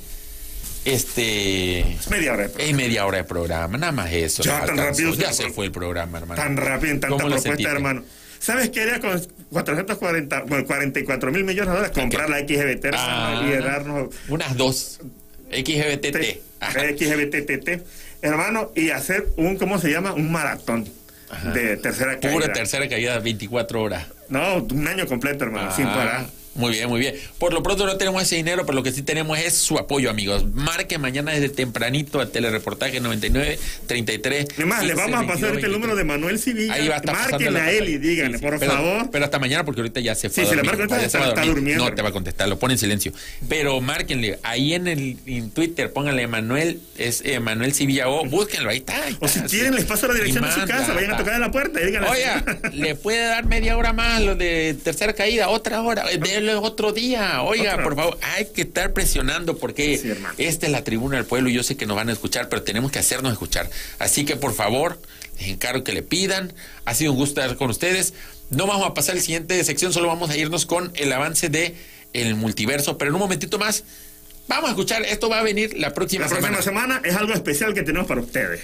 Este, 0.86 1.79
Es 1.79 2.10
media 2.10 2.33
hora. 2.33 2.43
de 2.43 2.49
programa. 2.49 2.69
es 2.71 2.75
media 2.77 3.05
hora 3.05 3.17
de 3.17 3.23
programa, 3.25 3.77
nada 3.77 3.91
más 3.91 4.12
eso. 4.13 4.41
Ya, 4.43 4.65
tan 4.65 4.77
rápido 4.77 5.13
se 5.13 5.21
Ya 5.21 5.33
se 5.33 5.49
fue. 5.49 5.65
el 5.65 5.71
programa, 5.71 6.17
hermano. 6.19 6.41
Tan 6.41 6.55
rápido, 6.55 6.93
en 6.93 6.99
tanta 7.01 7.15
¿Cómo 7.17 7.23
lo 7.27 7.36
propuesta, 7.36 7.49
sentiste? 7.49 7.71
hermano. 7.71 8.03
¿Sabes 8.39 8.69
qué 8.69 8.81
haría 8.81 8.99
con 9.01 9.19
440, 9.51 10.41
bueno, 10.43 10.65
44 10.65 11.31
mil 11.31 11.43
millones 11.43 11.69
de 11.71 11.75
dólares? 11.75 11.97
Comprar 11.97 12.29
la 12.29 12.39
XGBT 12.39 12.91
Ah. 12.93 13.43
y 13.45 13.62
darnos 13.62 14.15
Unas 14.29 14.55
dos. 14.55 14.99
XGBTT. 15.51 16.12
T. 16.12 16.41
XGBTT, 16.97 17.83
hermano, 18.21 18.71
y 18.75 18.91
hacer 18.91 19.27
un, 19.38 19.57
¿cómo 19.57 19.79
se 19.79 19.89
llama? 19.91 20.13
Un 20.13 20.31
maratón 20.31 20.88
de 21.53 21.77
tercera 21.77 22.19
caída. 22.19 22.33
Pura 22.33 22.53
tercera 22.53 22.87
caída, 22.87 23.19
24 23.19 23.81
horas. 23.81 24.05
No, 24.29 24.57
un 24.63 24.87
año 24.87 25.05
completo, 25.07 25.43
hermano, 25.45 25.71
sin 25.75 25.85
Ah, 25.87 25.95
parar. 25.95 26.25
Muy 26.57 26.71
bien, 26.71 26.89
muy 26.89 26.99
bien. 26.99 27.15
Por 27.39 27.53
lo 27.53 27.63
pronto 27.63 27.85
no 27.85 27.97
tenemos 27.97 28.21
ese 28.21 28.35
dinero, 28.35 28.65
pero 28.65 28.75
lo 28.75 28.83
que 28.83 28.91
sí 28.91 29.01
tenemos 29.03 29.37
es 29.39 29.53
su 29.53 29.77
apoyo, 29.77 30.09
amigos. 30.09 30.45
Marque 30.53 30.97
mañana 30.97 31.31
desde 31.31 31.49
tempranito 31.49 32.19
a 32.19 32.27
telereportaje 32.29 32.99
99 32.99 33.57
33. 33.87 34.47
Además, 34.57 34.83
le 34.83 34.93
15, 34.93 35.01
vamos 35.11 35.15
a 35.23 35.27
pasar 35.27 35.27
22, 35.27 35.49
ahorita 35.51 35.67
el 35.67 35.73
número 35.73 35.95
de 35.95 36.03
Manuel 36.03 36.39
Civilla. 36.39 36.73
Ahí 36.73 36.87
va 36.87 36.95
a 36.95 36.97
estar 36.97 37.41
la 37.51 37.63
a 37.63 37.71
él 37.71 37.89
y 37.89 37.97
díganle, 37.97 38.37
Sí, 38.37 38.43
sí, 38.43 38.49
por 38.49 38.59
pero- 38.59 38.71
favor. 38.73 39.09
Pero 39.11 39.25
hasta 39.25 39.39
mañana, 39.39 39.63
porque 39.65 39.81
ahorita 39.81 39.99
ya 39.99 40.15
se 40.15 40.29
fue. 40.29 40.43
Sí, 40.43 40.47
a 40.49 40.51
si 40.51 40.55
le 40.57 40.63
marco 40.63 40.83
está 40.83 41.19
dormir. 41.19 41.45
durmiendo. 41.45 41.85
No 41.89 41.95
te 41.95 42.01
va 42.01 42.09
a 42.09 42.11
contestar, 42.11 42.49
lo 42.49 42.59
pone 42.59 42.73
en 42.73 42.79
silencio. 42.79 43.13
Pero 43.47 43.79
márquenle, 43.81 44.39
ahí 44.43 44.73
en 44.73 44.87
el 44.87 45.17
en 45.25 45.51
Twitter, 45.51 45.91
pónganle 45.93 46.27
Manuel, 46.27 46.79
es 46.97 47.21
eh, 47.25 47.39
Manuel 47.39 47.73
Civilla 47.73 48.09
o 48.09 48.25
búsquenlo, 48.25 48.69
ahí 48.69 48.77
está. 48.77 49.03
ahí 49.03 49.15
O 49.19 49.27
si 49.27 49.37
está, 49.39 49.49
quieren, 49.49 49.75
les 49.75 49.85
paso 49.85 50.07
la 50.07 50.13
dirección 50.15 50.43
de 50.43 50.51
su 50.51 50.61
casa, 50.65 50.93
vayan 50.93 51.11
a 51.11 51.13
está. 51.13 51.17
tocar 51.17 51.33
a 51.35 51.39
la 51.39 51.51
puerta 51.51 51.81
y 51.81 51.85
díganle. 51.85 52.09
Oiga, 52.09 52.43
le 52.73 52.95
puede 52.95 53.25
dar 53.27 53.45
media 53.45 53.77
hora 53.77 53.93
más 53.93 54.21
lo 54.21 54.35
de 54.35 54.75
tercera 54.83 55.13
caída, 55.13 55.49
otra 55.49 55.81
hora, 55.81 56.05
eh, 56.11 56.17
otro 56.55 56.93
día. 56.93 57.41
Oiga, 57.43 57.81
por 57.83 57.95
favor, 57.95 58.17
hay 58.21 58.45
que 58.45 58.62
estar 58.62 58.93
presionando 58.93 59.57
porque 59.57 59.97
Sí, 59.97 60.12
esta 60.38 60.65
es 60.65 60.71
la 60.71 60.83
tribuna 60.83 61.17
del 61.17 61.25
pueblo 61.25 61.49
y 61.49 61.53
yo 61.53 61.63
sé 61.63 61.75
que 61.77 61.86
nos 61.86 61.95
van 61.95 62.10
a 62.10 62.13
escuchar, 62.13 62.49
pero 62.49 62.63
tenemos 62.63 62.91
que 62.91 62.99
hacernos 62.99 63.31
escuchar. 63.33 63.69
Así 63.99 64.25
que 64.25 64.36
por 64.36 64.53
favor, 64.53 64.99
les 65.39 65.49
encargo 65.49 65.83
que 65.83 65.91
le 65.93 66.03
pidan. 66.03 66.53
Ha 66.86 66.93
sido 66.93 67.12
un 67.12 67.17
gusto 67.17 67.41
estar 67.41 67.57
con 67.57 67.69
ustedes. 67.69 68.13
No 68.49 68.65
vamos 68.67 68.88
a 68.88 68.93
pasar 68.93 69.13
a 69.13 69.15
la 69.17 69.21
siguiente 69.21 69.62
sección, 69.63 69.91
solo 69.91 70.07
vamos 70.07 70.29
a 70.29 70.38
irnos 70.38 70.65
con 70.65 70.91
el 70.95 71.12
avance 71.12 71.49
de 71.49 71.75
el 72.13 72.36
multiverso, 72.36 72.97
pero 72.97 73.10
en 73.10 73.15
un 73.15 73.21
momentito 73.21 73.60
más. 73.60 73.83
Vamos 74.47 74.69
a 74.69 74.69
escuchar, 74.69 75.03
esto 75.03 75.27
va 75.27 75.39
a 75.39 75.43
venir 75.43 75.77
la 75.77 75.93
próxima, 75.93 76.23
La 76.23 76.29
próxima 76.29 76.62
semana. 76.62 76.95
semana 76.95 77.01
es 77.03 77.15
algo 77.17 77.33
especial 77.33 77.73
que 77.73 77.83
tenemos 77.83 78.07
para 78.07 78.21
ustedes. 78.21 78.62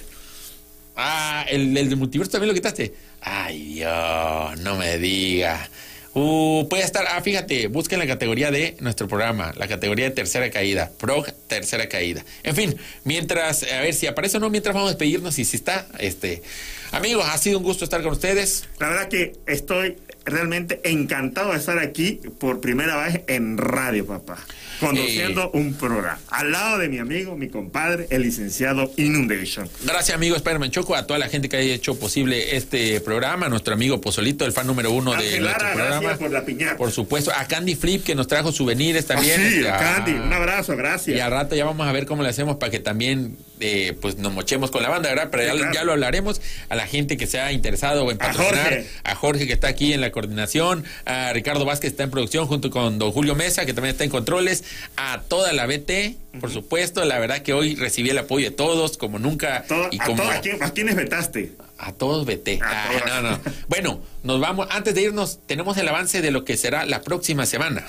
Ah, 0.95 1.43
el, 1.49 1.75
el 1.75 1.89
del 1.89 1.97
multiverso 1.97 2.31
también 2.31 2.49
lo 2.49 2.53
quitaste. 2.53 2.93
Ay, 3.19 3.73
Dios, 3.75 4.59
no 4.59 4.77
me 4.77 4.97
digas. 4.99 5.69
Uh, 6.15 6.67
puede 6.69 6.83
estar, 6.83 7.05
ah, 7.09 7.21
fíjate, 7.21 7.67
busquen 7.67 7.97
la 7.97 8.05
categoría 8.05 8.51
de 8.51 8.77
nuestro 8.79 9.07
programa, 9.07 9.51
la 9.57 9.67
categoría 9.67 10.05
de 10.05 10.11
tercera 10.11 10.51
caída, 10.51 10.91
PROG 10.99 11.31
tercera 11.47 11.89
caída. 11.89 12.23
En 12.43 12.55
fin, 12.55 12.77
mientras, 13.03 13.63
a 13.63 13.81
ver 13.81 13.93
si 13.93 14.05
aparece 14.05 14.37
o 14.37 14.39
no, 14.39 14.49
mientras 14.49 14.75
vamos 14.75 14.89
a 14.89 14.91
despedirnos 14.91 15.39
y 15.39 15.45
si 15.45 15.57
está, 15.57 15.87
este. 15.99 16.43
Amigos, 16.91 17.25
ha 17.27 17.37
sido 17.39 17.57
un 17.57 17.63
gusto 17.63 17.83
estar 17.83 18.03
con 18.03 18.11
ustedes. 18.11 18.65
La 18.79 18.89
verdad 18.89 19.07
que 19.09 19.33
estoy 19.47 19.97
realmente 20.25 20.79
encantado 20.83 21.51
de 21.51 21.57
estar 21.57 21.79
aquí 21.79 22.19
por 22.39 22.61
primera 22.61 22.97
vez 22.97 23.21
en 23.27 23.57
radio, 23.57 24.05
papá. 24.05 24.37
Conduciendo 24.79 25.49
un 25.51 25.73
programa. 25.75 26.19
Al 26.29 26.51
lado 26.51 26.77
de 26.77 26.89
mi 26.89 26.97
amigo, 26.97 27.37
mi 27.37 27.47
compadre, 27.47 28.07
el 28.09 28.23
licenciado 28.23 28.91
Inundation. 28.97 29.69
Gracias, 29.85 30.15
amigo 30.15 30.35
Spider-Man 30.35 30.71
Choco, 30.71 30.95
a 30.95 31.05
toda 31.07 31.19
la 31.19 31.29
gente 31.29 31.47
que 31.47 31.57
haya 31.57 31.73
hecho 31.73 31.97
posible 31.97 32.57
este 32.57 32.99
programa, 32.99 33.45
a 33.45 33.49
nuestro 33.49 33.73
amigo 33.75 34.01
Pozolito, 34.01 34.45
el 34.45 34.51
fan 34.51 34.67
número 34.67 34.91
uno 34.91 35.11
de 35.13 35.39
nuestro 35.39 35.67
programa. 35.71 35.99
gracias 35.99 36.17
por 36.17 36.31
la 36.31 36.43
piñata. 36.43 36.77
Por 36.77 36.91
supuesto, 36.91 37.31
a 37.33 37.45
Candy 37.47 37.75
Flip 37.75 38.03
que 38.03 38.15
nos 38.15 38.27
trajo 38.27 38.51
souvenirs 38.51 39.05
Ah, 39.05 39.07
también. 39.15 39.39
sí, 39.41 39.55
este, 39.57 39.69
a- 39.69 39.77
Candy, 39.77 40.11
un 40.13 40.33
abrazo, 40.33 40.75
gracias. 40.75 41.15
Y 41.15 41.19
al 41.21 41.31
rato 41.31 41.55
ya 41.55 41.65
vamos 41.65 41.87
a 41.87 41.91
ver 41.91 42.05
cómo 42.05 42.23
le 42.23 42.29
hacemos 42.29 42.57
para 42.57 42.71
que 42.71 42.79
también 42.79 43.37
eh, 43.59 43.95
pues 44.01 44.17
nos 44.17 44.33
mochemos 44.33 44.71
con 44.71 44.81
la 44.83 44.89
banda, 44.89 45.09
¿verdad? 45.09 45.29
Pero 45.31 45.43
Sí, 45.43 45.49
ya, 45.49 45.55
claro. 45.57 45.73
ya 45.73 45.83
lo 45.83 45.91
hablaremos. 45.93 46.41
A 46.69 46.75
la 46.75 46.87
gente 46.87 47.17
que 47.17 47.27
se 47.27 47.39
ha 47.39 47.51
interesado 47.51 48.09
en 48.11 48.17
A 48.21 48.27
patrocinar, 48.27 48.63
Jorge. 48.63 48.87
a 49.03 49.15
Jorge 49.15 49.47
que 49.47 49.53
está 49.53 49.67
aquí 49.67 49.93
en 49.93 50.01
la 50.01 50.11
coordinación, 50.11 50.83
a 51.05 51.31
Ricardo 51.33 51.63
Vázquez 51.65 51.81
que 51.81 51.87
está 51.87 52.03
en 52.03 52.11
producción 52.11 52.47
junto 52.47 52.69
con 52.69 52.99
don 52.99 53.11
Julio 53.11 53.35
Mesa 53.35 53.65
que 53.65 53.73
también 53.73 53.91
está 53.93 54.03
en 54.03 54.09
controles, 54.09 54.63
a 54.97 55.21
toda 55.27 55.53
la 55.53 55.65
BT, 55.65 56.15
por 56.39 56.51
supuesto. 56.51 57.03
La 57.05 57.19
verdad 57.19 57.41
que 57.41 57.53
hoy 57.53 57.75
recibí 57.75 58.09
el 58.09 58.17
apoyo 58.17 58.49
de 58.49 58.55
todos 58.55 58.97
como 58.97 59.19
nunca. 59.19 59.63
Todo- 59.67 59.87
y 59.91 59.99
a, 60.01 60.05
todos, 60.05 60.19
¿a, 60.21 60.41
quién- 60.41 60.61
a 60.63 60.71
quiénes 60.71 60.95
vetaste? 60.95 61.51
a 61.77 61.91
todos 61.91 62.25
vete. 62.25 62.59
A 62.63 62.67
Ah, 62.85 62.89
todos. 62.91 63.23
no, 63.23 63.31
no. 63.31 63.39
Bueno, 63.67 64.01
nos 64.23 64.39
vamos. 64.39 64.67
Antes 64.71 64.95
de 64.95 65.01
irnos, 65.01 65.39
tenemos 65.45 65.75
el 65.77 65.87
avance 65.87 66.21
de 66.21 66.31
lo 66.31 66.45
que 66.45 66.55
será 66.57 66.85
la 66.85 67.01
próxima 67.01 67.45
semana. 67.45 67.85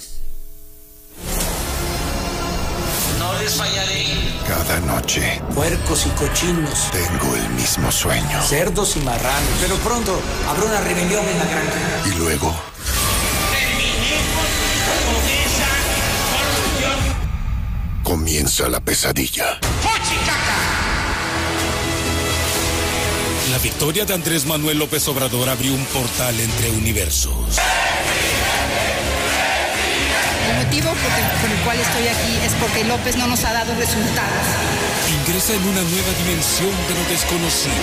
No 3.19 3.39
les 3.41 3.55
fallaré. 3.55 4.05
Cada 4.47 4.79
noche 4.81 5.41
Puercos 5.55 6.07
y 6.07 6.11
cochinos, 6.11 6.91
tengo 6.91 7.35
el 7.35 7.49
mismo 7.51 7.91
sueño. 7.91 8.43
cerdos 8.43 8.97
y 8.97 9.01
marranos. 9.01 9.49
Pero 9.61 9.77
pronto 9.77 10.21
habrá 10.49 10.65
una 10.65 10.81
rebelión 10.81 11.25
en 11.27 11.39
la 11.39 11.45
granja. 11.45 12.09
Y 12.09 12.19
luego 12.19 12.55
comienza 18.03 18.69
la 18.69 18.81
pesadilla. 18.81 19.59
La 23.51 23.59
victoria 23.59 24.05
de 24.05 24.15
Andrés 24.15 24.47
Manuel 24.47 24.79
López 24.79 25.07
Obrador 25.09 25.49
abrió 25.49 25.75
un 25.75 25.85
portal 25.87 26.39
entre 26.39 26.71
universos. 26.71 27.59
Motivo 30.75 30.95
por 30.95 31.13
el, 31.19 31.41
por 31.41 31.51
el 31.51 31.65
cual 31.65 31.79
estoy 31.79 32.09
aquí 32.09 32.39
es 32.45 32.53
porque 32.55 32.85
López 32.85 33.17
no 33.17 33.27
nos 33.27 33.45
ha 33.45 33.53
dado 33.53 33.75
resultados. 33.75 34.47
Ingresa 35.21 35.55
en 35.55 35.63
una 35.63 35.83
nueva 35.83 36.13
dimensión 36.19 36.71
de 36.89 36.95
lo 36.95 37.05
desconocido. 37.09 37.75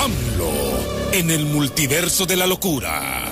AMLO 0.00 1.12
en 1.12 1.30
el 1.30 1.46
multiverso 1.46 2.26
de 2.26 2.36
la 2.36 2.46
locura. 2.46 3.29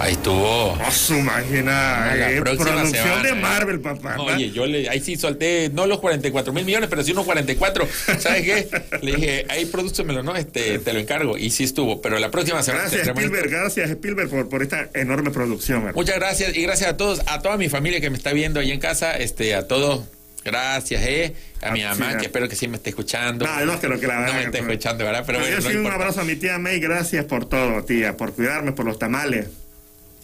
Ahí 0.00 0.12
estuvo. 0.14 0.76
No 0.76 0.90
su 0.90 1.14
máquina. 1.20 2.10
No, 2.10 2.16
la 2.16 2.32
eh, 2.32 2.40
próxima 2.40 2.72
producción 2.72 3.04
semana. 3.04 3.22
de 3.22 3.34
Marvel, 3.34 3.80
papá. 3.80 4.16
Oye, 4.18 4.50
yo 4.50 4.66
le, 4.66 4.88
ahí 4.88 5.00
sí 5.00 5.16
solté, 5.16 5.70
no 5.72 5.86
los 5.86 6.00
44 6.00 6.52
mil 6.52 6.64
millones, 6.64 6.90
pero 6.90 7.02
sí 7.02 7.12
unos 7.12 7.24
44. 7.24 7.88
¿Sabes 8.18 8.42
qué? 8.42 8.68
Le 9.02 9.12
dije, 9.16 9.46
ahí 9.48 9.64
prodúcemelo, 9.66 10.22
¿no? 10.22 10.36
Este, 10.36 10.78
te 10.80 10.92
lo 10.92 10.98
encargo. 10.98 11.38
Y 11.38 11.50
sí 11.50 11.64
estuvo. 11.64 12.02
Pero 12.02 12.18
la 12.18 12.30
próxima 12.30 12.62
semana 12.62 12.84
Gracias, 12.84 13.06
Spielberg. 13.08 13.48
Gracias, 13.48 13.90
Spielberg, 13.90 14.28
por, 14.28 14.48
por 14.48 14.62
esta 14.62 14.88
enorme 14.94 15.30
producción. 15.30 15.78
hermano. 15.78 15.94
Muchas 15.96 16.16
gracias 16.16 16.56
y 16.56 16.62
gracias 16.62 16.90
a 16.90 16.96
todos, 16.96 17.20
a 17.26 17.40
toda 17.40 17.56
mi 17.56 17.68
familia 17.68 18.00
que 18.00 18.10
me 18.10 18.16
está 18.16 18.32
viendo 18.32 18.60
ahí 18.60 18.72
en 18.72 18.80
casa, 18.80 19.16
este, 19.16 19.54
a 19.54 19.66
todos. 19.68 20.04
Gracias, 20.44 21.02
eh. 21.06 21.34
A 21.62 21.70
mi 21.70 21.82
Ah, 21.82 21.90
mamá, 21.94 22.10
sí, 22.10 22.16
que 22.18 22.22
ah. 22.24 22.26
espero 22.26 22.48
que 22.50 22.56
sí 22.56 22.68
me 22.68 22.76
esté 22.76 22.90
escuchando. 22.90 23.46
No, 23.46 23.64
no 23.64 23.80
creo 23.80 23.98
que 23.98 24.06
la 24.06 24.26
No 24.26 24.34
me 24.34 24.42
esté 24.44 24.58
escuchando, 24.58 25.02
¿verdad? 25.04 25.22
Pero 25.26 25.38
Pero 25.38 25.50
bueno, 25.50 25.62
yo 25.62 25.64
no 25.64 25.70
sí, 25.70 25.76
un 25.86 25.92
abrazo 25.92 26.20
a 26.20 26.24
mi 26.24 26.36
tía 26.36 26.58
May. 26.58 26.80
Gracias 26.80 27.24
por 27.24 27.48
todo, 27.48 27.82
tía. 27.84 28.16
Por 28.18 28.34
cuidarme, 28.34 28.72
por 28.72 28.84
los 28.84 28.98
tamales. 28.98 29.46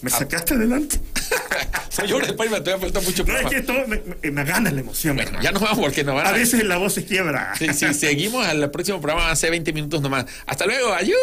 Me 0.03 0.11
sacaste 0.11 0.55
adelante. 0.55 0.99
Señor, 1.91 2.27
después 2.27 2.51
me 2.51 2.61
todavía 2.61 2.81
falta 2.91 3.01
mucho 3.01 3.25
No, 3.25 3.37
es 3.37 3.47
que 3.49 3.61
todo 3.63 3.87
me, 3.87 4.01
me- 4.23 4.31
me 4.31 4.45
gana 4.45 4.71
la 4.71 4.81
emoción. 4.81 5.17
Bueno, 5.17 5.29
hermano. 5.31 5.45
ya 5.45 5.53
nos 5.53 5.63
vamos 5.63 5.79
porque 5.81 6.05
nos 6.05 6.15
van 6.15 6.27
a... 6.27 6.31
A 6.31 6.33
veces 6.33 6.65
la 6.65 6.79
voz 6.79 6.95
se 6.95 7.05
quiebra. 7.05 7.53
Sí, 7.59 7.69
sí, 7.75 7.93
seguimos 7.95 8.47
al 8.47 8.71
próximo 8.71 9.01
programa 9.01 9.31
hace 9.31 9.51
20 9.51 9.73
minutos 9.73 10.01
nomás. 10.01 10.25
Hasta 10.47 10.65
luego, 10.67 10.93
ayú. 10.95 11.15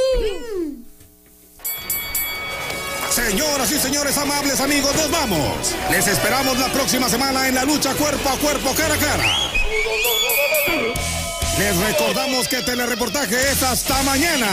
Señoras 3.10 3.72
y 3.72 3.80
señores 3.80 4.16
amables 4.18 4.60
amigos, 4.60 4.96
nos 4.96 5.10
vamos. 5.10 5.74
Les 5.90 6.06
esperamos 6.08 6.58
la 6.60 6.68
próxima 6.72 7.10
semana 7.10 7.48
en 7.48 7.56
la 7.56 7.64
lucha 7.66 7.94
cuerpo 7.96 8.30
a 8.30 8.38
cuerpo, 8.38 8.74
cara 8.76 8.94
a 8.94 8.98
cara. 8.98 9.38
Les 11.58 11.76
recordamos 11.76 12.48
que 12.48 12.62
telereportaje 12.62 13.36
es 13.52 13.64
hasta 13.64 14.04
mañana. 14.04 14.48